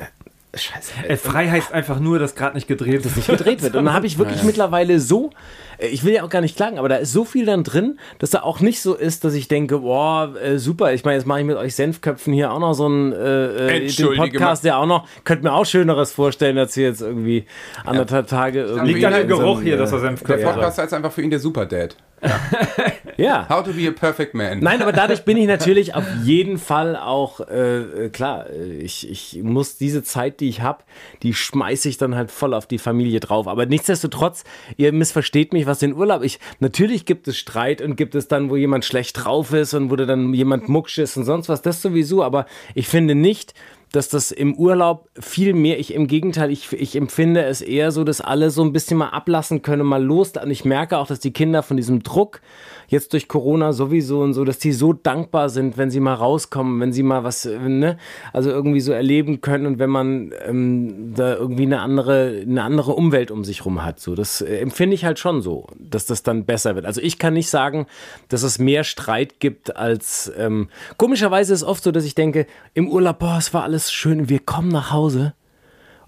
scheiße. 0.54 0.92
Äh, 1.06 1.16
frei 1.16 1.48
heißt 1.48 1.72
einfach 1.72 2.00
nur, 2.00 2.18
dass 2.18 2.34
gerade 2.34 2.54
nicht 2.54 2.68
gedreht 2.68 3.04
ist. 3.04 3.16
nicht 3.16 3.28
gedreht 3.28 3.62
wird. 3.62 3.76
Und 3.76 3.84
dann 3.84 3.94
habe 3.94 4.06
ich 4.06 4.18
wirklich 4.18 4.42
mittlerweile 4.44 5.00
so, 5.00 5.30
äh, 5.78 5.86
ich 5.88 6.04
will 6.04 6.14
ja 6.14 6.24
auch 6.24 6.28
gar 6.28 6.40
nicht 6.40 6.56
klagen, 6.56 6.78
aber 6.78 6.88
da 6.88 6.96
ist 6.96 7.12
so 7.12 7.24
viel 7.24 7.46
dann 7.46 7.64
drin, 7.64 7.98
dass 8.18 8.30
da 8.30 8.42
auch 8.42 8.60
nicht 8.60 8.80
so 8.80 8.94
ist, 8.94 9.24
dass 9.24 9.34
ich 9.34 9.48
denke, 9.48 9.78
boah, 9.78 10.34
äh, 10.36 10.58
super, 10.58 10.92
ich 10.92 11.04
meine, 11.04 11.16
jetzt 11.16 11.26
mache 11.26 11.40
ich 11.40 11.46
mit 11.46 11.56
euch 11.56 11.74
Senfköpfen 11.74 12.32
hier 12.32 12.52
auch 12.52 12.60
noch 12.60 12.74
so 12.74 12.86
einen 12.86 13.12
äh, 13.12 13.86
äh, 13.86 14.16
Podcast, 14.16 14.64
der 14.64 14.78
auch 14.78 14.86
noch, 14.86 15.06
könnt 15.24 15.42
mir 15.42 15.52
auch 15.52 15.66
Schöneres 15.66 16.12
vorstellen, 16.12 16.58
als 16.58 16.74
hier 16.74 16.88
jetzt 16.88 17.02
irgendwie 17.02 17.46
anderthalb 17.84 18.26
Tage 18.26 18.62
irgendwie. 18.62 18.94
Liegt 18.94 19.04
an 19.04 19.12
dem 19.12 19.22
in 19.22 19.28
so 19.28 19.34
einem, 19.36 19.44
Geruch 19.44 19.62
hier, 19.62 19.76
dass 19.76 19.92
er 19.92 20.00
Der 20.00 20.08
Senfköpfe 20.08 20.46
hat. 20.46 20.54
Podcast 20.54 20.78
ist 20.78 20.92
einfach 20.94 21.12
für 21.12 21.22
ihn 21.22 21.30
der 21.30 21.40
Superdad. 21.40 21.96
Ja. 23.18 23.48
How 23.48 23.64
to 23.64 23.72
be 23.72 23.88
a 23.88 23.90
perfect 23.90 24.32
man. 24.34 24.60
Nein, 24.60 24.80
aber 24.80 24.92
dadurch 24.92 25.24
bin 25.24 25.36
ich 25.36 25.46
natürlich 25.48 25.96
auf 25.96 26.04
jeden 26.22 26.56
Fall 26.56 26.96
auch, 26.96 27.40
äh, 27.40 28.04
äh, 28.04 28.08
klar, 28.10 28.48
äh, 28.48 28.78
ich, 28.78 29.10
ich 29.10 29.42
muss 29.42 29.76
diese 29.76 30.04
Zeit, 30.04 30.38
die 30.38 30.48
ich 30.48 30.62
habe, 30.62 30.84
die 31.24 31.34
schmeiße 31.34 31.88
ich 31.88 31.98
dann 31.98 32.14
halt 32.14 32.30
voll 32.30 32.54
auf 32.54 32.66
die 32.66 32.78
Familie 32.78 33.18
drauf. 33.18 33.48
Aber 33.48 33.66
nichtsdestotrotz, 33.66 34.44
ihr 34.76 34.92
missversteht 34.92 35.52
mich, 35.52 35.66
was 35.66 35.80
den 35.80 35.94
Urlaub, 35.94 36.22
ich, 36.22 36.38
natürlich 36.60 37.06
gibt 37.06 37.26
es 37.26 37.36
Streit 37.36 37.82
und 37.82 37.96
gibt 37.96 38.14
es 38.14 38.28
dann, 38.28 38.50
wo 38.50 38.56
jemand 38.56 38.84
schlecht 38.84 39.24
drauf 39.24 39.52
ist 39.52 39.74
und 39.74 39.90
wo 39.90 39.96
dann 39.96 40.32
jemand 40.32 40.68
mucksch 40.68 40.98
ist 40.98 41.16
und 41.16 41.24
sonst 41.24 41.48
was, 41.48 41.60
das 41.60 41.82
sowieso, 41.82 42.22
aber 42.22 42.46
ich 42.76 42.86
finde 42.86 43.16
nicht, 43.16 43.52
dass 43.92 44.08
das 44.08 44.30
im 44.30 44.54
Urlaub 44.54 45.08
viel 45.18 45.54
mehr, 45.54 45.78
ich 45.78 45.94
im 45.94 46.06
Gegenteil, 46.06 46.50
ich, 46.50 46.72
ich 46.72 46.96
empfinde 46.96 47.44
es 47.44 47.60
eher 47.62 47.92
so, 47.92 48.04
dass 48.04 48.20
alle 48.20 48.50
so 48.50 48.62
ein 48.62 48.72
bisschen 48.72 48.98
mal 48.98 49.08
ablassen 49.08 49.62
können, 49.62 49.86
mal 49.86 50.02
los. 50.02 50.32
Und 50.42 50.50
ich 50.50 50.64
merke 50.64 50.98
auch, 50.98 51.06
dass 51.06 51.20
die 51.20 51.32
Kinder 51.32 51.62
von 51.62 51.76
diesem 51.76 52.02
Druck, 52.02 52.40
jetzt 52.88 53.12
durch 53.12 53.28
Corona 53.28 53.72
sowieso 53.72 54.22
und 54.22 54.32
so, 54.32 54.44
dass 54.44 54.58
die 54.58 54.72
so 54.72 54.94
dankbar 54.94 55.50
sind, 55.50 55.76
wenn 55.76 55.90
sie 55.90 56.00
mal 56.00 56.14
rauskommen, 56.14 56.80
wenn 56.80 56.92
sie 56.92 57.02
mal 57.02 57.22
was, 57.22 57.44
ne, 57.44 57.98
also 58.32 58.50
irgendwie 58.50 58.80
so 58.80 58.92
erleben 58.92 59.40
können 59.40 59.66
und 59.66 59.78
wenn 59.78 59.90
man 59.90 60.32
ähm, 60.46 61.12
da 61.14 61.34
irgendwie 61.34 61.64
eine 61.64 61.80
andere, 61.80 62.42
eine 62.42 62.62
andere 62.62 62.92
Umwelt 62.92 63.30
um 63.30 63.44
sich 63.44 63.64
rum 63.64 63.84
hat. 63.84 64.00
So, 64.00 64.14
das 64.14 64.40
äh, 64.40 64.56
empfinde 64.58 64.94
ich 64.94 65.04
halt 65.04 65.18
schon 65.18 65.42
so, 65.42 65.66
dass 65.78 66.06
das 66.06 66.22
dann 66.22 66.44
besser 66.44 66.74
wird. 66.74 66.86
Also 66.86 67.02
ich 67.02 67.18
kann 67.18 67.34
nicht 67.34 67.50
sagen, 67.50 67.86
dass 68.28 68.42
es 68.42 68.58
mehr 68.58 68.84
Streit 68.84 69.38
gibt 69.38 69.76
als 69.76 70.32
ähm, 70.36 70.68
komischerweise 70.96 71.52
ist 71.52 71.64
oft 71.64 71.82
so, 71.82 71.92
dass 71.92 72.04
ich 72.04 72.14
denke, 72.14 72.46
im 72.72 72.88
Urlaub, 72.88 73.18
boah, 73.18 73.36
es 73.38 73.52
war 73.52 73.64
alles 73.64 73.77
schön, 73.86 74.28
wir 74.28 74.40
kommen 74.40 74.68
nach 74.68 74.90
Hause 74.90 75.34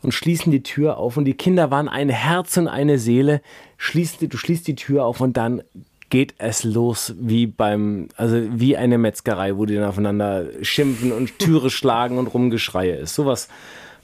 und 0.02 0.12
schließen 0.12 0.50
die 0.50 0.62
Tür 0.62 0.96
auf 0.96 1.16
und 1.16 1.24
die 1.24 1.34
Kinder 1.34 1.70
waren 1.70 1.88
ein 1.88 2.08
Herz 2.08 2.56
und 2.56 2.68
eine 2.68 2.98
Seele. 2.98 3.42
Schließt, 3.76 4.22
du 4.22 4.36
schließt 4.36 4.66
die 4.66 4.74
Tür 4.74 5.04
auf 5.04 5.20
und 5.20 5.36
dann 5.36 5.62
geht 6.10 6.34
es 6.38 6.64
los 6.64 7.14
wie 7.18 7.46
beim, 7.46 8.08
also 8.16 8.42
wie 8.50 8.76
eine 8.76 8.98
Metzgerei, 8.98 9.56
wo 9.56 9.64
die 9.64 9.76
dann 9.76 9.84
aufeinander 9.84 10.46
schimpfen 10.62 11.12
und 11.12 11.38
Türe 11.38 11.70
schlagen 11.70 12.18
und 12.18 12.26
Rumgeschreie 12.26 12.96
ist. 12.96 13.14
Sowas 13.14 13.48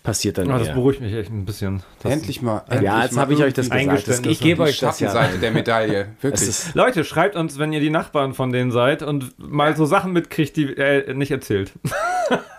passiert 0.05 0.39
dann 0.39 0.49
Ja, 0.49 0.59
das 0.59 0.73
beruhigt 0.73 1.01
mich 1.01 1.13
echt 1.13 1.31
ein 1.33 1.45
bisschen. 1.45 1.83
Das 2.01 2.13
endlich 2.13 2.41
mal. 2.41 2.63
Ja, 2.69 2.75
endlich 2.77 3.03
jetzt 3.03 3.15
mal 3.15 3.23
habe 3.23 3.35
ich 3.35 3.43
euch 3.43 3.55
das 3.55 3.69
gesagt. 3.69 4.09
Das, 4.09 4.21
ich 4.21 4.41
gebe 4.41 4.63
Die 4.63 4.69
euch 4.71 4.79
das 4.79 5.01
ja. 5.01 5.29
Der 5.43 5.51
Medaille. 5.51 6.09
Wirklich. 6.21 6.49
ist, 6.49 6.75
Leute, 6.77 7.05
schreibt 7.05 7.35
uns, 7.35 7.59
wenn 7.59 7.73
ihr 7.73 7.81
die 7.81 7.91
Nachbarn 7.91 8.33
von 8.33 8.53
denen 8.53 8.71
seid 8.71 9.03
und 9.03 9.35
mal 9.39 9.77
so 9.77 9.85
Sachen 9.85 10.13
mitkriegt, 10.13 10.57
die 10.57 10.77
er 10.77 11.13
nicht 11.15 11.33
erzählt. 11.33 11.73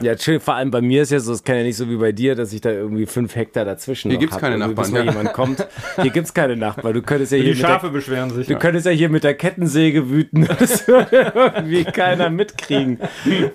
ja, 0.00 0.16
schön, 0.18 0.40
vor 0.40 0.54
allem 0.54 0.70
bei 0.70 0.80
mir 0.80 1.02
ist 1.02 1.10
ja 1.10 1.20
so, 1.20 1.32
es 1.32 1.44
kann 1.44 1.56
ja 1.56 1.62
nicht 1.62 1.76
so 1.76 1.88
wie 1.88 1.96
bei 1.96 2.12
dir, 2.12 2.34
dass 2.34 2.52
ich 2.52 2.60
da 2.60 2.70
irgendwie 2.70 3.06
fünf 3.06 3.34
Hektar 3.34 3.64
dazwischen 3.64 4.10
Hier 4.10 4.18
noch 4.18 4.20
gibt's 4.20 4.34
hab, 4.34 4.42
keine 4.42 4.56
bis 4.56 4.66
Nachbarn, 4.68 4.92
mal 4.92 5.04
ja. 5.04 5.10
jemand 5.10 5.32
kommt. 5.32 5.66
Hier 6.00 6.10
gibt 6.10 6.26
es 6.26 6.34
keine 6.34 6.56
Nachbarn. 6.56 6.94
Du 6.94 7.02
könntest 7.02 7.32
ja 7.32 7.36
hier 7.36 7.44
Die 7.44 7.50
mit 7.52 7.62
der, 7.62 7.66
Schafe 7.66 7.90
beschweren 7.90 8.30
sich. 8.30 8.46
Du 8.46 8.56
könntest 8.56 8.86
ja 8.86 8.92
hier 8.92 9.08
mit 9.08 9.24
der 9.24 9.34
Kettensäge 9.34 10.10
wüten. 10.10 10.48
Das 10.64 10.86
würde 10.88 11.32
irgendwie 11.34 11.84
keiner 11.84 12.30
mitkriegen. 12.30 12.98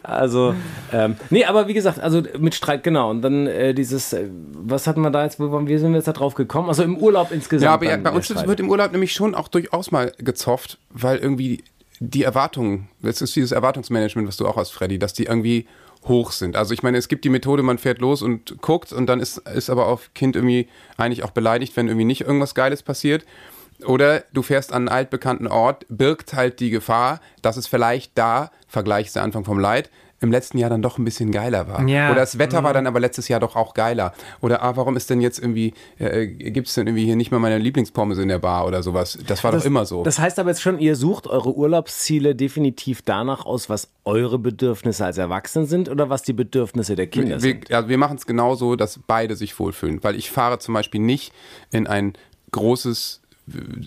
Also, 0.04 0.54
ähm, 0.92 1.16
nee, 1.30 1.46
aber 1.46 1.68
wie 1.68 1.74
gesagt, 1.74 2.00
also 2.00 2.22
mit 2.38 2.54
Streit, 2.54 2.84
genau. 2.84 3.10
Und 3.10 3.22
dann 3.22 3.48
äh, 3.48 3.74
dieses, 3.74 4.14
äh, 4.14 4.28
was 4.54 4.86
hatten 4.86 5.02
wir 5.02 5.10
da 5.10 5.24
jetzt, 5.24 5.40
wo, 5.40 5.66
wie 5.68 5.78
sind 5.78 5.92
wir 5.92 5.98
jetzt 5.98 6.08
da 6.08 6.14
drauf 6.14 6.36
gekommen? 6.36 6.68
Also 6.68 6.84
im 6.84 6.98
Urlaub 6.98 7.32
insgesamt. 7.32 7.64
Ja, 7.64 7.74
aber 7.74 7.86
ja, 7.86 7.98
bei 7.98 8.12
uns 8.12 8.26
Streit. 8.26 8.48
wird 8.48 8.60
im 8.60 8.70
Urlaub 8.70 8.92
nämlich 8.92 9.14
schon 9.14 9.34
auch 9.34 9.48
durchaus 9.48 9.92
mal 9.92 10.12
gezofft, 10.18 10.78
weil 10.90 11.18
irgendwie 11.18 11.64
die 12.00 12.24
Erwartungen, 12.24 12.88
das 13.02 13.22
ist 13.22 13.36
dieses 13.36 13.52
Erwartungsmanagement, 13.52 14.28
was 14.28 14.38
du 14.38 14.48
auch 14.48 14.56
hast, 14.56 14.72
Freddy, 14.72 15.00
dass 15.00 15.14
die 15.14 15.26
irgendwie 15.26 15.68
hoch 16.08 16.32
sind. 16.32 16.56
Also 16.56 16.74
ich 16.74 16.84
meine, 16.84 16.98
es 16.98 17.08
gibt 17.08 17.26
die 17.26 17.30
Methode, 17.30 17.64
man 17.64 17.78
fährt 17.78 18.00
los 18.00 18.22
und 18.22 18.62
guckt 18.62 18.94
und 18.94 19.08
dann 19.08 19.20
ist, 19.20 19.38
ist 19.38 19.70
aber 19.70 19.88
auf 19.88 20.14
Kind 20.14 20.36
irgendwie 20.36 20.68
eigentlich 20.98 21.24
auch 21.24 21.32
beleidigt, 21.32 21.76
wenn 21.76 21.88
irgendwie 21.88 22.06
nicht 22.06 22.22
irgendwas 22.22 22.56
Geiles 22.56 22.84
passiert. 22.84 23.26
Oder 23.86 24.24
du 24.34 24.42
fährst 24.42 24.74
an 24.74 24.88
einen 24.88 24.90
altbekannten 24.90 25.48
Ort, 25.48 25.86
birgt 25.90 26.34
halt 26.34 26.60
die 26.60 26.70
Gefahr, 26.70 27.22
dass 27.42 27.58
es 27.58 27.68
vielleicht 27.68 28.18
da, 28.18 28.52
Vergleich 28.68 29.12
der 29.14 29.24
Anfang 29.24 29.46
vom 29.46 29.60
Leid, 29.60 29.90
im 30.22 30.32
letzten 30.32 30.58
Jahr 30.58 30.70
dann 30.70 30.82
doch 30.82 30.98
ein 30.98 31.06
bisschen 31.06 31.32
geiler 31.32 31.68
war. 31.68 31.88
Ja. 31.88 32.12
Oder 32.12 32.22
das 32.22 32.38
Wetter 32.38 32.64
war 32.64 32.74
dann 32.74 32.88
aber 32.88 33.00
letztes 33.00 33.28
Jahr 33.28 33.40
doch 33.40 33.56
auch 33.56 33.74
geiler. 33.74 34.14
Oder 34.42 34.62
ah, 34.62 34.76
warum 34.76 34.98
ist 34.98 35.10
denn 35.10 35.22
jetzt 35.22 35.40
irgendwie, 35.40 35.74
äh, 35.98 36.28
gibt 36.28 36.68
es 36.68 36.74
denn 36.74 36.88
irgendwie 36.88 37.06
hier 37.06 37.16
nicht 37.16 37.32
mal 37.32 37.40
meine 37.40 37.58
Lieblingspommes 37.58 38.18
in 38.18 38.28
der 38.28 38.40
Bar 38.40 38.66
oder 38.66 38.84
sowas? 38.84 39.18
Das 39.28 39.44
war 39.44 39.52
doch 39.52 39.64
immer 39.64 39.86
so. 39.86 40.04
Das 40.04 40.20
heißt 40.20 40.40
aber 40.40 40.50
jetzt 40.50 40.62
schon, 40.62 40.80
ihr 40.80 40.96
sucht 40.96 41.28
eure 41.28 41.56
Urlaubsziele 41.56 42.36
definitiv 42.36 43.02
danach 43.02 43.46
aus, 43.46 43.70
was 43.70 43.90
eure 44.04 44.40
Bedürfnisse 44.40 45.06
als 45.06 45.18
Erwachsene 45.18 45.66
sind 45.66 45.90
oder 45.90 46.10
was 46.10 46.24
die 46.24 46.34
Bedürfnisse 46.34 46.96
der 46.96 47.08
Kinder 47.08 47.36
wir, 47.36 47.40
sind. 47.40 47.72
also 47.72 47.90
wir 47.90 47.98
machen 47.98 48.18
es 48.18 48.26
genauso, 48.26 48.76
dass 48.76 49.00
beide 49.08 49.36
sich 49.36 49.58
wohlfühlen. 49.60 50.04
Weil 50.04 50.16
ich 50.16 50.32
fahre 50.32 50.60
zum 50.60 50.74
Beispiel 50.74 51.02
nicht 51.02 51.32
in 51.72 51.88
ein 51.88 52.14
großes 52.52 53.22
äh, 53.24 53.29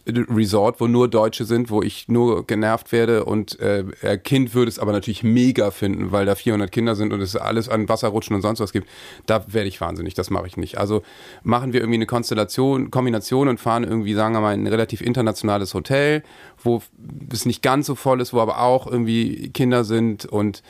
Resort, 0.06 0.80
wo 0.80 0.86
nur 0.86 1.08
Deutsche 1.08 1.44
sind, 1.44 1.70
wo 1.70 1.82
ich 1.82 2.08
nur 2.08 2.46
genervt 2.46 2.92
werde 2.92 3.24
und 3.24 3.58
äh, 3.60 4.18
Kind 4.22 4.54
würde 4.54 4.68
es 4.68 4.78
aber 4.78 4.92
natürlich 4.92 5.22
mega 5.22 5.70
finden, 5.70 6.12
weil 6.12 6.26
da 6.26 6.34
400 6.34 6.70
Kinder 6.70 6.94
sind 6.94 7.12
und 7.12 7.20
es 7.20 7.36
alles 7.36 7.68
an 7.68 7.88
Wasserrutschen 7.88 8.34
und 8.36 8.42
sonst 8.42 8.60
was 8.60 8.72
gibt. 8.72 8.88
Da 9.26 9.44
werde 9.48 9.68
ich 9.68 9.80
wahnsinnig, 9.80 10.14
das 10.14 10.30
mache 10.30 10.46
ich 10.46 10.56
nicht. 10.56 10.78
Also 10.78 11.02
machen 11.42 11.72
wir 11.72 11.80
irgendwie 11.80 11.98
eine 11.98 12.06
Konstellation, 12.06 12.90
Kombination 12.90 13.48
und 13.48 13.60
fahren 13.60 13.84
irgendwie, 13.84 14.14
sagen 14.14 14.34
wir 14.34 14.40
mal, 14.40 14.54
in 14.54 14.64
ein 14.64 14.68
relativ 14.68 15.00
internationales 15.00 15.74
Hotel, 15.74 16.22
wo 16.64 16.82
es 17.30 17.46
nicht 17.46 17.62
ganz 17.62 17.86
so 17.86 17.94
voll 17.94 18.20
ist, 18.20 18.32
wo 18.32 18.40
aber 18.40 18.60
auch 18.60 18.86
irgendwie 18.86 19.50
Kinder 19.50 19.84
sind 19.84 20.26
und 20.26 20.62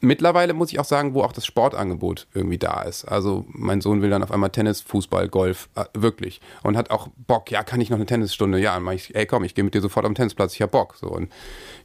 mittlerweile 0.00 0.54
muss 0.54 0.72
ich 0.72 0.80
auch 0.80 0.84
sagen, 0.84 1.14
wo 1.14 1.22
auch 1.22 1.32
das 1.32 1.46
Sportangebot 1.46 2.26
irgendwie 2.34 2.58
da 2.58 2.82
ist. 2.82 3.04
Also 3.04 3.44
mein 3.48 3.80
Sohn 3.80 4.02
will 4.02 4.10
dann 4.10 4.22
auf 4.22 4.32
einmal 4.32 4.50
Tennis, 4.50 4.80
Fußball, 4.80 5.28
Golf, 5.28 5.68
äh, 5.76 5.84
wirklich. 5.94 6.40
Und 6.62 6.76
hat 6.76 6.90
auch 6.90 7.08
Bock, 7.26 7.50
ja, 7.50 7.62
kann 7.62 7.80
ich 7.80 7.90
noch 7.90 7.96
eine 7.96 8.06
Tennisstunde? 8.06 8.58
Ja, 8.58 8.74
dann 8.74 8.82
mach 8.82 8.92
ich, 8.92 9.14
ey 9.14 9.26
komm, 9.26 9.44
ich 9.44 9.54
gehe 9.54 9.64
mit 9.64 9.74
dir 9.74 9.80
sofort 9.80 10.06
am 10.06 10.14
Tennisplatz, 10.14 10.54
ich 10.54 10.62
hab 10.62 10.72
Bock. 10.72 10.96
So, 10.96 11.08
und 11.08 11.30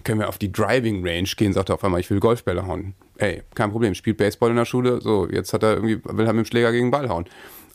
können 0.04 0.20
wir 0.20 0.30
auf 0.30 0.38
die 0.38 0.52
Driving 0.52 1.06
Range 1.06 1.30
gehen, 1.38 1.54
sagt 1.54 1.70
er 1.70 1.76
auf 1.76 1.84
einmal, 1.84 2.00
ich 2.00 2.10
will 2.10 2.20
Golfbälle 2.20 2.66
hauen. 2.66 2.96
Ey, 3.18 3.44
kein 3.54 3.72
Problem, 3.72 3.96
spielt 3.96 4.18
Baseball 4.18 4.50
in 4.50 4.58
der 4.58 4.66
Schule, 4.66 5.02
so, 5.02 5.28
jetzt 5.30 5.54
hat 5.54 5.64
er 5.64 5.74
irgendwie, 5.76 6.04
will 6.04 6.26
er 6.26 6.34
mit 6.34 6.46
dem 6.46 6.48
Schläger 6.48 6.72
gegen 6.72 6.88
den 6.88 6.92
Ball 6.92 7.10
hauen. 7.10 7.26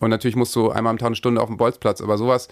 Und 0.00 0.10
natürlich 0.10 0.36
musst 0.36 0.56
du 0.56 0.70
einmal 0.70 0.90
am 0.90 0.98
Tag 0.98 1.06
eine 1.06 1.16
Stunde 1.16 1.40
auf 1.40 1.48
dem 1.48 1.56
Bolzplatz, 1.56 2.00
aber 2.00 2.18
sowas, 2.18 2.48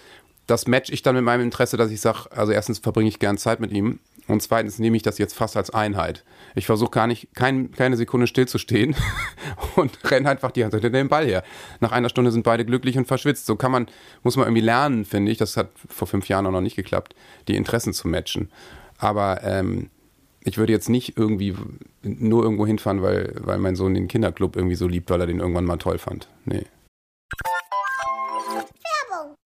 das 0.49 0.67
match 0.67 0.89
ich 0.89 1.01
dann 1.01 1.15
mit 1.15 1.23
meinem 1.23 1.41
Interesse, 1.41 1.77
dass 1.77 1.91
ich 1.91 2.01
sage, 2.01 2.31
also 2.31 2.51
erstens 2.51 2.79
verbringe 2.79 3.09
ich 3.09 3.19
gern 3.19 3.37
Zeit 3.37 3.59
mit 3.59 3.71
ihm 3.71 3.99
und 4.27 4.41
zweitens 4.41 4.79
nehme 4.79 4.97
ich 4.97 5.03
das 5.03 5.17
jetzt 5.17 5.33
fast 5.33 5.57
als 5.57 5.69
Einheit. 5.71 6.23
Ich 6.55 6.65
versuche 6.65 6.91
gar 6.91 7.07
nicht, 7.07 7.29
kein, 7.33 7.71
keine 7.71 7.97
Sekunde 7.97 8.27
stillzustehen 8.27 8.95
und 9.75 9.91
renne 10.09 10.29
einfach 10.29 10.51
die 10.51 10.61
ganze 10.61 10.79
Zeit 10.79 10.93
dem 10.93 11.09
Ball 11.09 11.25
her. 11.25 11.43
Nach 11.79 11.91
einer 11.91 12.09
Stunde 12.09 12.31
sind 12.31 12.43
beide 12.43 12.65
glücklich 12.65 12.97
und 12.97 13.07
verschwitzt. 13.07 13.45
So 13.45 13.55
kann 13.55 13.71
man, 13.71 13.87
muss 14.23 14.35
man 14.37 14.45
irgendwie 14.45 14.61
lernen, 14.61 15.05
finde 15.05 15.31
ich. 15.31 15.37
Das 15.37 15.57
hat 15.57 15.69
vor 15.87 16.07
fünf 16.07 16.27
Jahren 16.27 16.45
auch 16.45 16.51
noch 16.51 16.61
nicht 16.61 16.75
geklappt, 16.75 17.15
die 17.47 17.55
Interessen 17.55 17.93
zu 17.93 18.07
matchen. 18.07 18.51
Aber 18.97 19.43
ähm, 19.43 19.89
ich 20.41 20.57
würde 20.57 20.73
jetzt 20.73 20.89
nicht 20.89 21.17
irgendwie 21.17 21.55
nur 22.03 22.43
irgendwo 22.43 22.65
hinfahren, 22.65 23.01
weil, 23.01 23.33
weil 23.39 23.57
mein 23.59 23.75
Sohn 23.75 23.93
den 23.93 24.07
Kinderclub 24.07 24.55
irgendwie 24.55 24.75
so 24.75 24.87
liebt, 24.87 25.09
weil 25.09 25.21
er 25.21 25.27
den 25.27 25.39
irgendwann 25.39 25.65
mal 25.65 25.77
toll 25.77 25.97
fand. 25.97 26.27
Nee. 26.45 26.65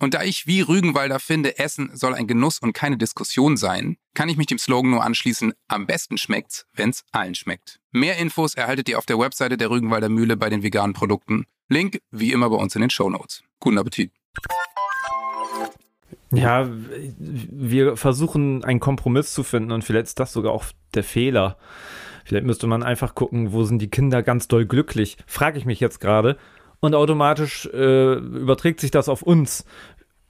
Und 0.00 0.14
da 0.14 0.22
ich 0.22 0.46
wie 0.46 0.60
Rügenwalder 0.60 1.20
finde, 1.20 1.58
Essen 1.58 1.90
soll 1.94 2.14
ein 2.14 2.26
Genuss 2.26 2.58
und 2.58 2.72
keine 2.72 2.96
Diskussion 2.96 3.56
sein, 3.56 3.96
kann 4.14 4.28
ich 4.28 4.36
mich 4.36 4.48
dem 4.48 4.58
Slogan 4.58 4.90
nur 4.90 5.04
anschließen, 5.04 5.54
am 5.68 5.86
besten 5.86 6.18
schmeckt's, 6.18 6.66
wenn's 6.72 7.04
allen 7.12 7.34
schmeckt. 7.34 7.80
Mehr 7.92 8.18
Infos 8.18 8.54
erhaltet 8.54 8.88
ihr 8.88 8.98
auf 8.98 9.06
der 9.06 9.18
Webseite 9.18 9.56
der 9.56 9.70
Rügenwalder 9.70 10.08
Mühle 10.08 10.36
bei 10.36 10.50
den 10.50 10.62
veganen 10.62 10.94
Produkten. 10.94 11.46
Link 11.68 12.00
wie 12.10 12.32
immer 12.32 12.50
bei 12.50 12.56
uns 12.56 12.74
in 12.74 12.80
den 12.80 12.90
Shownotes. 12.90 13.42
Guten 13.60 13.78
Appetit. 13.78 14.10
Ja, 16.32 16.68
wir 16.68 17.96
versuchen 17.96 18.64
einen 18.64 18.80
Kompromiss 18.80 19.32
zu 19.32 19.44
finden 19.44 19.70
und 19.70 19.84
vielleicht 19.84 20.06
ist 20.06 20.20
das 20.20 20.32
sogar 20.32 20.52
auch 20.52 20.64
der 20.94 21.04
Fehler. 21.04 21.56
Vielleicht 22.24 22.46
müsste 22.46 22.66
man 22.66 22.82
einfach 22.82 23.14
gucken, 23.14 23.52
wo 23.52 23.64
sind 23.64 23.80
die 23.80 23.90
Kinder 23.90 24.22
ganz 24.22 24.48
doll 24.48 24.66
glücklich, 24.66 25.16
frage 25.26 25.58
ich 25.58 25.64
mich 25.64 25.78
jetzt 25.78 26.00
gerade. 26.00 26.36
Und 26.84 26.94
automatisch 26.94 27.64
äh, 27.72 28.12
überträgt 28.12 28.78
sich 28.78 28.90
das 28.90 29.08
auf 29.08 29.22
uns. 29.22 29.64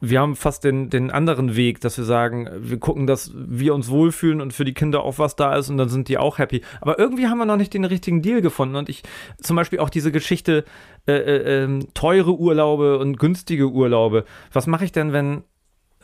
Wir 0.00 0.20
haben 0.20 0.36
fast 0.36 0.62
den, 0.62 0.88
den 0.88 1.10
anderen 1.10 1.56
Weg, 1.56 1.80
dass 1.80 1.98
wir 1.98 2.04
sagen, 2.04 2.48
wir 2.60 2.78
gucken, 2.78 3.08
dass 3.08 3.32
wir 3.34 3.74
uns 3.74 3.90
wohlfühlen 3.90 4.40
und 4.40 4.52
für 4.52 4.64
die 4.64 4.72
Kinder 4.72 5.02
auch 5.02 5.18
was 5.18 5.34
da 5.34 5.56
ist 5.56 5.68
und 5.68 5.78
dann 5.78 5.88
sind 5.88 6.06
die 6.06 6.16
auch 6.16 6.38
happy. 6.38 6.62
Aber 6.80 6.96
irgendwie 6.96 7.26
haben 7.26 7.38
wir 7.38 7.44
noch 7.44 7.56
nicht 7.56 7.74
den 7.74 7.84
richtigen 7.84 8.22
Deal 8.22 8.40
gefunden. 8.40 8.76
Und 8.76 8.88
ich, 8.88 9.02
zum 9.42 9.56
Beispiel 9.56 9.80
auch 9.80 9.90
diese 9.90 10.12
Geschichte, 10.12 10.64
äh, 11.08 11.14
äh, 11.14 11.64
ähm, 11.64 11.88
teure 11.92 12.38
Urlaube 12.38 12.98
und 13.00 13.18
günstige 13.18 13.68
Urlaube. 13.68 14.24
Was 14.52 14.68
mache 14.68 14.84
ich 14.84 14.92
denn, 14.92 15.12
wenn 15.12 15.42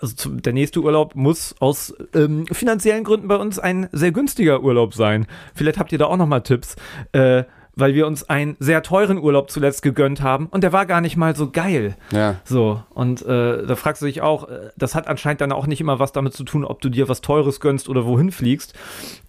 also 0.01 0.31
der 0.31 0.53
nächste 0.53 0.81
Urlaub 0.81 1.15
muss 1.15 1.55
aus 1.61 1.95
ähm, 2.13 2.47
finanziellen 2.47 3.05
Gründen 3.05 3.29
bei 3.29 3.37
uns 3.37 3.61
ein 3.61 3.89
sehr 3.93 4.11
günstiger 4.11 4.65
Urlaub 4.65 4.95
sein. 4.95 5.29
Vielleicht 5.55 5.79
habt 5.79 5.93
ihr 5.93 5.99
da 5.99 6.07
auch 6.07 6.17
noch 6.17 6.27
mal 6.27 6.41
Tipps, 6.41 6.75
äh, 7.13 7.45
weil 7.75 7.95
wir 7.95 8.07
uns 8.07 8.29
einen 8.29 8.57
sehr 8.59 8.83
teuren 8.83 9.19
Urlaub 9.19 9.51
zuletzt 9.51 9.83
gegönnt 9.83 10.23
haben 10.23 10.47
und 10.47 10.63
der 10.63 10.73
war 10.73 10.87
gar 10.87 11.01
nicht 11.01 11.17
mal 11.17 11.37
so 11.37 11.51
geil. 11.51 11.97
Ja. 12.13 12.37
So, 12.45 12.83
und 12.91 13.23
äh, 13.23 13.67
da 13.67 13.77
fragst 13.77 14.03
du 14.03 14.07
dich 14.07 14.21
auch, 14.21 14.49
äh, 14.49 14.71
das 14.77 14.95
hat 14.95 15.09
anscheinend 15.09 15.41
dann 15.41 15.53
auch 15.53 15.67
nicht 15.67 15.81
immer 15.81 15.99
was 15.99 16.13
damit 16.13 16.35
zu 16.35 16.45
tun, 16.45 16.65
ob 16.65 16.81
du 16.81 16.89
dir 16.89 17.09
was 17.09 17.21
Teures 17.21 17.61
gönnst 17.61 17.89
oder 17.89 18.05
wohin 18.05 18.33
fliegst. 18.33 18.75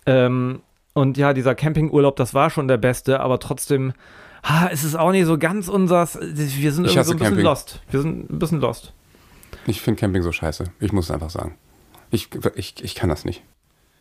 Ähm, 0.05 0.61
und 0.93 1.17
ja, 1.17 1.33
dieser 1.33 1.55
Campingurlaub, 1.55 2.15
das 2.15 2.33
war 2.33 2.49
schon 2.49 2.67
der 2.67 2.77
beste, 2.77 3.19
aber 3.21 3.39
trotzdem, 3.39 3.93
ha, 4.43 4.69
es 4.71 4.83
ist 4.83 4.95
auch 4.95 5.11
nicht 5.11 5.25
so 5.25 5.37
ganz 5.37 5.69
unsers. 5.69 6.19
Wir 6.19 6.71
sind 6.73 6.85
irgendwie 6.85 7.03
so 7.03 7.11
ein 7.11 7.17
bisschen 7.17 7.17
Camping. 7.17 7.45
lost. 7.45 7.81
Wir 7.89 8.01
sind 8.01 8.29
ein 8.29 8.39
bisschen 8.39 8.59
lost. 8.59 8.93
Ich 9.67 9.81
finde 9.81 9.99
Camping 9.99 10.23
so 10.23 10.31
scheiße. 10.31 10.65
Ich 10.79 10.91
muss 10.91 11.05
es 11.05 11.11
einfach 11.11 11.29
sagen. 11.29 11.55
Ich, 12.09 12.29
ich, 12.55 12.83
ich 12.83 12.95
kann 12.95 13.09
das 13.09 13.23
nicht. 13.23 13.43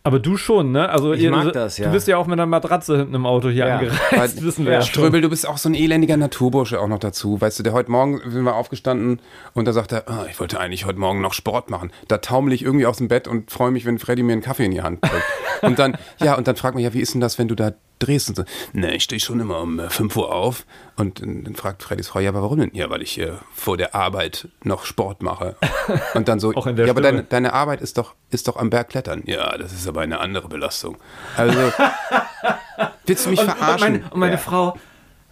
Aber 0.02 0.18
du 0.18 0.36
schon, 0.38 0.72
ne? 0.72 0.88
Also 0.88 1.12
Ich 1.12 1.28
mag 1.28 1.52
das, 1.52 1.76
ja. 1.76 1.86
Du 1.86 1.92
bist 1.92 2.08
ja 2.08 2.16
auch 2.16 2.26
mit 2.26 2.32
einer 2.34 2.46
Matratze 2.46 2.96
hinten 2.96 3.14
im 3.14 3.26
Auto 3.26 3.48
hier 3.50 3.66
Ja. 3.66 3.78
angereist, 3.78 4.36
Weil- 4.38 4.42
wissen 4.44 4.64
wir 4.64 4.72
ja 4.72 4.80
schon. 4.82 4.88
Ströbel, 4.94 5.20
du 5.20 5.28
bist 5.28 5.46
auch 5.46 5.58
so 5.58 5.68
ein 5.68 5.74
elendiger 5.74 6.16
Naturbursche 6.16 6.80
auch 6.80 6.88
noch 6.88 6.98
dazu. 6.98 7.38
Weißt 7.40 7.58
du, 7.58 7.62
der 7.62 7.74
heute 7.74 7.90
Morgen 7.90 8.18
sind 8.30 8.44
wir 8.44 8.54
aufgestanden 8.54 9.20
und 9.52 9.66
da 9.68 9.72
sagt 9.72 9.92
er, 9.92 10.08
ah, 10.08 10.24
ich 10.30 10.40
wollte 10.40 10.58
eigentlich 10.58 10.86
heute 10.86 10.98
Morgen 10.98 11.20
noch 11.20 11.34
Sport 11.34 11.68
machen. 11.70 11.90
Da 12.08 12.18
taumel 12.18 12.54
ich 12.54 12.62
irgendwie 12.64 12.86
aus 12.86 12.96
dem 12.96 13.08
Bett 13.08 13.28
und 13.28 13.50
freue 13.50 13.70
mich, 13.72 13.84
wenn 13.84 13.98
Freddy 13.98 14.22
mir 14.22 14.32
einen 14.32 14.42
Kaffee 14.42 14.64
in 14.64 14.70
die 14.70 14.80
Hand 14.82 15.00
drückt. 15.04 15.24
und 15.62 15.78
dann, 15.78 15.96
ja, 16.20 16.34
und 16.36 16.48
dann 16.48 16.56
fragt 16.56 16.74
man 16.74 16.82
ja, 16.82 16.94
wie 16.94 17.00
ist 17.00 17.12
denn 17.12 17.20
das, 17.20 17.38
wenn 17.38 17.48
du 17.48 17.54
da 17.54 17.72
drehst 18.00 18.28
und 18.28 18.36
so, 18.36 18.44
ne, 18.72 18.94
ich 18.96 19.04
stehe 19.04 19.20
schon 19.20 19.38
immer 19.40 19.60
um 19.60 19.78
äh, 19.78 19.88
5 19.90 20.16
Uhr 20.16 20.34
auf. 20.34 20.66
Und 20.96 21.20
dann, 21.22 21.44
dann 21.44 21.54
fragt 21.54 21.82
Freddys 21.82 22.08
Frau, 22.08 22.18
ja, 22.20 22.30
aber 22.30 22.42
warum 22.42 22.58
denn? 22.58 22.70
Ja, 22.74 22.90
weil 22.90 23.02
ich 23.02 23.18
äh, 23.20 23.32
vor 23.54 23.76
der 23.76 23.94
Arbeit 23.94 24.48
noch 24.64 24.84
Sport 24.84 25.22
mache. 25.22 25.56
Und 26.14 26.28
dann 26.28 26.40
so, 26.40 26.52
Auch 26.54 26.66
in 26.66 26.76
der 26.76 26.86
ja, 26.86 26.90
aber 26.92 27.00
deine, 27.02 27.22
deine 27.22 27.52
Arbeit 27.52 27.80
ist 27.80 27.96
doch, 27.98 28.14
ist 28.30 28.48
doch 28.48 28.56
am 28.56 28.70
Berg 28.70 28.88
klettern. 28.88 29.22
Ja, 29.26 29.56
das 29.56 29.72
ist 29.72 29.86
aber 29.86 30.00
eine 30.00 30.20
andere 30.20 30.48
Belastung. 30.48 30.96
Also, 31.36 31.56
willst 33.06 33.26
du 33.26 33.30
mich 33.30 33.40
Und, 33.40 33.50
verarschen? 33.50 33.86
und 33.86 33.92
meine, 33.92 34.10
und 34.12 34.20
meine 34.20 34.32
Ja. 34.32 34.38
Frau, 34.38 34.76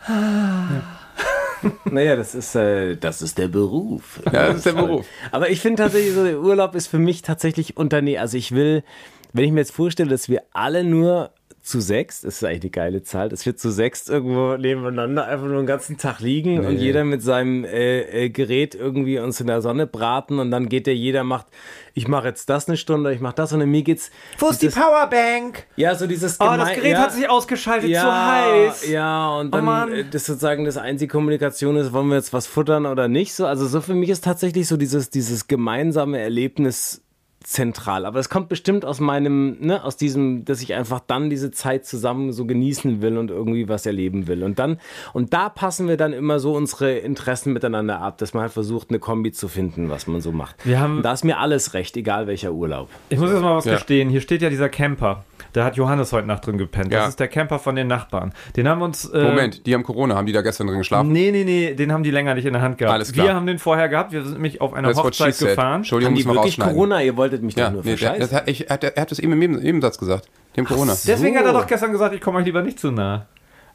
Naja, 1.91 2.15
das 2.15 2.35
ist, 2.37 2.55
äh, 2.55 2.97
das 2.97 3.21
ist 3.21 3.37
der 3.37 3.49
Beruf. 3.49 4.21
Ja, 4.27 4.49
das 4.49 4.59
ist 4.59 4.67
der 4.67 4.75
Beruf. 4.75 5.07
Aber 5.33 5.51
ich 5.51 5.61
finde 5.61 5.83
tatsächlich, 5.83 6.15
so 6.15 6.25
der 6.25 6.39
Urlaub 6.41 6.75
ist 6.77 6.87
für 6.87 6.99
mich 7.01 7.23
tatsächlich 7.23 7.77
Unternehmen. 7.77 8.21
Also 8.21 8.37
ich 8.37 8.53
will, 8.53 8.85
wenn 9.33 9.45
ich 9.45 9.51
mir 9.53 9.61
jetzt 9.61 9.73
vorstelle, 9.75 10.11
dass 10.11 10.29
wir 10.29 10.43
alle 10.53 10.85
nur 10.85 11.33
zu 11.69 11.81
sechs, 11.81 12.23
das 12.23 12.37
ist 12.37 12.45
eigentlich 12.45 12.63
eine 12.63 12.71
geile 12.71 13.03
Zahl, 13.03 13.29
dass 13.29 13.45
wir 13.45 13.55
zu 13.55 13.71
sechs 13.71 14.09
irgendwo 14.09 14.57
nebeneinander 14.57 15.27
einfach 15.27 15.47
nur 15.47 15.59
den 15.59 15.67
ganzen 15.67 15.99
Tag 15.99 16.21
liegen 16.21 16.65
und 16.65 16.79
jeder 16.79 17.05
mit 17.05 17.23
seinem 17.23 17.65
äh, 17.65 18.01
äh, 18.25 18.31
Gerät 18.31 18.75
irgendwie 18.75 19.19
uns 19.19 19.39
in 19.41 19.49
der 19.49 19.61
Sonne 19.61 19.87
braten 19.87 20.39
und 20.39 20.51
dann 20.51 20.71
geht 20.71 20.87
der 20.87 20.97
jeder 20.97 21.25
macht, 21.25 21.47
ich 21.93 22.09
mache 22.09 22.29
jetzt 22.29 22.49
das 22.49 22.69
eine 22.69 22.79
Stunde, 22.79 23.13
ich 23.13 23.21
mache 23.21 23.35
das 23.35 23.53
und 23.53 23.65
mir 23.71 23.83
geht's. 23.83 24.11
wo 24.39 24.49
ist 24.49 24.63
die 24.63 24.69
Powerbank? 24.69 25.67
Ja, 25.77 25.95
so 25.95 26.07
dieses 26.07 26.41
Oh, 26.41 26.57
das 26.57 26.73
Gerät 26.75 26.93
ja, 26.93 26.99
hat 27.01 27.13
sich 27.13 27.29
ausgeschaltet, 27.29 27.91
ja, 27.91 28.01
zu 28.01 28.13
heiß. 28.13 28.89
Ja, 28.89 29.37
und 29.37 29.55
dann 29.55 29.65
Mann. 29.65 29.93
äh, 29.93 30.05
das 30.11 30.25
sozusagen 30.25 30.65
das 30.65 30.79
einzige 30.79 31.13
Kommunikation 31.13 31.77
ist, 31.77 31.93
wollen 31.93 32.09
wir 32.09 32.17
jetzt 32.17 32.33
was 32.33 32.47
futtern 32.47 32.87
oder 32.87 33.09
nicht. 33.09 33.35
So, 33.35 33.45
also 33.47 33.67
so 33.67 33.83
für 33.83 33.95
mich 33.95 34.09
ist 34.09 34.25
tatsächlich 34.25 34.67
so 34.69 34.79
dieses, 34.79 35.11
dieses 35.11 35.49
gemeinsame 35.49 36.19
Erlebnis 36.19 37.03
zentral. 37.49 38.05
Aber 38.05 38.19
es 38.21 38.29
kommt 38.29 38.49
bestimmt 38.49 38.85
aus 38.85 39.01
meinem, 39.01 39.57
ne, 39.61 39.83
aus 39.83 39.97
diesem, 39.97 40.45
dass 40.45 40.61
ich 40.61 40.75
einfach 40.75 41.01
dann 41.01 41.31
diese 41.31 41.51
Zeit 41.51 41.87
zusammen 41.87 42.33
so 42.33 42.45
genießen 42.45 43.01
will 43.01 43.17
und 43.17 43.31
irgendwie 43.31 43.69
was 43.69 43.87
erleben 43.87 44.27
will. 44.27 44.43
Und 44.43 44.59
dann, 44.59 44.79
und 45.15 45.33
da 45.33 45.49
passen 45.49 45.89
wir 45.89 45.97
dann 45.97 46.13
immer 46.13 46.41
so 46.41 46.53
unsere 46.55 46.99
Interessen 46.99 47.53
miteinander 47.55 48.01
ab, 48.01 48.19
dass 48.19 48.35
man 48.35 48.43
halt 48.43 48.53
versucht, 48.53 48.91
eine 48.91 48.99
Kombi 48.99 49.33
zu 49.33 49.49
finden, 49.49 49.89
was 49.89 50.07
man 50.07 50.21
so 50.21 50.31
macht. 50.31 50.57
Wir 50.67 50.79
haben- 50.79 50.99
und 50.99 51.03
da 51.03 51.13
ist 51.13 51.25
mir 51.25 51.39
alles 51.39 51.73
recht, 51.75 51.97
egal 51.97 52.27
welcher 52.27 52.53
Urlaub. 52.53 52.89
Ich 53.09 53.19
muss 53.19 53.31
jetzt 53.31 53.41
mal 53.41 53.57
was 53.57 53.65
Ja. 53.65 53.75
gestehen. 53.75 54.11
Hier 54.11 54.21
steht 54.21 54.43
ja 54.43 54.51
dieser 54.51 54.69
Camper. 54.69 55.25
Da 55.55 55.65
hat 55.65 55.77
Johannes 55.77 56.13
heute 56.13 56.27
Nacht 56.27 56.47
drin 56.47 56.59
gepennt. 56.59 56.93
Ja. 56.93 57.01
Das 57.01 57.11
ist 57.11 57.21
der 57.21 57.29
Camper 57.29 57.59
von 57.59 57.75
den 57.75 57.87
Nachbarn. 57.87 58.35
Den 58.57 58.69
haben 58.69 58.81
wir 58.81 58.85
uns. 58.85 59.07
Äh, 59.07 59.23
Moment, 59.23 59.65
die 59.67 59.73
haben 59.75 59.83
Corona, 59.83 60.15
haben 60.15 60.27
die 60.27 60.33
da 60.33 60.43
gestern 60.43 60.67
drin 60.67 60.77
geschlafen? 60.79 61.11
Nee, 61.11 61.31
nee, 61.33 61.45
nee, 61.45 61.73
den 61.75 61.91
haben 61.91 62.03
die 62.03 62.11
länger 62.11 62.35
nicht 62.35 62.45
in 62.45 62.53
der 62.53 62.61
Hand 62.61 62.77
gehabt. 62.77 62.93
Alles 62.93 63.13
klar. 63.13 63.27
Wir 63.29 63.35
haben 63.35 63.47
den 63.47 63.59
vorher 63.59 63.89
gehabt. 63.89 64.13
Wir 64.13 64.23
sind 64.23 64.35
nämlich 64.35 64.61
auf 64.61 64.75
einer 64.75 64.89
That's 64.89 65.03
Hochzeit 65.03 65.39
gefahren. 65.39 65.77
Entschuldigung, 65.77 66.15
Haben 66.17 66.21
die 66.21 66.27
wirklich. 66.27 66.59
Corona? 66.59 67.03
Ihr 67.03 67.17
wolltet 67.17 67.38
mich 67.43 67.55
Ja, 67.57 67.67
doch 67.67 67.73
nur 67.75 67.83
nee, 67.85 67.91
der, 67.97 67.99
verscheißen. 67.99 68.21
das 68.21 68.33
hat, 68.33 68.49
ich, 68.49 68.69
er, 68.69 68.75
hat, 68.75 68.85
er 68.85 69.01
hat 69.03 69.13
es 69.13 69.19
eben 69.19 69.33
im 69.33 69.39
Neben- 69.39 69.57
Nebensatz 69.59 69.99
gesagt. 69.99 70.29
Die 70.55 70.61
haben 70.61 70.67
Corona. 70.67 70.93
Deswegen 71.07 71.35
So. 71.35 71.41
hat 71.41 71.47
er 71.47 71.53
doch 71.53 71.67
gestern 71.67 71.93
gesagt, 71.93 72.15
ich 72.15 72.21
komme 72.21 72.39
euch 72.39 72.45
lieber 72.45 72.63
nicht 72.63 72.79
zu 72.81 72.91
nah. 72.91 73.27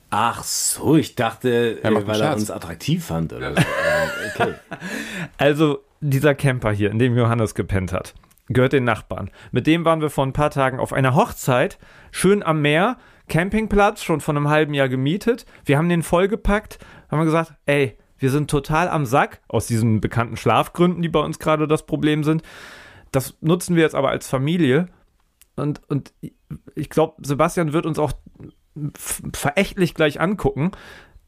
Ach 0.09 0.43
so, 0.43 0.95
ich 0.95 1.15
dachte, 1.15 1.79
Er 1.81 1.89
macht 1.91 2.03
äh, 2.03 2.07
weil 2.07 2.21
er 2.21 2.33
uns 2.35 2.51
attraktiv 2.51 3.03
fand 3.03 3.33
oder 3.33 3.53
so. 3.55 3.57
Ähm, 3.59 4.31
okay. 4.35 4.53
Also, 5.37 5.79
dieser 6.01 6.35
Camper 6.35 6.71
hier, 6.71 6.91
in 6.91 6.99
dem 6.99 7.17
Johannes 7.17 7.55
gepennt 7.55 7.93
hat, 7.93 8.13
gehört 8.47 8.73
den 8.73 8.83
Nachbarn. 8.83 9.31
Mit 9.51 9.65
dem 9.67 9.85
waren 9.85 10.01
wir 10.01 10.09
vor 10.09 10.25
ein 10.25 10.33
paar 10.33 10.51
Tagen 10.51 10.79
auf 10.79 10.93
einer 10.93 11.15
Hochzeit, 11.15 11.79
schön 12.11 12.43
am 12.43 12.61
Meer, 12.61 12.97
Campingplatz, 13.29 14.03
schon 14.03 14.21
von 14.21 14.37
einem 14.37 14.49
halben 14.49 14.73
Jahr 14.73 14.89
gemietet. 14.89 15.45
Wir 15.65 15.77
haben 15.77 15.89
den 15.89 16.03
vollgepackt, 16.03 16.77
haben 17.09 17.19
wir 17.19 17.25
gesagt, 17.25 17.53
ey, 17.65 17.97
wir 18.19 18.29
sind 18.29 18.49
total 18.49 18.89
am 18.89 19.05
Sack, 19.05 19.39
aus 19.47 19.65
diesen 19.65 19.99
bekannten 20.01 20.37
Schlafgründen, 20.37 21.01
die 21.01 21.09
bei 21.09 21.19
uns 21.21 21.39
gerade 21.39 21.67
das 21.67 21.85
Problem 21.85 22.23
sind. 22.23 22.43
Das 23.13 23.37
nutzen 23.41 23.75
wir 23.75 23.83
jetzt 23.83 23.95
aber 23.95 24.09
als 24.09 24.27
Familie. 24.27 24.87
Und, 25.55 25.81
und 25.87 26.13
ich 26.75 26.89
glaube, 26.89 27.15
Sebastian 27.25 27.71
wird 27.71 27.85
uns 27.85 27.99
auch 27.99 28.13
verächtlich 29.31 29.93
gleich 29.93 30.19
angucken. 30.19 30.71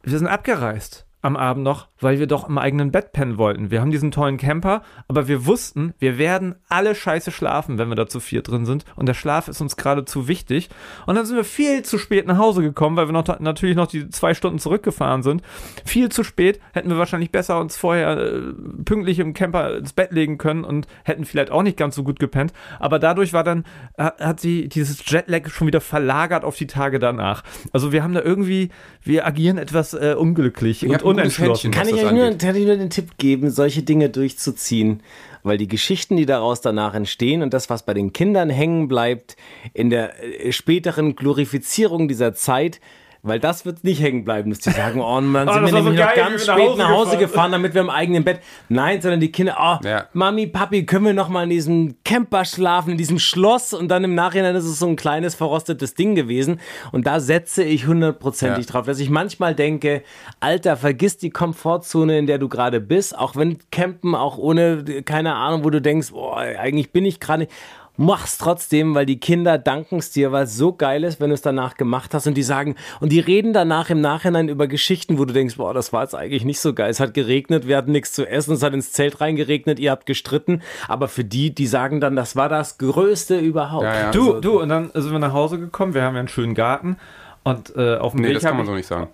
Wir 0.01 0.17
sind 0.17 0.27
abgereist 0.27 1.07
am 1.21 1.37
Abend 1.37 1.63
noch, 1.63 1.87
weil 2.05 2.19
wir 2.19 2.27
doch 2.27 2.47
im 2.47 2.59
eigenen 2.59 2.91
Bett 2.91 3.13
pennen 3.13 3.39
wollten. 3.39 3.71
Wir 3.71 3.81
haben 3.81 3.89
diesen 3.89 4.11
tollen 4.11 4.37
Camper, 4.37 4.83
aber 5.07 5.27
wir 5.27 5.47
wussten, 5.47 5.95
wir 5.97 6.19
werden 6.19 6.53
alle 6.69 6.93
scheiße 6.93 7.31
schlafen, 7.31 7.79
wenn 7.79 7.89
wir 7.89 7.95
da 7.95 8.05
zu 8.05 8.19
vier 8.19 8.43
drin 8.43 8.67
sind. 8.67 8.85
Und 8.95 9.07
der 9.07 9.15
Schlaf 9.15 9.47
ist 9.47 9.59
uns 9.59 9.75
gerade 9.75 10.05
zu 10.05 10.27
wichtig. 10.27 10.69
Und 11.07 11.15
dann 11.15 11.25
sind 11.25 11.35
wir 11.35 11.43
viel 11.43 11.81
zu 11.81 11.97
spät 11.97 12.27
nach 12.27 12.37
Hause 12.37 12.61
gekommen, 12.61 12.95
weil 12.95 13.07
wir 13.07 13.11
noch, 13.11 13.39
natürlich 13.39 13.75
noch 13.75 13.87
die 13.87 14.07
zwei 14.09 14.35
Stunden 14.35 14.59
zurückgefahren 14.59 15.23
sind. 15.23 15.41
Viel 15.83 16.09
zu 16.09 16.23
spät, 16.23 16.59
hätten 16.73 16.89
wir 16.89 16.99
wahrscheinlich 16.99 17.31
besser 17.31 17.59
uns 17.59 17.75
vorher 17.75 18.17
äh, 18.17 18.41
pünktlich 18.85 19.17
im 19.17 19.33
Camper 19.33 19.77
ins 19.77 19.93
Bett 19.93 20.11
legen 20.11 20.37
können 20.37 20.63
und 20.63 20.85
hätten 21.03 21.25
vielleicht 21.25 21.49
auch 21.49 21.63
nicht 21.63 21.75
ganz 21.75 21.95
so 21.95 22.03
gut 22.03 22.19
gepennt. 22.19 22.53
Aber 22.79 22.99
dadurch 22.99 23.33
war 23.33 23.43
dann, 23.43 23.65
äh, 23.97 24.11
hat 24.19 24.39
sie 24.39 24.69
dieses 24.69 25.09
Jetlag 25.09 25.49
schon 25.49 25.65
wieder 25.65 25.81
verlagert 25.81 26.43
auf 26.43 26.55
die 26.55 26.67
Tage 26.67 26.99
danach. 26.99 27.43
Also 27.73 27.91
wir 27.91 28.03
haben 28.03 28.13
da 28.13 28.21
irgendwie, 28.21 28.69
wir 29.01 29.25
agieren 29.25 29.57
etwas 29.57 29.95
äh, 29.95 30.13
unglücklich 30.15 30.83
Ihr 30.83 30.91
und 30.91 31.01
unentschlossen. 31.01 31.71
Kann 31.71 31.87
ich 31.87 31.94
das 31.95 32.05
euch 32.05 32.11
nur, 32.11 32.37
kann 32.37 32.55
ich 32.55 32.65
nur 32.65 32.77
den 32.77 32.89
Tipp 32.89 33.17
geben, 33.17 33.49
solche 33.49 33.83
Dinge 33.83 34.09
durchzuziehen, 34.09 35.01
weil 35.43 35.57
die 35.57 35.67
Geschichten, 35.67 36.17
die 36.17 36.25
daraus 36.25 36.61
danach 36.61 36.93
entstehen 36.93 37.41
und 37.41 37.53
das, 37.53 37.69
was 37.69 37.83
bei 37.83 37.93
den 37.93 38.13
Kindern 38.13 38.49
hängen 38.49 38.87
bleibt, 38.87 39.35
in 39.73 39.89
der 39.89 40.23
äh, 40.23 40.51
späteren 40.51 41.15
Glorifizierung 41.15 42.07
dieser 42.07 42.33
Zeit, 42.33 42.79
weil 43.25 43.39
das 43.39 43.65
wird 43.65 43.83
nicht 43.83 44.01
hängen 44.01 44.23
bleiben, 44.23 44.49
dass 44.51 44.59
die 44.59 44.69
sagen, 44.69 45.01
oh 45.01 45.19
Mann, 45.21 45.49
Oh, 45.49 45.53
sind 45.53 45.63
das 45.63 45.71
wir 45.71 45.75
war 45.77 45.83
so 45.83 45.89
nämlich 45.89 46.05
noch 46.05 46.13
ganz 46.15 46.47
wir 46.47 46.53
nach 46.53 46.57
spät 46.59 46.69
Hause 46.69 46.77
nach 46.77 46.89
Hause 46.89 47.09
gefahren 47.17 47.25
gefahren, 47.25 47.51
damit 47.51 47.73
wir 47.73 47.81
im 47.81 47.89
eigenen 47.89 48.23
Bett. 48.23 48.39
Nein, 48.69 49.01
sondern 49.01 49.19
die 49.19 49.31
Kinder, 49.31 49.57
oh, 49.59 49.85
Ja. 49.85 50.05
Mami, 50.13 50.47
Papi, 50.47 50.85
können 50.85 51.05
wir 51.05 51.13
noch 51.13 51.27
mal 51.29 51.43
in 51.43 51.49
diesem 51.49 51.95
Camper 52.03 52.45
schlafen, 52.45 52.91
in 52.91 52.97
diesem 52.97 53.19
Schloss 53.19 53.73
und 53.73 53.89
dann 53.89 54.03
im 54.03 54.15
Nachhinein 54.15 54.55
ist 54.55 54.65
es 54.65 54.79
so 54.79 54.87
ein 54.87 54.95
kleines 54.95 55.35
verrostetes 55.35 55.95
Ding 55.95 56.15
gewesen 56.15 56.59
und 56.91 57.07
da 57.07 57.19
setze 57.19 57.63
ich 57.63 57.87
hundertprozentig 57.87 58.65
Ja. 58.65 58.71
drauf, 58.71 58.85
dass 58.85 58.99
ich 58.99 59.09
manchmal 59.09 59.55
denke, 59.55 60.03
Alter, 60.39 60.77
vergiss 60.77 61.17
die 61.17 61.31
Komfortzone, 61.31 62.17
in 62.19 62.27
der 62.27 62.37
du 62.37 62.47
gerade 62.47 62.79
bist, 62.79 63.17
auch 63.17 63.35
wenn 63.35 63.57
Campen, 63.71 64.13
auch 64.15 64.37
ohne, 64.37 64.83
keine 65.03 65.35
Ahnung, 65.35 65.63
wo 65.63 65.69
du 65.71 65.81
denkst, 65.81 66.11
boah, 66.11 66.37
eigentlich 66.37 66.91
bin 66.91 67.05
ich 67.05 67.19
gerade 67.19 67.39
nicht. 67.43 67.51
Mach's 67.97 68.37
trotzdem, 68.37 68.93
weil 68.93 69.05
die 69.05 69.19
Kinder 69.19 69.57
danken 69.57 69.97
es 69.99 70.11
dir, 70.11 70.31
weil 70.31 70.43
es 70.43 70.57
so 70.57 70.73
geil 70.73 71.03
ist, 71.05 71.21
wenn 71.21 71.29
du 71.29 71.33
es 71.33 71.41
danach 71.41 71.75
gemacht 71.77 72.13
hast 72.13 72.27
und 72.27 72.33
die 72.35 72.43
sagen, 72.43 72.75
und 72.99 73.11
die 73.11 73.19
reden 73.21 73.53
danach 73.53 73.89
im 73.89 74.01
Nachhinein 74.01 74.49
über 74.49 74.67
Geschichten, 74.67 75.17
wo 75.17 75.23
du 75.25 75.33
denkst, 75.33 75.55
boah, 75.55 75.73
das 75.73 75.93
war 75.93 76.03
jetzt 76.03 76.13
eigentlich 76.15 76.43
nicht 76.43 76.59
so 76.59 76.73
geil. 76.73 76.89
Es 76.89 76.99
hat 76.99 77.13
geregnet, 77.13 77.67
wir 77.67 77.77
hatten 77.77 77.93
nichts 77.93 78.11
zu 78.11 78.27
essen, 78.27 78.53
es 78.53 78.63
hat 78.63 78.73
ins 78.73 78.91
Zelt 78.91 79.21
reingeregnet, 79.21 79.79
ihr 79.79 79.91
habt 79.91 80.05
gestritten, 80.05 80.61
aber 80.87 81.07
für 81.07 81.23
die, 81.23 81.55
die 81.55 81.67
sagen 81.67 82.01
dann, 82.01 82.15
das 82.15 82.35
war 82.35 82.49
das 82.49 82.77
Größte 82.77 83.39
überhaupt. 83.39 83.85
Ja, 83.85 83.99
ja. 83.99 84.11
Du, 84.11 84.41
du, 84.41 84.61
und 84.61 84.69
dann 84.69 84.91
sind 84.93 85.11
wir 85.11 85.19
nach 85.19 85.33
Hause 85.33 85.57
gekommen, 85.59 85.93
wir 85.93 86.01
haben 86.03 86.15
ja 86.15 86.19
einen 86.19 86.27
schönen 86.27 86.53
Garten 86.53 86.97
und 87.43 87.75
äh, 87.77 87.95
auf 87.95 88.11
dem 88.11 88.21
Nee, 88.21 88.27
Weg 88.29 88.33
das 88.35 88.43
kann 88.43 88.57
man 88.57 88.65
so 88.65 88.73
nicht 88.73 88.87
sagen. 88.87 89.07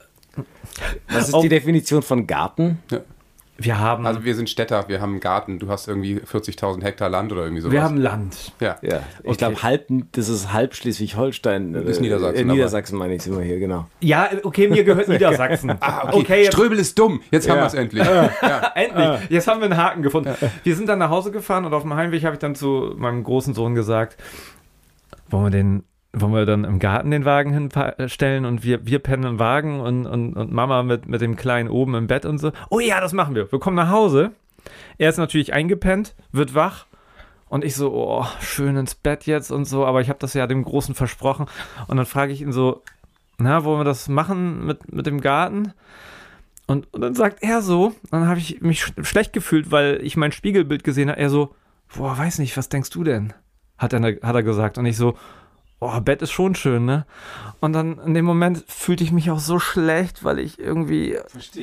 Was 1.09 1.27
ist 1.27 1.33
Auf- 1.33 1.43
die 1.43 1.49
Definition 1.49 2.01
von 2.01 2.25
Garten? 2.25 2.79
Wir 3.63 3.79
haben, 3.79 4.05
Also 4.05 4.23
wir 4.23 4.35
sind 4.35 4.49
Städter, 4.49 4.87
wir 4.87 5.01
haben 5.01 5.11
einen 5.11 5.19
Garten, 5.19 5.59
du 5.59 5.69
hast 5.69 5.87
irgendwie 5.87 6.19
40.000 6.19 6.83
Hektar 6.83 7.09
Land 7.09 7.31
oder 7.31 7.43
irgendwie 7.43 7.61
sowas. 7.61 7.73
wir 7.73 7.83
haben 7.83 7.97
Land. 7.97 8.51
ja. 8.59 8.77
Ja, 8.81 9.01
ich 9.23 9.29
Okay. 9.29 9.37
glaube 9.37 9.63
halb, 9.63 9.87
das 10.13 10.29
ist 10.29 10.51
halb 10.53 10.75
Schleswig-Holstein. 10.75 11.73
Das 11.73 11.85
ist 11.85 11.97
äh, 11.97 12.01
Niedersachsen, 12.01 12.49
Äh, 12.49 12.53
Niedersachsen 12.53 12.97
meine 12.97 13.15
ich, 13.15 13.21
sind 13.23 13.35
wir 13.37 13.43
hier, 13.43 13.59
genau. 13.59 13.87
Ja, 13.99 14.29
okay, 14.43 14.67
mir 14.67 14.83
gehört 14.83 15.07
Niedersachsen. 15.09 15.71
Ah, 15.79 16.09
okay. 16.13 16.43
jetzt- 16.43 16.53
Ströbel 16.53 16.79
ist 16.79 16.97
dumm. 16.97 17.21
Jetzt 17.31 17.49
haben 17.49 17.57
wir 17.59 17.65
es 17.67 17.73
endlich. 17.81 18.03
Ja. 18.05 18.71
Endlich. 18.75 19.29
Jetzt 19.29 19.47
haben 19.47 19.59
wir 19.61 19.65
einen 19.65 19.77
Haken 19.77 20.01
gefunden. 20.03 20.33
Wir 20.63 20.75
sind 20.75 20.87
dann 20.89 20.99
nach 20.99 21.09
Hause 21.09 21.31
gefahren 21.31 21.65
und 21.65 21.73
auf 21.73 21.83
dem 21.83 21.93
Heimweg 21.95 22.23
habe 22.23 22.35
ich 22.35 22.39
dann 22.39 22.55
zu 22.55 22.93
meinem 22.97 23.23
großen 23.23 23.53
Sohn 23.53 23.75
gesagt, 23.75 24.17
wollen 25.29 25.45
wir 25.45 25.51
den 25.51 25.83
wollen 26.13 26.33
wir 26.33 26.45
dann 26.45 26.65
im 26.65 26.79
Garten 26.79 27.11
den 27.11 27.25
Wagen 27.25 27.69
hinstellen 27.97 28.45
und 28.45 28.63
wir, 28.63 28.85
wir 28.85 28.99
pennen 28.99 29.23
im 29.23 29.39
Wagen 29.39 29.79
und, 29.79 30.05
und, 30.05 30.35
und 30.35 30.51
Mama 30.51 30.83
mit, 30.83 31.07
mit 31.07 31.21
dem 31.21 31.35
Kleinen 31.35 31.69
oben 31.69 31.95
im 31.95 32.07
Bett 32.07 32.25
und 32.25 32.37
so. 32.37 32.51
Oh 32.69 32.79
ja, 32.79 32.99
das 32.99 33.13
machen 33.13 33.35
wir. 33.35 33.51
Wir 33.51 33.59
kommen 33.59 33.77
nach 33.77 33.89
Hause. 33.89 34.31
Er 34.97 35.09
ist 35.09 35.17
natürlich 35.17 35.53
eingepennt, 35.53 36.15
wird 36.31 36.53
wach 36.53 36.85
und 37.49 37.63
ich 37.63 37.75
so, 37.75 37.93
oh, 37.93 38.25
schön 38.41 38.75
ins 38.77 38.95
Bett 38.95 39.25
jetzt 39.25 39.51
und 39.51 39.65
so, 39.65 39.85
aber 39.85 40.01
ich 40.01 40.09
habe 40.09 40.19
das 40.19 40.33
ja 40.33 40.47
dem 40.47 40.63
Großen 40.63 40.95
versprochen. 40.95 41.47
Und 41.87 41.97
dann 41.97 42.05
frage 42.05 42.33
ich 42.33 42.41
ihn 42.41 42.51
so, 42.51 42.83
na, 43.37 43.63
wollen 43.63 43.79
wir 43.79 43.85
das 43.85 44.07
machen 44.07 44.65
mit, 44.65 44.91
mit 44.93 45.05
dem 45.05 45.21
Garten? 45.21 45.73
Und, 46.67 46.93
und 46.93 47.01
dann 47.01 47.15
sagt 47.15 47.41
er 47.41 47.61
so, 47.61 47.93
dann 48.11 48.27
habe 48.27 48.39
ich 48.39 48.61
mich 48.61 48.81
sch 48.83 48.93
schlecht 49.01 49.33
gefühlt, 49.33 49.71
weil 49.71 49.99
ich 50.03 50.15
mein 50.15 50.31
Spiegelbild 50.31 50.83
gesehen 50.83 51.09
habe. 51.09 51.19
Er 51.19 51.29
so, 51.29 51.55
boah, 51.95 52.17
weiß 52.17 52.39
nicht, 52.39 52.55
was 52.55 52.69
denkst 52.69 52.91
du 52.91 53.03
denn? 53.03 53.33
Hat 53.77 53.93
er, 53.93 54.01
hat 54.01 54.35
er 54.35 54.43
gesagt. 54.43 54.77
Und 54.77 54.85
ich 54.85 54.95
so, 54.95 55.17
oh, 55.81 55.99
Bett 55.99 56.21
ist 56.21 56.31
schon 56.31 56.55
schön, 56.55 56.85
ne? 56.85 57.05
Und 57.59 57.73
dann 57.73 57.97
in 58.05 58.13
dem 58.13 58.23
Moment 58.23 58.63
fühlte 58.67 59.03
ich 59.03 59.11
mich 59.11 59.29
auch 59.31 59.39
so 59.39 59.59
schlecht, 59.59 60.23
weil 60.23 60.39
ich 60.39 60.59
irgendwie 60.59 61.17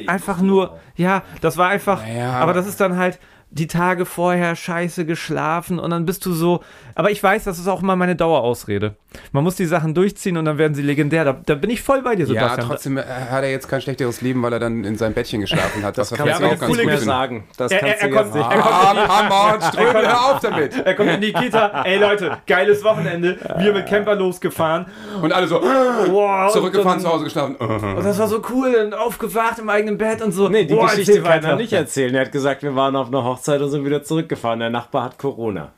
einfach 0.06 0.40
nur, 0.40 0.78
ja, 0.96 1.22
das 1.40 1.56
war 1.56 1.68
einfach, 1.68 2.02
Naja, 2.02 2.32
aber 2.32 2.52
das 2.52 2.66
ist 2.66 2.80
dann 2.80 2.96
halt 2.96 3.18
die 3.50 3.66
Tage 3.66 4.04
vorher 4.04 4.54
scheiße 4.54 5.06
geschlafen 5.06 5.78
und 5.78 5.90
dann 5.90 6.04
bist 6.04 6.26
du 6.26 6.32
so, 6.32 6.62
aber 6.94 7.10
ich 7.10 7.22
weiß, 7.22 7.44
das 7.44 7.58
ist 7.58 7.66
auch 7.66 7.80
immer 7.82 7.96
meine 7.96 8.14
Dauerausrede. 8.14 8.94
Man 9.32 9.42
muss 9.42 9.56
die 9.56 9.64
Sachen 9.64 9.94
durchziehen 9.94 10.36
und 10.36 10.44
dann 10.44 10.58
werden 10.58 10.74
sie 10.74 10.82
legendär. 10.82 11.24
Da, 11.24 11.32
da 11.46 11.54
bin 11.54 11.70
ich 11.70 11.80
voll 11.82 12.02
bei 12.02 12.14
dir, 12.14 12.26
Ja, 12.26 12.32
Sebastian. 12.42 12.66
trotzdem 12.68 12.98
äh, 12.98 13.02
hat 13.02 13.42
er 13.42 13.50
jetzt 13.50 13.66
kein 13.66 13.80
schlechteres 13.80 14.20
Leben, 14.20 14.42
weil 14.42 14.52
er 14.52 14.58
dann 14.58 14.84
in 14.84 14.96
seinem 14.96 15.14
Bettchen 15.14 15.40
geschlafen 15.40 15.82
hat. 15.82 15.96
Das, 15.96 16.10
Das 16.10 16.20
vielleicht 16.20 16.40
du 16.42 16.44
auch 16.46 16.58
ganz 16.58 16.66
gut. 16.78 16.98
sagen. 17.00 17.44
Das 17.56 17.72
Er- 17.72 17.78
kannst 17.80 18.02
er- 18.02 18.08
du 18.10 18.14
er 18.16 18.22
jetzt 18.22 18.32
kommt- 18.32 18.34
nicht. 18.34 18.50
er 18.52 18.60
kommt- 18.60 18.74
Ah, 18.74 19.08
Hammer, 19.48 19.62
Ströbel, 19.62 20.06
hör 20.08 20.30
auf 20.34 20.40
damit. 20.40 20.76
Er 20.86 20.94
kommt 20.94 21.10
in 21.10 21.20
die 21.22 21.32
Kita. 21.32 21.82
Ey 21.84 21.98
Leute, 21.98 22.36
geiles 22.46 22.84
Wochenende. 22.84 23.38
Wir 23.56 23.72
mit 23.72 23.86
Camper 23.86 24.14
losgefahren. 24.14 24.86
Und 25.22 25.32
alle 25.32 25.46
so, 25.46 25.62
Wow, 25.62 26.52
zurückgefahren, 26.52 27.00
zu 27.00 27.08
Hause 27.08 27.24
geschlafen. 27.24 27.56
Und 27.56 28.04
das 28.04 28.18
war 28.18 28.28
so 28.28 28.42
cool 28.50 28.74
und 28.84 28.94
aufgewacht 28.94 29.58
im 29.58 29.70
eigenen 29.70 29.96
Bett 29.96 30.20
und 30.20 30.32
so. 30.32 30.50
Nee, 30.50 30.64
die 30.66 30.74
Boah, 30.74 30.88
Geschichte 30.90 31.22
kann 31.22 31.42
er 31.42 31.56
nicht 31.56 31.72
erzählen. 31.72 32.14
Er 32.14 32.22
hat 32.26 32.32
gesagt, 32.32 32.62
wir 32.62 32.76
waren 32.76 32.94
auf 32.94 33.08
einer 33.08 33.24
Hochzeit 33.24 33.37
und 33.62 33.70
sind 33.70 33.84
wieder 33.84 34.02
zurückgefahren. 34.02 34.60
Der 34.60 34.70
Nachbar 34.70 35.04
hat 35.04 35.18
Corona. 35.18 35.72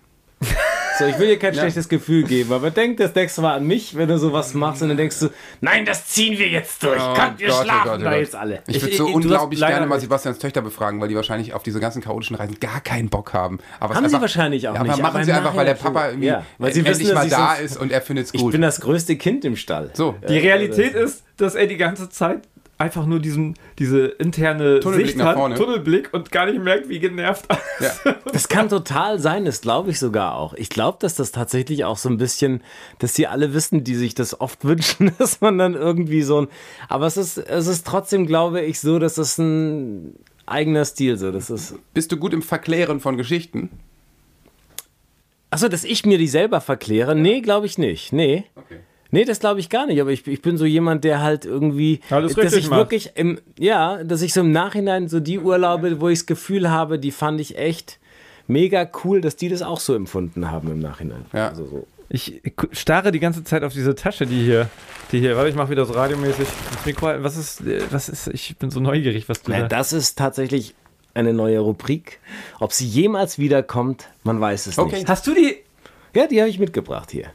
So, 0.98 1.06
ich 1.06 1.18
will 1.18 1.28
dir 1.28 1.38
kein 1.38 1.54
schlechtes 1.54 1.88
Gefühl 1.88 2.24
geben, 2.24 2.52
aber 2.52 2.70
denk 2.70 2.98
das 2.98 3.14
nächste 3.14 3.40
Mal 3.40 3.54
an 3.56 3.66
mich, 3.66 3.96
wenn 3.96 4.06
du 4.06 4.18
sowas 4.18 4.52
machst 4.52 4.82
und 4.82 4.88
dann 4.88 4.98
denkst 4.98 5.18
du, 5.20 5.30
nein, 5.62 5.86
das 5.86 6.06
ziehen 6.08 6.38
wir 6.38 6.46
jetzt 6.48 6.82
durch. 6.82 7.00
Oh 7.00 7.14
Kommt, 7.14 7.40
wir 7.40 7.48
Gott, 7.48 7.56
oh 7.60 7.64
schlafen 7.64 7.88
Gott, 7.88 8.00
oh 8.00 8.04
da 8.04 8.10
Gott. 8.10 8.18
jetzt 8.18 8.34
alle. 8.36 8.62
Ich 8.66 8.82
würde 8.82 8.90
Ich- 8.90 8.96
so 8.98 9.08
ich- 9.08 9.14
unglaublich 9.14 9.60
gerne 9.60 9.86
mal 9.86 9.98
Sebastians 9.98 10.38
Töchter 10.38 10.60
befragen, 10.60 11.00
weil 11.00 11.08
die 11.08 11.16
wahrscheinlich 11.16 11.54
auf 11.54 11.62
diese 11.62 11.80
ganzen 11.80 12.02
chaotischen 12.02 12.36
Reisen 12.36 12.60
gar 12.60 12.82
keinen 12.82 13.08
Bock 13.08 13.32
haben. 13.32 13.60
Aber 13.78 13.94
Haben 13.94 14.04
einfach, 14.04 14.18
sie 14.18 14.22
wahrscheinlich 14.22 14.68
auch 14.68 14.74
ja, 14.74 14.82
nicht, 14.82 14.92
Aber 14.92 15.02
machen 15.02 15.14
aber 15.16 15.24
sie 15.24 15.32
einfach, 15.32 15.56
weil 15.56 15.64
der 15.64 15.74
Papa 15.74 16.08
irgendwie 16.08 16.26
Ja, 16.28 16.44
weil 16.58 16.74
sie 16.74 16.80
endlich 16.80 16.98
wissen, 16.98 17.14
mal 17.14 17.28
da 17.30 17.54
ist 17.54 17.78
und 17.78 17.92
er 17.92 18.02
findet 18.02 18.26
es 18.26 18.34
Ich 18.34 18.40
gut. 18.42 18.52
bin 18.52 18.60
das 18.60 18.80
größte 18.82 19.16
Kind 19.16 19.46
im 19.46 19.56
Stall. 19.56 19.88
So. 19.94 20.16
Die 20.28 20.36
Realität 20.38 20.92
ist, 20.94 21.24
dass 21.38 21.54
er 21.54 21.66
die 21.66 21.78
ganze 21.78 22.10
Zeit 22.10 22.40
einfach 22.80 23.04
nur 23.04 23.20
diesen, 23.20 23.54
diese 23.78 24.06
interne 24.06 24.80
Tunnelblick 24.80 25.08
Sicht 25.12 25.22
hat, 25.22 25.36
vorne. 25.36 25.54
Tunnelblick 25.54 26.08
und 26.12 26.30
gar 26.30 26.46
nicht 26.46 26.60
merkt, 26.60 26.88
wie 26.88 26.98
genervt 26.98 27.44
alles 27.48 27.94
Ja. 28.04 28.16
Das 28.32 28.48
kann 28.48 28.70
total 28.70 29.18
sein, 29.18 29.44
das 29.44 29.60
glaube 29.60 29.90
ich 29.90 29.98
sogar 29.98 30.34
auch. 30.34 30.54
Ich 30.54 30.70
glaube, 30.70 30.96
dass 31.00 31.14
das 31.14 31.30
tatsächlich 31.30 31.84
auch 31.84 31.98
so 31.98 32.08
ein 32.08 32.16
bisschen, 32.16 32.62
dass 32.98 33.12
die 33.12 33.26
alle 33.26 33.52
wissen, 33.52 33.84
die 33.84 33.94
sich 33.94 34.14
das 34.14 34.40
oft 34.40 34.64
wünschen, 34.64 35.12
dass 35.18 35.40
man 35.42 35.58
dann 35.58 35.74
irgendwie 35.74 36.22
so 36.22 36.42
ein. 36.42 36.48
Aber 36.88 37.06
es 37.06 37.18
ist, 37.18 37.36
es 37.36 37.66
ist 37.66 37.86
trotzdem, 37.86 38.26
glaube 38.26 38.62
ich, 38.62 38.80
so, 38.80 38.98
dass 38.98 39.16
das 39.16 39.36
ein 39.36 40.14
eigener 40.46 40.84
Stil 40.86 41.18
so. 41.18 41.30
Das 41.30 41.50
ist. 41.50 41.74
Bist 41.92 42.10
du 42.12 42.16
gut 42.16 42.32
im 42.32 42.42
Verklären 42.42 43.00
von 43.00 43.18
Geschichten? 43.18 43.68
Achso, 45.50 45.68
dass 45.68 45.84
ich 45.84 46.06
mir 46.06 46.16
die 46.16 46.28
selber 46.28 46.60
verkläre? 46.60 47.14
Nee, 47.14 47.40
glaube 47.40 47.66
ich 47.66 47.76
nicht. 47.76 48.12
Nee. 48.12 48.44
Okay. 48.54 48.78
Nee, 49.12 49.24
das 49.24 49.40
glaube 49.40 49.60
ich 49.60 49.68
gar 49.68 49.86
nicht, 49.86 50.00
aber 50.00 50.10
ich, 50.10 50.26
ich 50.26 50.40
bin 50.42 50.56
so 50.56 50.64
jemand, 50.64 51.04
der 51.04 51.20
halt 51.20 51.44
irgendwie, 51.44 52.00
Alles 52.10 52.34
dass 52.34 52.44
richtig 52.44 52.64
ich 52.64 52.70
macht. 52.70 52.78
wirklich 52.80 53.10
im, 53.16 53.38
ja, 53.58 54.02
dass 54.04 54.22
ich 54.22 54.32
so 54.32 54.40
im 54.40 54.52
Nachhinein 54.52 55.08
so 55.08 55.18
die 55.20 55.38
Urlaube, 55.38 56.00
wo 56.00 56.08
ich 56.08 56.20
das 56.20 56.26
Gefühl 56.26 56.70
habe, 56.70 56.98
die 56.98 57.10
fand 57.10 57.40
ich 57.40 57.58
echt 57.58 57.98
mega 58.46 58.88
cool, 59.04 59.20
dass 59.20 59.36
die 59.36 59.48
das 59.48 59.62
auch 59.62 59.80
so 59.80 59.94
empfunden 59.94 60.50
haben 60.50 60.70
im 60.70 60.78
Nachhinein. 60.78 61.24
Ja. 61.32 61.48
Also 61.48 61.66
so. 61.66 61.86
Ich 62.08 62.40
starre 62.72 63.12
die 63.12 63.20
ganze 63.20 63.44
Zeit 63.44 63.62
auf 63.62 63.72
diese 63.72 63.94
Tasche, 63.94 64.26
die 64.26 64.42
hier, 64.42 64.68
die 65.12 65.20
hier, 65.20 65.36
warte, 65.36 65.48
ich 65.48 65.54
mache 65.54 65.70
wieder 65.70 65.84
so 65.86 65.92
radiomäßig 65.92 66.46
das. 66.84 67.22
Was 67.22 67.36
ist, 67.36 67.62
was 67.92 68.08
ist, 68.08 68.26
ich 68.28 68.56
bin 68.56 68.70
so 68.70 68.80
neugierig, 68.80 69.28
was 69.28 69.42
du 69.42 69.52
Ja, 69.52 69.60
da... 69.60 69.68
das 69.68 69.92
ist 69.92 70.18
tatsächlich 70.18 70.74
eine 71.14 71.32
neue 71.32 71.60
Rubrik. 71.60 72.18
Ob 72.58 72.72
sie 72.72 72.86
jemals 72.86 73.38
wiederkommt, 73.38 74.08
man 74.24 74.40
weiß 74.40 74.66
es 74.66 74.78
Okay. 74.78 74.96
nicht. 74.96 75.08
Hast 75.08 75.26
du 75.26 75.34
die... 75.34 75.56
Ja, 76.14 76.26
die 76.26 76.40
habe 76.40 76.50
ich 76.50 76.58
mitgebracht 76.58 77.10
hier. 77.12 77.26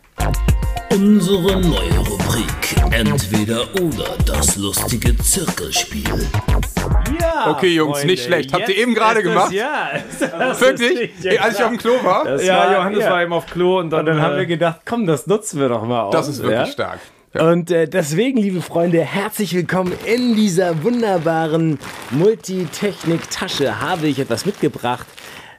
Unsere 0.92 1.60
neue 1.62 1.98
Rubrik 2.00 2.46
Entweder 2.92 3.62
oder 3.82 4.16
das 4.26 4.56
lustige 4.56 5.16
Zirkelspiel. 5.18 6.28
Ja, 7.20 7.50
Okay, 7.52 7.68
Jungs, 7.76 8.04
nicht 8.04 8.24
schlecht. 8.24 8.54
Habt 8.54 8.70
ihr 8.70 8.78
eben 8.78 8.94
gerade 8.94 9.22
gemacht? 9.24 9.52
Ja, 9.52 9.90
Wirklich? 10.60 11.12
Ey, 11.24 11.38
als 11.38 11.56
ich 11.58 11.64
auf 11.64 11.70
dem 11.70 11.78
Klo 11.78 11.94
war? 12.04 12.24
Das 12.26 12.46
Ja, 12.46 12.58
war- 12.58 12.74
Johannes 12.74 13.00
ja. 13.02 13.12
war 13.12 13.22
eben 13.24 13.34
auf 13.34 13.46
Klo 13.46 13.80
und 13.80 13.90
dann, 13.90 14.02
Und 14.02 14.06
dann 14.08 14.22
haben 14.22 14.36
äh, 14.36 14.40
wir 14.40 14.46
gedacht, 14.46 14.82
komm, 14.86 15.06
das 15.06 15.28
nutzen 15.28 15.60
wir 15.60 15.70
doch 15.70 15.84
mal 15.84 16.02
aus. 16.04 16.14
Das 16.14 16.28
ist 16.28 16.42
wirklich 16.42 16.60
ja? 16.60 16.66
stark. 16.68 17.00
Und 17.34 17.70
äh, 17.70 17.88
deswegen, 17.88 18.38
liebe 18.38 18.62
Freunde, 18.62 19.02
herzlich 19.02 19.54
willkommen 19.54 19.92
in 20.06 20.36
dieser 20.36 20.84
wunderbaren 20.84 21.80
Multitechnik-Tasche. 22.12 23.82
Habe 23.82 24.08
ich 24.08 24.20
etwas 24.20 24.46
mitgebracht. 24.46 25.06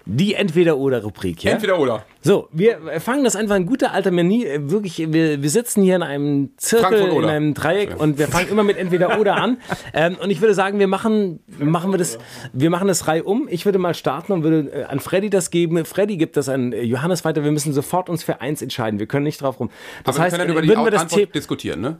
Die 0.08 0.34
Entweder-Oder-Rubrik. 0.34 1.42
Ja? 1.42 1.50
Entweder 1.50 1.80
oder. 1.80 2.04
So, 2.20 2.48
wir 2.52 2.78
fangen 3.00 3.24
das 3.24 3.34
einfach 3.34 3.56
in 3.56 3.66
guter 3.66 3.92
alter 3.92 4.12
Manier. 4.12 4.52
äh, 4.52 4.70
Wirklich, 4.70 4.98
wir, 5.12 5.42
wir 5.42 5.50
sitzen 5.50 5.82
hier 5.82 5.96
in 5.96 6.02
einem 6.04 6.50
Zirkel, 6.56 7.08
in 7.08 7.24
einem 7.24 7.54
Dreieck 7.54 8.00
und 8.00 8.16
wir 8.16 8.28
fangen 8.28 8.48
immer 8.48 8.62
mit 8.62 8.76
entweder 8.76 9.18
oder 9.20 9.36
an. 9.36 9.58
Ähm, 9.92 10.16
und 10.20 10.30
ich 10.30 10.40
würde 10.40 10.52
sagen, 10.54 10.78
wir 10.78 10.88
machen, 10.88 11.40
machen 11.58 11.90
wir 11.90 11.98
das, 11.98 12.18
wir 12.52 12.70
machen 12.70 12.88
das 12.88 13.08
Reihe 13.08 13.24
um. 13.24 13.46
Ich 13.48 13.64
würde 13.64 13.78
mal 13.78 13.94
starten 13.94 14.32
und 14.32 14.42
würde 14.42 14.70
äh, 14.70 14.84
an 14.84 15.00
Freddy 15.00 15.30
das 15.30 15.50
geben. 15.50 15.84
Freddy 15.84 16.16
gibt 16.16 16.36
das 16.36 16.48
an 16.48 16.72
äh, 16.72 16.82
Johannes 16.82 17.24
weiter. 17.24 17.44
Wir 17.44 17.52
müssen 17.52 17.72
sofort 17.72 18.08
uns 18.08 18.22
für 18.22 18.40
eins 18.40 18.62
entscheiden. 18.62 18.98
Wir 18.98 19.06
können 19.06 19.24
nicht 19.24 19.40
drauf 19.40 19.58
rum. 19.60 19.70
Das 20.04 20.16
Aber 20.16 20.24
heißt, 20.24 20.36
wir 20.36 20.44
können 20.44 20.48
dann 20.48 20.48
äh, 20.48 20.52
über 20.52 20.62
die 20.62 20.68
würden 20.68 20.84
wir 20.84 20.90
das 20.90 21.02
Antwort 21.02 21.34
diskutieren, 21.34 21.80
ne? 21.80 21.96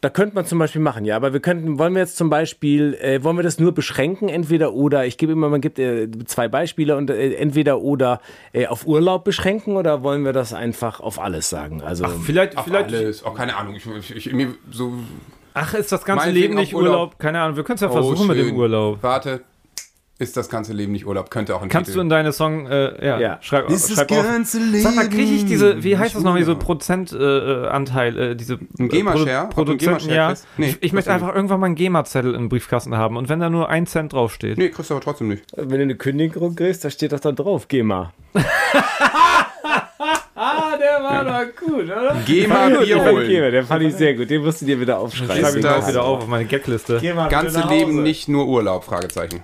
Da 0.00 0.08
könnte 0.08 0.34
man 0.34 0.46
zum 0.46 0.58
Beispiel 0.58 0.80
machen, 0.80 1.04
ja, 1.04 1.16
aber 1.16 1.32
wir 1.32 1.40
könnten, 1.40 1.78
wollen 1.78 1.92
wir 1.92 2.00
jetzt 2.00 2.16
zum 2.16 2.30
Beispiel, 2.30 2.94
äh, 2.94 3.22
wollen 3.22 3.36
wir 3.36 3.42
das 3.42 3.58
nur 3.58 3.72
beschränken, 3.72 4.28
entweder 4.30 4.72
oder, 4.72 5.04
ich 5.04 5.18
gebe 5.18 5.32
immer, 5.32 5.50
man 5.50 5.60
gibt 5.60 5.78
äh, 5.78 6.08
zwei 6.24 6.48
Beispiele 6.48 6.96
und 6.96 7.10
äh, 7.10 7.34
entweder 7.34 7.80
oder 7.82 8.20
äh, 8.52 8.66
auf 8.66 8.86
Urlaub 8.86 9.24
beschränken 9.24 9.76
oder 9.76 10.02
wollen 10.02 10.24
wir 10.24 10.32
das 10.32 10.54
einfach 10.54 11.00
auf 11.00 11.20
alles 11.20 11.50
sagen? 11.50 11.82
Also, 11.82 12.08
vielleicht, 12.08 12.56
Auf 12.56 12.64
vielleicht, 12.64 12.94
alles. 12.94 13.24
Auch 13.24 13.34
keine 13.34 13.56
Ahnung. 13.56 13.74
Ich, 13.74 13.86
ich, 13.86 14.26
ich, 14.26 14.32
mir 14.32 14.54
so 14.70 14.94
ach, 15.52 15.74
ist 15.74 15.92
das 15.92 16.04
ganze 16.04 16.30
Leben 16.30 16.54
nicht 16.54 16.74
Urlaub? 16.74 16.92
Urlaub. 16.92 17.18
Keine 17.18 17.40
Ahnung, 17.42 17.56
wir 17.56 17.64
können 17.64 17.74
es 17.74 17.82
ja 17.82 17.90
Oh, 17.90 17.92
versuchen 17.92 18.26
mit 18.28 18.38
dem. 18.38 18.56
Urlaub. 18.56 18.98
Warte. 19.02 19.42
Ist 20.20 20.36
das 20.36 20.50
ganze 20.50 20.74
Leben 20.74 20.92
nicht 20.92 21.06
Urlaub? 21.06 21.30
Könnte 21.30 21.56
auch 21.56 21.62
ein 21.62 21.70
Kannst 21.70 21.86
Titel. 21.88 21.96
du 21.98 22.02
in 22.02 22.08
deine 22.10 22.32
Song, 22.34 22.66
äh, 22.66 23.04
ja, 23.06 23.18
Ja. 23.18 23.38
schreib, 23.40 23.70
Ist 23.70 23.88
das 23.88 23.96
schreib 23.96 24.12
auf. 24.12 24.22
ganze 24.22 24.58
Leben 24.58 24.82
Sag 24.82 24.94
mal, 24.94 25.08
kriege 25.08 25.32
ich 25.32 25.46
diese, 25.46 25.82
wie 25.82 25.96
heißt 25.96 26.14
das 26.14 26.22
nochmal, 26.22 26.40
diese? 26.40 26.56
Prozentanteil, 26.56 27.64
äh, 27.64 27.68
Anteil, 27.68 28.18
äh, 28.18 28.36
diese 28.36 28.58
Ein 28.78 28.90
GEMA-Share? 28.90 29.24
Du 29.24 29.30
einen 29.40 29.48
Produzenten, 29.48 30.08
GEMA-Share 30.08 30.14
ja. 30.14 30.34
Nee, 30.58 30.66
ich, 30.68 30.82
ich 30.82 30.92
möchte 30.92 31.10
einfach 31.10 31.34
irgendwann 31.34 31.58
mal 31.60 31.66
einen 31.66 31.74
GEMA-Zettel 31.74 32.34
im 32.34 32.50
Briefkasten 32.50 32.96
haben 32.98 33.16
und 33.16 33.30
wenn 33.30 33.40
da 33.40 33.48
nur 33.48 33.70
ein 33.70 33.86
Cent 33.86 34.12
draufsteht. 34.12 34.58
Nee, 34.58 34.68
kriegst 34.68 34.90
du 34.90 34.94
aber 34.94 35.02
trotzdem 35.02 35.28
nicht. 35.28 35.42
wenn 35.56 35.68
du 35.70 35.76
eine 35.82 35.94
Kündigung 35.96 36.54
kriegst, 36.54 36.84
da 36.84 36.90
steht 36.90 37.12
doch 37.12 37.20
dann 37.20 37.34
drauf, 37.36 37.66
geh 37.68 37.82
mal. 37.82 38.10
ah, 40.34 40.76
der 40.78 41.02
war 41.02 41.24
doch 41.24 41.56
gut, 41.66 41.84
oder? 41.84 42.16
Geh 42.26 42.46
mal 42.46 42.70
Bier 42.78 42.96
Den 42.96 43.04
fand 43.04 43.18
ich, 43.22 43.38
holen. 43.38 43.52
den 43.52 43.64
fand 43.66 43.82
ich 43.84 43.94
sehr 43.94 44.14
gut, 44.14 44.30
den 44.30 44.42
musst 44.44 44.60
du 44.62 44.66
dir 44.66 44.80
wieder 44.80 44.98
aufschreiben. 44.98 45.36
Schreibe 45.36 45.58
ich 45.58 45.64
das- 45.64 45.84
auch 45.84 45.88
wieder 45.88 46.04
auf 46.04 46.20
auf 46.22 46.26
meine 46.28 46.44
Gagliste. 46.46 47.00
Ganze 47.30 47.66
Leben 47.68 48.02
nicht 48.02 48.28
nur 48.28 48.46
Urlaub? 48.46 48.84
Fragezeichen. 48.84 49.42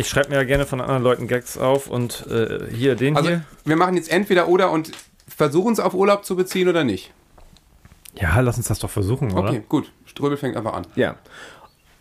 Ich 0.00 0.08
schreibe 0.08 0.30
mir 0.30 0.36
ja 0.36 0.44
gerne 0.44 0.64
von 0.64 0.80
anderen 0.80 1.02
Leuten 1.02 1.26
Gags 1.26 1.58
auf 1.58 1.86
und 1.86 2.26
äh, 2.26 2.72
hier, 2.74 2.94
den 2.94 3.18
Also, 3.18 3.28
hier. 3.28 3.44
wir 3.66 3.76
machen 3.76 3.96
jetzt 3.96 4.10
entweder 4.10 4.48
oder 4.48 4.70
und 4.70 4.92
versuchen 5.28 5.74
es 5.74 5.78
auf 5.78 5.92
Urlaub 5.92 6.24
zu 6.24 6.36
beziehen 6.36 6.68
oder 6.68 6.84
nicht. 6.84 7.12
Ja, 8.14 8.40
lass 8.40 8.56
uns 8.56 8.66
das 8.68 8.78
doch 8.78 8.88
versuchen, 8.88 9.30
oder? 9.32 9.50
Okay, 9.50 9.62
gut. 9.68 9.92
Ströbel 10.06 10.38
fängt 10.38 10.56
einfach 10.56 10.72
an. 10.72 10.86
Ja. 10.96 11.16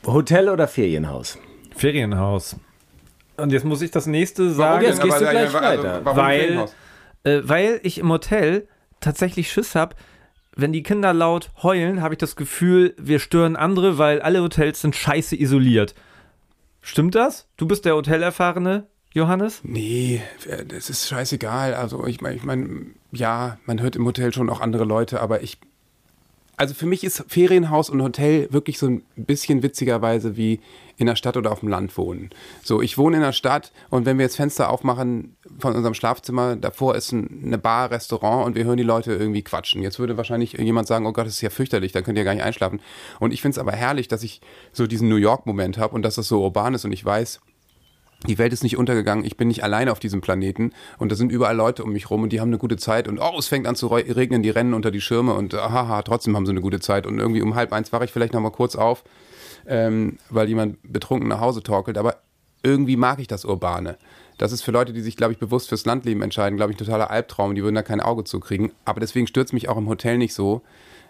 Hotel 0.06 0.47
oder 0.47 0.70
Ferienhaus? 0.70 1.38
Ferienhaus. 1.76 2.56
Und 3.36 3.52
jetzt 3.52 3.66
muss 3.66 3.82
ich 3.82 3.91
das 3.91 4.06
nächste 4.06 4.50
sagen. 4.50 4.86
jetzt 4.86 5.02
gehst 5.02 5.20
du 5.20 5.26
gleich 5.30 5.54
also, 5.54 5.84
weiter. 5.84 6.00
warum 6.06 6.18
Weil-? 6.18 6.66
Äh, 7.26 7.41
weil 7.43 7.82
ich 7.84 7.97
im 7.97 8.10
Hotel 8.10 8.66
tatsächlich 9.02 9.52
Schiss 9.52 9.76
habe, 9.76 9.97
wenn 10.56 10.72
die 10.72 10.84
Kinder 10.84 11.14
laut 11.14 11.52
heulen, 11.64 12.02
habe 12.02 12.14
ich 12.14 12.18
das 12.18 12.38
Gefühl, 12.38 12.95
wir 12.97 13.20
stören 13.20 13.58
andere, 13.58 13.97
weil 13.97 14.22
alle 14.22 14.41
Hotels 14.41 14.80
sind 14.80 14.95
scheiße 14.95 15.36
isoliert. 15.36 15.95
Stimmt 16.82 17.16
das? 17.16 17.48
Du 17.58 17.68
bist 17.68 17.86
der 17.86 17.96
Hotelerfahrene, 17.96 18.88
Johannes? 19.14 19.62
Nee, 19.64 20.22
äh, 20.48 20.66
das 20.66 20.90
ist 20.90 21.08
scheißegal. 21.08 21.74
Also 21.74 22.06
ich 22.06 22.22
meine, 22.22 22.36
ich 22.36 22.44
mein, 22.44 22.96
ja, 23.12 23.58
man 23.66 23.82
hört 23.82 23.96
im 23.96 24.06
Hotel 24.06 24.34
schon 24.34 24.50
auch 24.50 24.62
andere 24.62 24.86
Leute, 24.86 25.22
aber 25.22 25.42
ich. 25.42 25.60
Also 26.60 26.74
für 26.74 26.88
mich 26.88 27.05
ist 27.05 27.24
Ferienhaus 27.30 27.89
und 27.89 28.01
Hotel 28.01 28.51
wirklich 28.51 28.80
so 28.80 28.88
ein 28.88 29.01
bisschen 29.16 29.64
witzigerweise 29.64 30.36
wie 30.36 30.60
in 30.97 31.07
der 31.07 31.16
Stadt 31.16 31.38
oder 31.38 31.53
auf 31.53 31.62
dem 31.62 31.70
Land 31.70 31.97
wohnen. 31.97 32.32
So, 32.66 32.82
ich 32.82 32.97
wohne 32.97 33.16
in 33.16 33.24
der 33.24 33.32
Stadt 33.32 33.72
und 33.89 34.05
wenn 34.05 34.18
wir 34.18 34.26
jetzt 34.26 34.36
Fenster 34.36 34.70
aufmachen 34.70 35.38
von 35.57 35.74
unserem 35.74 35.93
Schlafzimmer, 35.93 36.57
davor 36.57 36.95
ist 36.95 37.14
ein, 37.14 37.43
eine 37.45 37.57
Bar, 37.57 37.91
Restaurant 37.91 38.45
und 38.45 38.55
wir 38.55 38.66
hören 38.66 38.76
die 38.76 38.84
Leute 38.84 39.14
irgendwie 39.14 39.41
quatschen. 39.41 39.82
Jetzt 39.82 39.99
würde 39.99 40.18
wahrscheinlich 40.18 40.51
jemand 40.51 40.89
sagen, 40.89 41.05
oh 41.05 41.14
Gott, 41.14 41.28
das 41.28 41.36
ist 41.36 41.41
ja 41.41 41.49
fürchterlich, 41.49 41.93
dann 41.93 42.03
könnt 42.03 42.18
ihr 42.18 42.26
gar 42.26 42.34
nicht 42.34 42.43
einschlafen. 42.43 42.82
Und 43.22 43.34
ich 43.34 43.41
finde 43.41 43.53
es 43.53 43.60
aber 43.60 43.72
herrlich, 43.72 44.10
dass 44.10 44.22
ich 44.24 44.41
so 44.74 44.86
diesen 44.86 45.07
New 45.07 45.16
York-Moment 45.16 45.78
habe 45.78 45.95
und 45.95 46.01
dass 46.01 46.16
das 46.16 46.28
so 46.28 46.41
urban 46.41 46.74
ist 46.74 46.84
und 46.84 46.91
ich 46.91 47.05
weiß, 47.05 47.39
die 48.28 48.38
Welt 48.38 48.51
ist 48.51 48.63
nicht 48.63 48.78
untergegangen, 48.78 49.24
ich 49.24 49.38
bin 49.38 49.47
nicht 49.47 49.63
alleine 49.63 49.91
auf 49.91 49.99
diesem 49.99 50.22
Planeten 50.22 50.74
und 50.97 51.11
da 51.11 51.15
sind 51.15 51.32
überall 51.32 51.55
Leute 51.55 51.84
um 51.84 51.93
mich 51.93 52.09
rum 52.09 52.24
und 52.24 52.34
die 52.34 52.41
haben 52.41 52.49
eine 52.49 52.57
gute 52.57 52.78
Zeit 52.78 53.07
und 53.07 53.20
oh, 53.20 53.38
es 53.38 53.47
fängt 53.47 53.65
an 53.65 53.76
zu 53.76 53.88
re- 53.88 54.15
regnen, 54.15 54.43
die 54.43 54.49
rennen 54.49 54.74
unter 54.74 54.91
die 54.91 55.01
Schirme 55.01 55.34
und 55.34 55.53
haha, 55.53 56.01
trotzdem 56.01 56.36
haben 56.36 56.45
sie 56.45 56.51
eine 56.51 56.61
gute 56.61 56.80
Zeit 56.80 57.07
und 57.07 57.20
irgendwie 57.20 57.41
um 57.41 57.55
halb 57.55 57.72
eins 57.72 57.93
wache 57.93 58.05
ich 58.05 58.11
vielleicht 58.11 58.34
noch 58.34 58.41
mal 58.41 58.51
kurz 58.51 58.76
auf, 58.76 59.03
ähm, 59.67 60.17
weil 60.30 60.49
jemand 60.49 60.78
betrunken 60.84 61.30
nach 61.30 61.39
Hause 61.39 61.63
torkelt, 61.63 61.97
aber 61.97 62.17
irgendwie 62.61 62.97
mag 62.97 63.20
ich 63.20 63.28
das 63.28 63.45
Urbane. 63.45 63.97
Das 64.38 64.53
ist 64.53 64.61
für 64.61 64.72
Leute, 64.72 64.93
die 64.93 65.01
sich, 65.01 65.17
glaube 65.17 65.34
ich, 65.34 65.39
bewusst 65.39 65.67
fürs 65.67 65.86
Landleben 65.86 66.22
entscheiden, 66.22 66.55
glaube 66.55 66.72
ich, 66.72 66.78
ein 66.78 66.86
totaler 66.86 67.11
Albtraum. 67.11 67.55
Die 67.55 67.63
würden 67.63 67.76
da 67.76 67.84
kein 67.84 67.99
Auge 67.99 68.24
zukriegen. 68.24 68.72
Aber 68.86 69.01
deswegen 69.01 69.28
stürzt 69.28 69.51
mich 69.51 69.67
auch 69.67 69.76
im 69.76 69.89
Hotel 69.89 70.17
nicht 70.17 70.34
so. 70.34 70.61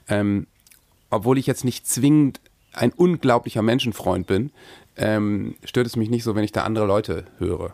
Ähm, 0.08 0.48
obwohl 1.12 1.38
ich 1.38 1.46
jetzt 1.46 1.64
nicht 1.64 1.88
zwingend 1.88 2.40
ein 2.74 2.92
unglaublicher 2.92 3.62
Menschenfreund 3.62 4.26
bin, 4.26 4.52
ähm, 5.00 5.56
stört 5.64 5.88
es 5.88 5.96
mich 5.96 6.10
nicht 6.10 6.24
so, 6.24 6.36
wenn 6.36 6.44
ich 6.44 6.52
da 6.52 6.64
andere 6.64 6.86
Leute 6.86 7.26
höre. 7.40 7.60
War 7.70 7.74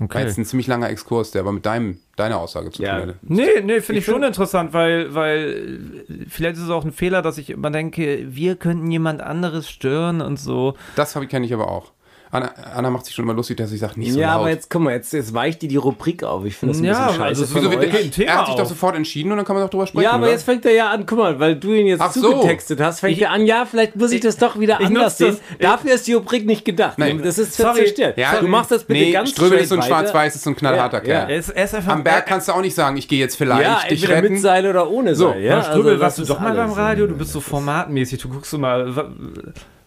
Okay. 0.00 0.22
jetzt 0.22 0.38
ein 0.38 0.44
ziemlich 0.44 0.68
langer 0.68 0.88
Exkurs, 0.90 1.32
der 1.32 1.40
aber 1.40 1.50
mit 1.50 1.66
deinem, 1.66 1.98
deiner 2.14 2.38
Aussage 2.38 2.70
zu 2.70 2.82
Ja. 2.82 2.92
tun 3.00 3.02
hatte. 3.08 3.18
Nee, 3.22 3.60
nee, 3.64 3.80
finde 3.80 3.98
ich, 3.98 4.04
schon 4.04 4.22
interessant, 4.22 4.72
weil, 4.72 5.12
weil 5.12 6.04
äh, 6.08 6.24
vielleicht 6.28 6.56
ist 6.56 6.62
es 6.62 6.70
auch 6.70 6.84
ein 6.84 6.92
Fehler, 6.92 7.20
dass 7.20 7.36
ich 7.36 7.50
immer 7.50 7.70
denke, 7.72 8.24
wir 8.28 8.54
könnten 8.54 8.88
jemand 8.92 9.20
anderes 9.22 9.68
stören 9.68 10.20
und 10.20 10.38
so. 10.38 10.74
Das 10.94 11.16
habe 11.16 11.24
ich 11.24 11.30
kenne 11.32 11.46
ich 11.46 11.52
aber 11.54 11.68
auch. 11.68 11.92
Anna, 12.30 12.50
Anna 12.74 12.90
macht 12.90 13.06
sich 13.06 13.14
schon 13.14 13.24
immer 13.24 13.34
lustig, 13.34 13.56
dass 13.56 13.72
ich 13.72 13.80
sage, 13.80 13.98
nicht 13.98 14.12
so 14.12 14.20
ja, 14.20 14.32
laut. 14.32 14.40
aber 14.40 14.50
jetzt, 14.50 14.68
guck 14.68 14.82
mal, 14.82 14.92
jetzt, 14.92 15.12
jetzt 15.14 15.32
weicht 15.32 15.62
die 15.62 15.68
die 15.68 15.76
Rubrik 15.76 16.22
auf. 16.24 16.44
Ich 16.44 16.56
finde 16.56 16.74
das 16.74 16.80
ein 16.82 16.84
Ja, 16.84 17.06
bisschen 17.06 17.08
scheiße. 17.20 17.24
also 17.24 17.46
von 17.46 17.62
wieso 17.62 17.70
Thema 18.10 18.30
er 18.30 18.38
hat 18.38 18.46
sich 18.46 18.54
doch 18.54 18.66
sofort 18.66 18.96
entschieden 18.96 19.30
und 19.32 19.38
dann 19.38 19.46
kann 19.46 19.56
man 19.56 19.64
doch 19.64 19.70
drüber 19.70 19.86
sprechen. 19.86 20.04
Ja, 20.04 20.10
aber 20.12 20.24
oder? 20.24 20.32
jetzt 20.32 20.44
fängt 20.44 20.66
er 20.66 20.72
ja 20.72 20.90
an, 20.90 21.06
guck 21.06 21.18
mal, 21.18 21.40
weil 21.40 21.56
du 21.56 21.72
ihn 21.72 21.86
jetzt 21.86 22.00
Ach 22.00 22.12
so. 22.12 22.32
zugetextet 22.32 22.80
hast, 22.80 23.00
fängt 23.00 23.18
er 23.20 23.30
an, 23.30 23.46
ja, 23.46 23.64
vielleicht 23.64 23.96
muss 23.96 24.12
ich 24.12 24.20
das 24.20 24.36
doch 24.36 24.58
wieder 24.60 24.78
ich 24.80 24.86
anders 24.86 25.16
sehen. 25.18 25.36
das- 25.58 25.58
Dafür 25.58 25.92
ist 25.94 26.06
die 26.06 26.12
Rubrik 26.14 26.44
nicht 26.46 26.64
gedacht. 26.64 26.98
Nein. 26.98 27.20
Das 27.22 27.38
ist 27.38 27.54
Sorry. 27.54 27.78
zerstört. 27.78 28.18
Ja, 28.18 28.36
du 28.40 28.46
machst 28.46 28.70
das 28.70 28.84
bitte 28.84 29.00
nee, 29.00 29.12
ganz 29.12 29.30
Ströbel 29.30 29.58
ist 29.58 29.70
so 29.70 29.76
ein 29.76 29.82
schwarz-weiß, 29.82 30.34
ist 30.36 30.44
so 30.44 30.50
ein 30.50 30.56
knallharter 30.56 30.98
Ja, 30.98 31.26
Kerl. 31.26 31.30
Er 31.30 31.56
er 31.56 31.74
einfach, 31.78 31.92
Am 31.92 32.04
Berg 32.04 32.16
er, 32.16 32.22
kannst 32.22 32.48
du 32.48 32.52
auch 32.52 32.60
nicht 32.60 32.74
sagen, 32.74 32.96
ich 32.96 33.08
gehe 33.08 33.18
jetzt 33.18 33.36
vielleicht 33.36 33.62
Ja, 33.62 33.80
dich 33.88 34.02
entweder 34.02 34.22
retten. 34.22 34.32
mit 34.34 34.42
Seil 34.42 34.66
oder 34.66 34.90
ohne 34.90 35.14
So, 35.14 35.30
Seil. 35.30 35.42
Ja, 35.42 35.56
ja, 35.58 35.62
Ströbel, 35.62 35.92
also, 35.92 36.02
warst 36.02 36.18
du 36.18 36.24
doch 36.24 36.40
mal 36.40 36.54
beim. 36.54 36.72
Radio, 36.72 37.06
du 37.06 37.16
bist 37.16 37.32
so 37.32 37.40
formatmäßig, 37.40 38.20
du 38.20 38.28
guckst 38.28 38.50
so 38.50 38.58
mal. 38.58 39.12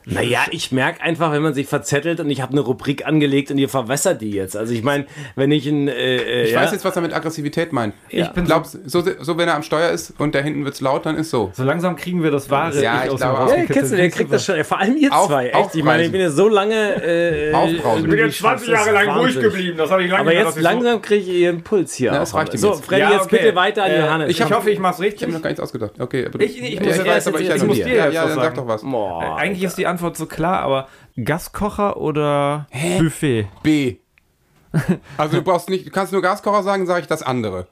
Naja, 0.05 0.39
ich 0.51 0.71
merke 0.71 1.01
einfach, 1.01 1.31
wenn 1.31 1.41
man 1.41 1.53
sich 1.53 1.67
verzettelt 1.67 2.19
und 2.19 2.29
ich 2.29 2.41
habe 2.41 2.51
eine 2.53 2.61
Rubrik 2.61 3.05
angelegt 3.05 3.51
und 3.51 3.57
ihr 3.57 3.69
verwässert 3.69 4.21
die 4.21 4.31
jetzt. 4.31 4.55
Also 4.57 4.73
ich 4.73 4.83
meine, 4.83 5.05
wenn 5.35 5.51
ich 5.51 5.67
ein... 5.67 5.87
Äh, 5.87 5.91
äh, 6.17 6.43
Ich 6.45 6.51
ja, 6.51 6.61
weiß 6.61 6.71
jetzt, 6.71 6.83
was 6.85 6.95
er 6.95 7.01
mit 7.01 7.13
Aggressivität 7.13 7.71
meint. 7.71 7.93
Ja. 8.09 8.31
Ich 8.35 8.43
glaube, 8.43 8.67
so, 8.67 9.03
so 9.19 9.37
wenn 9.37 9.47
er 9.47 9.55
am 9.55 9.63
Steuer 9.63 9.91
ist 9.91 10.13
und 10.19 10.33
da 10.35 10.39
hinten 10.39 10.65
wird's 10.65 10.81
laut, 10.81 11.05
dann 11.05 11.15
ist 11.17 11.29
so. 11.29 11.51
So 11.53 11.63
langsam 11.63 11.95
kriegen 11.95 12.23
wir 12.23 12.31
das 12.31 12.49
wahre 12.49 12.81
Ja, 12.81 13.03
ich 13.05 13.11
aus 13.11 13.19
glaube. 13.19 13.51
Ja, 13.51 13.65
du, 13.65 13.95
der 13.95 14.09
kriegt 14.09 14.31
das 14.33 14.45
schon. 14.45 14.63
Vor 14.63 14.79
allem 14.79 14.97
ihr 14.97 15.13
Auf- 15.13 15.27
zwei. 15.27 15.49
Echt? 15.49 15.75
Ich 15.75 15.83
meine, 15.83 16.03
ich 16.03 16.11
bin 16.11 16.21
ja 16.21 16.29
so 16.29 16.47
lange. 16.47 17.03
Äh, 17.03 17.53
Aufbrausen. 17.53 18.03
ich 18.05 18.09
bin 18.09 18.19
jetzt 18.19 18.37
20 18.39 18.67
Jahre 18.69 18.91
lang 18.91 19.09
ruhig 19.19 19.39
geblieben. 19.39 19.77
das 19.77 19.91
habe 19.91 20.03
ich 20.03 20.09
lange 20.09 20.21
Aber 20.21 20.33
jetzt 20.33 20.59
langsam 20.59 21.01
kriege 21.01 21.21
ich 21.31 21.37
ihren 21.41 21.61
Puls 21.63 21.93
hier. 21.93 22.11
Ja, 22.13 22.19
das 22.19 22.33
reicht 22.33 22.53
ihm 22.53 22.59
so, 22.59 22.71
jetzt. 22.73 22.85
Freddy, 22.85 23.11
jetzt 23.13 23.29
bitte 23.29 23.55
weiter 23.55 23.83
an 23.83 23.91
Johannes. 23.95 24.29
Ich, 24.29 24.41
hoffe, 24.43 24.71
ich 24.71 24.79
mach's 24.79 24.99
Ich 24.99 25.05
richtig. 25.05 25.21
habe 25.23 25.31
mir 25.33 25.37
noch 25.37 25.43
gar 25.43 25.49
nichts 25.49 25.61
ausgedacht. 25.61 25.91
Okay, 25.99 26.25
aber 26.25 26.39
du, 26.39 26.45
Ich- 26.45 26.61
ich 26.61 26.73
ja, 26.73 26.81
muss 26.81 26.95
ich 26.95 27.01
aber 27.27 27.39
ich 27.39 27.63
muss 27.63 27.75
dir 27.77 27.85
nicht. 27.85 27.95
Ja, 27.95 28.05
jetzt 28.05 28.13
ja, 28.15 28.21
dann 28.25 28.35
sag 28.35 28.43
sagen. 28.43 28.55
doch 28.55 28.67
was. 28.67 28.81
Boah, 28.81 29.37
Eigentlich 29.37 29.63
ist 29.63 29.77
die 29.77 29.87
Antwort 29.91 30.17
so 30.17 30.25
klar, 30.25 30.61
aber 30.61 30.87
Gaskocher 31.23 31.97
oder 31.97 32.67
Buffet? 32.97 33.47
B. 33.63 33.97
Also 35.17 35.37
du 35.37 35.43
brauchst 35.43 35.69
nicht, 35.69 35.85
du 35.85 35.91
kannst 35.91 36.13
nur 36.13 36.21
Gaskocher 36.21 36.63
sagen, 36.63 36.85
sage 36.85 37.01
ich 37.01 37.07
das 37.07 37.21
andere. 37.21 37.67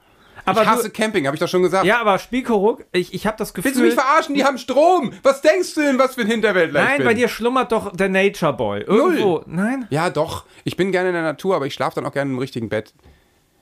Aber 0.46 0.64
ich 0.64 0.68
hasse 0.68 0.84
du, 0.84 0.90
Camping, 0.90 1.26
habe 1.26 1.36
ich 1.36 1.40
doch 1.40 1.48
schon 1.48 1.62
gesagt. 1.62 1.86
ja, 1.86 2.00
aber 2.02 2.18
Spielkoruk, 2.18 2.86
ich, 2.92 3.14
ich 3.14 3.28
habe 3.28 3.38
das 3.38 3.54
Gefühl. 3.54 3.70
Willst 3.70 3.80
du 3.80 3.86
mich 3.86 3.94
verarschen? 3.94 4.36
Die 4.36 4.44
haben 4.44 4.58
Strom. 4.58 5.14
Was 5.24 5.42
denkst 5.42 5.76
du 5.76 5.82
denn, 5.82 6.00
was 6.00 6.16
für 6.16 6.22
ein 6.22 6.28
Hinterwäldler 6.28 6.82
ich 6.82 6.90
Nein, 6.90 7.04
bei 7.04 7.14
dir 7.14 7.28
schlummert 7.28 7.72
doch 7.72 7.92
der 7.96 8.10
Nature 8.10 8.54
Boy. 8.54 8.82
Irgendwo. 8.82 9.44
Nein? 9.46 9.88
Ja, 9.90 10.10
doch. 10.10 10.46
Ich 10.64 10.76
bin 10.76 10.92
gerne 10.92 11.10
in 11.10 11.14
der 11.14 11.24
Natur, 11.24 11.56
aber 11.56 11.66
ich 11.66 11.74
schlafe 11.74 11.96
dann 11.96 12.06
auch 12.06 12.14
gerne 12.14 12.32
im 12.32 12.40
richtigen 12.40 12.70
Bett. 12.70 12.94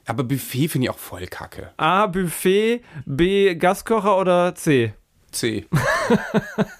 Aber 0.05 0.23
Buffet 0.23 0.69
finde 0.69 0.85
ich 0.85 0.89
auch 0.89 0.97
voll 0.97 1.27
kacke. 1.27 1.73
A, 1.77 2.07
Buffet, 2.07 2.81
B, 3.05 3.55
Gaskocher 3.55 4.17
oder 4.17 4.55
C? 4.55 4.93
C. 5.31 5.65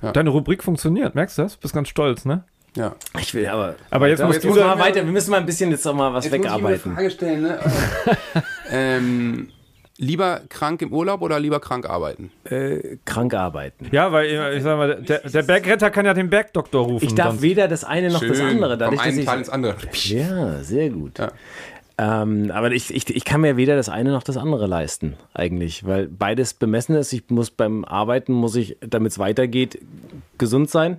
Deine 0.00 0.30
Rubrik 0.30 0.62
funktioniert, 0.64 1.14
merkst 1.14 1.38
du 1.38 1.42
das? 1.42 1.56
Bist 1.56 1.74
ganz 1.74 1.88
stolz, 1.88 2.24
ne? 2.24 2.44
Ja. 2.76 2.94
ich 3.18 3.34
will 3.34 3.46
aber. 3.46 3.74
Aber 3.90 4.08
jetzt 4.08 4.20
Ja, 4.20 4.26
muss 4.26 4.36
jetzt 4.36 4.44
du 4.44 4.48
muss 4.48 4.58
sagen- 4.58 4.78
mal 4.78 4.78
weiter. 4.78 5.04
Wir 5.04 5.12
müssen 5.12 5.30
mal 5.30 5.38
ein 5.38 5.46
bisschen 5.46 5.70
jetzt 5.70 5.86
auch 5.86 5.94
mal 5.94 6.12
was 6.14 6.30
wegarbeiten. 6.30 6.94
Frage 6.94 7.10
stellen, 7.10 7.42
ne? 7.42 7.58
ähm, 8.70 9.48
lieber 9.96 10.42
krank 10.48 10.82
im 10.82 10.92
Urlaub 10.92 11.22
oder 11.22 11.40
lieber 11.40 11.60
krank 11.60 11.88
arbeiten? 11.88 12.30
Äh, 12.44 12.98
krank 13.04 13.34
arbeiten. 13.34 13.88
Ja, 13.90 14.12
weil 14.12 14.54
ich 14.56 14.62
sag 14.62 14.76
mal, 14.76 15.02
der, 15.02 15.20
der 15.28 15.42
Bergretter 15.42 15.90
kann 15.90 16.06
ja 16.06 16.14
den 16.14 16.30
Bergdoktor 16.30 16.84
rufen. 16.84 17.04
Ich 17.04 17.14
darf 17.14 17.30
sonst- 17.30 17.42
weder 17.42 17.66
das 17.68 17.84
eine 17.84 18.10
noch 18.10 18.20
das 18.24 18.38
andere. 18.40 18.72
Vom 18.72 18.78
Dadurch, 18.78 18.98
dass 18.98 19.06
einen 19.08 19.18
ich, 19.18 19.24
Teil 19.26 19.38
ins 19.38 19.48
andere. 19.48 19.74
Ja, 19.92 20.62
sehr 20.62 20.90
gut. 20.90 21.18
Ja. 21.18 21.32
Ähm, 22.00 22.52
aber 22.54 22.70
ich, 22.70 22.94
ich, 22.94 23.14
ich 23.14 23.24
kann 23.24 23.40
mir 23.40 23.56
weder 23.56 23.74
das 23.74 23.88
eine 23.88 24.12
noch 24.12 24.22
das 24.22 24.36
andere 24.36 24.66
leisten, 24.68 25.14
eigentlich, 25.34 25.84
weil 25.84 26.06
beides 26.06 26.54
bemessen 26.54 26.94
ist. 26.94 27.12
Ich 27.12 27.24
muss 27.28 27.50
beim 27.50 27.84
Arbeiten, 27.84 28.32
muss 28.32 28.54
ich, 28.54 28.76
damit 28.80 29.12
es 29.12 29.18
weitergeht, 29.18 29.78
gesund 30.38 30.70
sein. 30.70 30.98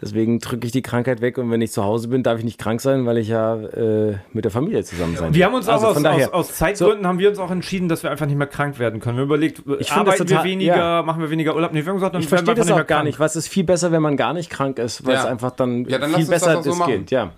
Deswegen 0.00 0.40
drücke 0.40 0.66
ich 0.66 0.72
die 0.72 0.82
Krankheit 0.82 1.20
weg 1.20 1.38
und 1.38 1.48
wenn 1.52 1.60
ich 1.62 1.70
zu 1.70 1.84
Hause 1.84 2.08
bin, 2.08 2.24
darf 2.24 2.36
ich 2.38 2.44
nicht 2.44 2.58
krank 2.58 2.80
sein, 2.80 3.06
weil 3.06 3.18
ich 3.18 3.28
ja 3.28 3.54
äh, 3.54 4.16
mit 4.32 4.44
der 4.44 4.50
Familie 4.50 4.82
zusammen 4.82 5.14
sein 5.16 5.32
Wir 5.32 5.44
haben 5.44 5.54
uns 5.54 5.68
Also 5.68 5.84
auch 5.84 5.90
aus, 5.90 5.94
von 5.94 6.02
daher, 6.02 6.34
aus, 6.34 6.48
aus 6.50 6.56
Zeitgründen 6.56 7.06
haben 7.06 7.20
wir 7.20 7.28
uns 7.28 7.38
auch 7.38 7.52
entschieden, 7.52 7.88
dass 7.88 8.02
wir 8.02 8.10
einfach 8.10 8.26
nicht 8.26 8.36
mehr 8.36 8.48
krank 8.48 8.80
werden 8.80 8.98
können. 8.98 9.16
Wir 9.16 9.20
haben 9.22 9.28
überlegt, 9.28 9.62
Ich 9.78 9.92
arbeiten 9.92 10.06
das 10.18 10.18
total- 10.26 10.42
wir 10.44 10.50
weniger, 10.50 10.76
ja. 10.76 11.02
machen 11.04 11.20
wir 11.22 11.30
weniger 11.30 11.54
Urlaub. 11.54 11.72
Nee, 11.72 11.84
wir 11.84 11.90
haben 11.90 11.96
gesagt, 11.98 12.14
dann 12.16 12.22
ich 12.22 12.26
verstehe 12.28 12.54
das 12.56 12.68
auch 12.68 12.74
mehr 12.74 12.84
gar 12.84 12.98
krank. 12.98 13.06
nicht. 13.06 13.20
Was 13.20 13.36
ist 13.36 13.46
viel 13.46 13.62
besser, 13.62 13.92
wenn 13.92 14.02
man 14.02 14.16
gar 14.16 14.32
nicht 14.32 14.50
krank 14.50 14.80
ist, 14.80 15.06
weil 15.06 15.14
Ja. 15.14 15.20
es 15.20 15.26
einfach 15.26 15.52
dann, 15.52 15.84
Ja, 15.84 15.98
dann 15.98 16.10
viel 16.10 16.20
das 16.20 16.30
besser 16.30 16.58
auch 16.58 16.62
so 16.64 16.70
das 16.70 16.78
machen. 16.80 16.92
geht. 16.92 17.10
Ja. 17.12 17.30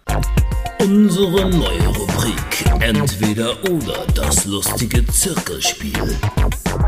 Unsere 0.85 1.49
neue 1.49 1.87
Rubrik 1.89 2.64
Entweder 2.80 3.53
oder 3.70 4.05
das 4.14 4.45
lustige 4.45 5.07
Zirkelspiel. 5.07 6.16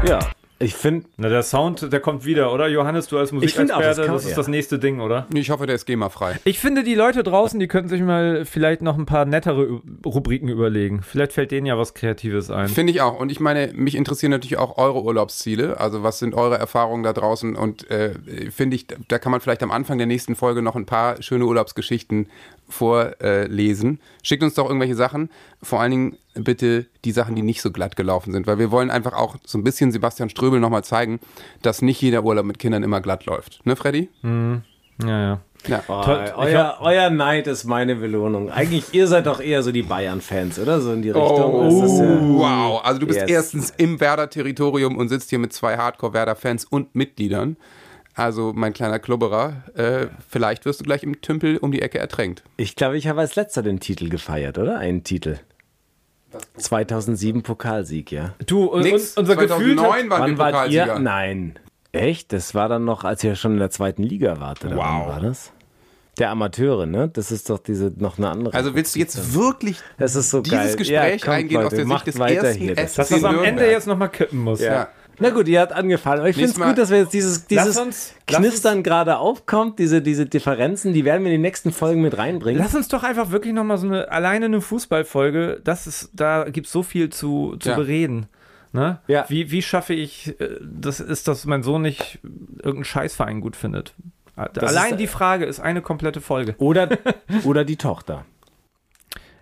ja, 0.06 0.18
ich 0.58 0.74
finde, 0.74 1.06
Na, 1.18 1.28
der 1.28 1.42
Sound, 1.42 1.92
der 1.92 2.00
kommt 2.00 2.24
wieder, 2.24 2.50
oder? 2.50 2.66
Johannes, 2.66 3.08
du 3.08 3.18
als 3.18 3.30
Ich 3.30 3.52
finde 3.54 3.76
auch, 3.76 3.80
das 3.80 3.98
Musikexperte, 3.98 4.02
kann- 4.06 4.14
das 4.14 4.24
ist 4.24 4.30
ja. 4.30 4.36
das 4.36 4.48
nächste 4.48 4.78
Ding, 4.78 5.00
oder? 5.00 5.26
Ich 5.34 5.50
hoffe, 5.50 5.66
der 5.66 5.74
ist 5.74 5.84
GEMA-frei. 5.84 6.38
Ich 6.44 6.58
finde, 6.58 6.82
die 6.82 6.94
Leute 6.94 7.22
draußen, 7.22 7.60
die 7.60 7.68
könnten 7.68 7.90
sich 7.90 8.00
mal 8.00 8.46
vielleicht 8.46 8.80
noch 8.80 8.96
ein 8.96 9.04
paar 9.04 9.26
nettere 9.26 9.80
Rubriken 10.04 10.48
überlegen. 10.48 11.02
Vielleicht 11.02 11.32
fällt 11.32 11.50
denen 11.50 11.66
ja 11.66 11.76
was 11.76 11.92
Kreatives 11.92 12.50
ein. 12.50 12.68
Finde 12.68 12.92
ich 12.92 13.02
auch. 13.02 13.20
Und 13.20 13.30
ich 13.30 13.38
meine, 13.38 13.70
mich 13.74 13.94
interessieren 13.94 14.30
natürlich 14.30 14.56
auch 14.56 14.78
eure 14.78 15.02
Urlaubsziele. 15.02 15.78
Also 15.78 16.02
was 16.02 16.18
sind 16.20 16.34
eure 16.34 16.56
Erfahrungen 16.58 17.02
da 17.02 17.12
draußen? 17.12 17.54
Und 17.54 17.90
äh, 17.90 18.12
finde 18.50 18.76
ich, 18.76 18.86
da 19.08 19.18
kann 19.18 19.32
man 19.32 19.42
vielleicht 19.42 19.62
am 19.62 19.70
Anfang 19.70 19.98
der 19.98 20.06
nächsten 20.06 20.36
Folge 20.36 20.62
noch 20.62 20.74
ein 20.74 20.86
paar 20.86 21.20
schöne 21.22 21.44
Urlaubsgeschichten 21.44 22.28
vorlesen. 22.68 24.00
Schickt 24.22 24.42
uns 24.42 24.54
doch 24.54 24.66
irgendwelche 24.66 24.94
Sachen. 24.94 25.30
Vor 25.62 25.80
allen 25.80 25.90
Dingen 25.90 26.16
bitte 26.34 26.86
die 27.04 27.12
Sachen, 27.12 27.34
die 27.34 27.42
nicht 27.42 27.62
so 27.62 27.70
glatt 27.70 27.96
gelaufen 27.96 28.32
sind. 28.32 28.46
Weil 28.46 28.58
wir 28.58 28.70
wollen 28.70 28.90
einfach 28.90 29.12
auch 29.14 29.36
so 29.44 29.56
ein 29.58 29.64
bisschen 29.64 29.92
Sebastian 29.92 30.28
Ströbel 30.30 30.60
nochmal 30.60 30.84
zeigen, 30.84 31.20
dass 31.62 31.82
nicht 31.82 32.00
jeder 32.02 32.24
Urlaub 32.24 32.44
mit 32.44 32.58
Kindern 32.58 32.82
immer 32.82 33.00
glatt 33.00 33.26
läuft. 33.26 33.64
Ne, 33.64 33.76
Freddy? 33.76 34.08
Ja, 34.22 34.60
ja. 35.08 35.40
Ja. 35.66 35.78
Toll. 35.78 36.24
Ich 36.26 36.34
euer, 36.36 36.76
euer 36.80 37.10
Neid 37.10 37.48
ist 37.48 37.64
meine 37.64 37.96
Belohnung. 37.96 38.50
Eigentlich, 38.50 38.84
ihr 38.94 39.08
seid 39.08 39.26
doch 39.26 39.40
eher 39.40 39.64
so 39.64 39.72
die 39.72 39.82
Bayern-Fans, 39.82 40.60
oder? 40.60 40.80
So 40.80 40.92
in 40.92 41.02
die 41.02 41.10
Richtung. 41.10 41.54
Oh, 41.54 41.98
ja- 42.02 42.20
wow. 42.20 42.80
Also 42.84 43.00
du 43.00 43.06
bist 43.06 43.20
Yes. 43.20 43.30
erstens 43.30 43.74
im 43.76 43.98
Werder-Territorium 43.98 44.96
und 44.96 45.08
sitzt 45.08 45.30
hier 45.30 45.40
mit 45.40 45.52
zwei 45.52 45.76
Hardcore-Werder-Fans 45.76 46.66
und 46.66 46.94
Mitgliedern. 46.94 47.56
Also 48.16 48.52
mein 48.54 48.72
kleiner 48.72 48.98
Klubberer, 48.98 49.62
äh, 49.74 50.06
vielleicht 50.28 50.64
wirst 50.64 50.80
du 50.80 50.84
gleich 50.84 51.02
im 51.02 51.20
Tümpel 51.20 51.58
um 51.58 51.70
die 51.70 51.82
Ecke 51.82 51.98
ertränkt. 51.98 52.42
Ich 52.56 52.74
glaube, 52.74 52.96
ich 52.96 53.08
habe 53.08 53.20
als 53.20 53.36
letzter 53.36 53.62
den 53.62 53.78
Titel 53.78 54.08
gefeiert, 54.08 54.56
oder? 54.58 54.78
Einen 54.78 55.04
Titel. 55.04 55.36
2007 56.56 57.42
Pokalsieg, 57.42 58.10
ja. 58.12 58.34
Du, 58.46 58.64
und, 58.64 58.82
Nix, 58.82 59.16
unser 59.16 59.36
Gefühl. 59.36 59.76
2009 59.76 60.10
waren 60.10 60.20
Wann 60.22 60.38
wart 60.38 60.70
ihr? 60.70 60.82
Pokalsieger. 60.82 60.98
Nein. 60.98 61.58
Echt? 61.92 62.32
Das 62.32 62.54
war 62.54 62.68
dann 62.68 62.84
noch, 62.84 63.04
als 63.04 63.22
ihr 63.24 63.36
schon 63.36 63.52
in 63.52 63.58
der 63.58 63.70
zweiten 63.70 64.02
Liga 64.02 64.40
wart, 64.40 64.64
oder 64.64 64.76
Wow. 64.76 64.84
wann 64.84 65.08
war 65.08 65.20
das? 65.20 65.52
Der 66.18 66.30
Amateure, 66.30 66.86
ne? 66.86 67.08
Das 67.12 67.30
ist 67.30 67.50
doch 67.50 67.58
diese 67.58 67.92
noch 67.96 68.16
eine 68.16 68.30
andere. 68.30 68.54
Also 68.54 68.74
willst 68.74 68.94
du 68.94 68.98
jetzt 68.98 69.34
wirklich 69.34 69.78
das 69.98 70.16
ist 70.16 70.30
so 70.30 70.40
dieses 70.40 70.58
geil. 70.58 70.76
Gespräch 70.76 71.22
kommt, 71.22 71.36
eingehen 71.36 71.58
aus 71.58 71.64
Leute, 71.64 71.76
der 71.76 71.84
Sicht 71.84 71.88
macht 71.94 72.06
des 72.06 72.16
ersten 72.18 72.58
hier. 72.58 72.74
Das- 72.74 72.92
SC 72.92 72.96
Dass 72.96 73.08
das 73.10 73.24
am? 73.24 73.44
Ende 73.44 73.70
jetzt 73.70 73.86
nochmal 73.86 74.08
kippen 74.08 74.38
muss. 74.40 74.60
Ja. 74.60 74.88
Na 75.18 75.30
gut, 75.30 75.48
ihr 75.48 75.60
habt 75.60 75.72
angefallen. 75.72 76.20
Aber 76.20 76.28
ich 76.28 76.36
finde 76.36 76.50
es 76.52 76.60
gut, 76.60 76.76
dass 76.78 76.90
wir 76.90 76.98
jetzt 76.98 77.12
dieses, 77.14 77.46
dieses 77.46 77.78
uns- 77.78 78.14
Knistern 78.26 78.82
gerade 78.82 79.18
aufkommt, 79.18 79.78
diese, 79.78 80.02
diese 80.02 80.26
Differenzen, 80.26 80.92
die 80.92 81.04
werden 81.04 81.24
wir 81.24 81.32
in 81.32 81.38
die 81.40 81.42
nächsten 81.46 81.72
Folgen 81.72 82.02
mit 82.02 82.18
reinbringen. 82.18 82.60
Lass 82.62 82.74
uns 82.74 82.88
doch 82.88 83.02
einfach 83.02 83.30
wirklich 83.30 83.54
nochmal 83.54 83.78
so 83.78 83.86
eine, 83.86 84.10
alleine 84.10 84.46
eine 84.46 84.60
Fußballfolge, 84.60 85.60
das 85.64 85.86
ist, 85.86 86.10
da 86.12 86.44
gibt 86.44 86.66
es 86.66 86.72
so 86.72 86.82
viel 86.82 87.10
zu, 87.10 87.56
zu 87.60 87.70
Ja. 87.70 87.76
bereden. 87.76 88.26
Ne? 88.72 88.98
Ja. 89.06 89.24
Wie, 89.28 89.50
wie 89.50 89.62
schaffe 89.62 89.94
ich, 89.94 90.38
äh, 90.40 90.58
das 90.62 91.00
ist, 91.00 91.28
dass 91.28 91.46
mein 91.46 91.62
Sohn 91.62 91.82
nicht 91.82 92.18
irgendeinen 92.56 92.84
Scheißverein 92.84 93.40
gut 93.40 93.56
findet. 93.56 93.94
Allein 94.36 94.92
ist- 94.92 95.00
die 95.00 95.06
Frage 95.06 95.46
ist 95.46 95.60
eine 95.60 95.80
komplette 95.80 96.20
Folge. 96.20 96.54
Oder, 96.58 96.90
oder 97.44 97.64
die 97.64 97.76
Tochter. 97.76 98.26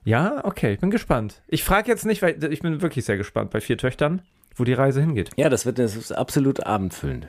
Ja, 0.04 0.44
okay, 0.44 0.74
ich 0.74 0.80
bin 0.80 0.90
gespannt. 0.90 1.40
Ich 1.48 1.64
frage 1.64 1.90
jetzt 1.90 2.04
nicht, 2.04 2.20
weil 2.22 2.36
ich 2.52 2.60
bin 2.60 2.82
wirklich 2.82 3.04
sehr 3.04 3.16
gespannt 3.16 3.50
bei 3.50 3.60
vier 3.60 3.78
Töchtern, 3.78 4.20
wo 4.56 4.64
die 4.64 4.72
Reise 4.74 5.00
hingeht. 5.00 5.30
Ja, 5.36 5.48
das 5.48 5.66
wird 5.66 5.78
das 5.78 5.96
ist 5.96 6.12
absolut 6.12 6.64
abendfüllend. 6.66 7.28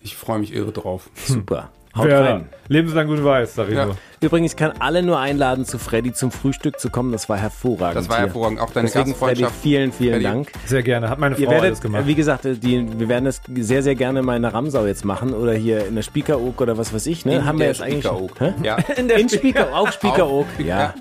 Ich 0.00 0.16
freue 0.16 0.38
mich 0.38 0.52
irre 0.54 0.72
drauf. 0.72 1.10
Super. 1.14 1.70
Haut 1.96 2.06
Werder, 2.06 2.34
rein. 2.34 2.48
Lebenslang 2.68 3.08
gut 3.08 3.22
weiß, 3.24 3.56
sag 3.56 3.68
ich 3.68 3.74
Ja. 3.74 3.86
nur. 3.86 3.96
Übrigens, 4.20 4.52
ich 4.52 4.56
kann 4.56 4.72
alle 4.78 5.02
nur 5.02 5.18
einladen, 5.18 5.64
zu 5.64 5.76
Freddy 5.76 6.12
zum 6.12 6.30
Frühstück 6.30 6.78
zu 6.78 6.88
kommen. 6.88 7.10
Das 7.10 7.28
war 7.28 7.36
hervorragend. 7.36 7.96
Das 7.96 8.08
war 8.08 8.18
hier. 8.18 8.26
hervorragend. 8.26 8.60
Auch 8.60 8.70
deine 8.70 8.86
Deswegen, 8.86 9.06
Freddy, 9.16 9.42
Gastfreundschaft. 9.42 9.54
vielen, 9.60 9.90
vielen 9.92 10.12
Freddy. 10.12 10.24
Dank. 10.24 10.52
Sehr 10.66 10.82
gerne, 10.84 11.08
hat 11.10 11.18
meine 11.18 11.34
Frau 11.34 11.42
Ihr 11.42 11.48
alles 11.48 11.62
werdet, 11.62 11.80
gemacht. 11.80 12.06
wie 12.06 12.14
gesagt, 12.14 12.44
die, 12.44 12.98
wir 13.00 13.08
werden 13.08 13.24
das 13.24 13.42
sehr, 13.56 13.82
sehr 13.82 13.96
gerne 13.96 14.22
mal 14.22 14.36
in 14.36 14.42
der 14.42 14.54
Ramsau 14.54 14.86
jetzt 14.86 15.04
machen 15.04 15.34
oder 15.34 15.52
hier 15.52 15.84
in 15.88 15.96
der 15.96 16.02
Spiekeroog 16.02 16.60
oder 16.60 16.78
was 16.78 16.94
weiß 16.94 17.06
ich. 17.06 17.26
Ne? 17.26 17.36
In 17.38 17.44
Haben 17.44 17.58
wir 17.58 17.64
der 17.64 17.72
jetzt 17.72 17.82
eigentlich 17.82 18.04
Spiekeroog. 18.04 18.38
Hä? 18.40 18.54
Ja. 18.62 18.76
in 18.96 19.08
der 19.08 19.18
In 19.18 19.28
Spieker, 19.28 19.74
auch 19.74 19.90
Spiekeroog, 19.90 20.46
Auch- 20.58 20.60
ja. 20.64 20.94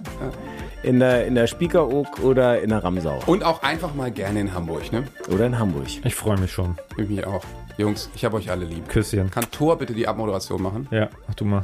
In 0.82 1.00
der, 1.00 1.28
in 1.28 1.36
der 1.36 1.48
Spiekeroog 1.48 2.20
oder 2.20 2.62
in 2.62 2.70
der 2.70 2.84
Ramsau. 2.84 3.20
Und 3.26 3.44
auch 3.44 3.62
einfach 3.64 3.94
mal 3.94 4.12
gerne 4.12 4.40
in 4.40 4.54
Hamburg, 4.54 4.92
ne? 4.94 5.04
Oder 5.30 5.46
in 5.46 5.60
Hamburg. 5.60 5.88
ich 6.04 6.16
freue 6.16 6.38
mich 6.38 6.52
schon. 6.52 6.78
Ich 6.98 7.10
mich 7.10 7.26
auch. 7.26 7.44
Jungs, 7.78 8.10
ich 8.16 8.24
habe 8.24 8.38
euch 8.38 8.50
alle 8.50 8.66
lieb. 8.66 8.88
Küsschen. 8.88 9.30
Kann 9.30 9.46
Thor 9.52 9.78
bitte 9.78 9.94
die 9.94 10.08
Abmoderation 10.08 10.62
machen? 10.62 10.88
Ja, 10.92 11.10
mach 11.28 11.36
du 11.36 11.46
mal. 11.46 11.62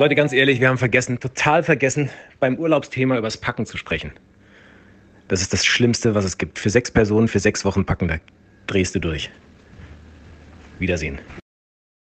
Leute, 0.00 0.16
ganz 0.16 0.32
ehrlich, 0.32 0.58
wir 0.60 0.68
haben 0.68 0.78
vergessen, 0.78 1.20
total 1.20 1.62
vergessen, 1.62 2.10
beim 2.40 2.56
Urlaubsthema 2.56 3.16
übers 3.16 3.36
Packen 3.36 3.64
zu 3.64 3.76
sprechen. 3.76 4.12
Das 5.28 5.40
ist 5.40 5.52
das 5.52 5.64
Schlimmste, 5.64 6.14
was 6.14 6.24
es 6.24 6.36
gibt. 6.36 6.58
Für 6.58 6.68
sechs 6.68 6.90
Personen, 6.90 7.28
für 7.28 7.38
sechs 7.38 7.64
Wochen 7.64 7.86
packen, 7.86 8.08
da 8.08 8.16
drehst 8.66 8.94
du 8.94 8.98
durch. 8.98 9.30
Wiedersehen. 10.80 11.20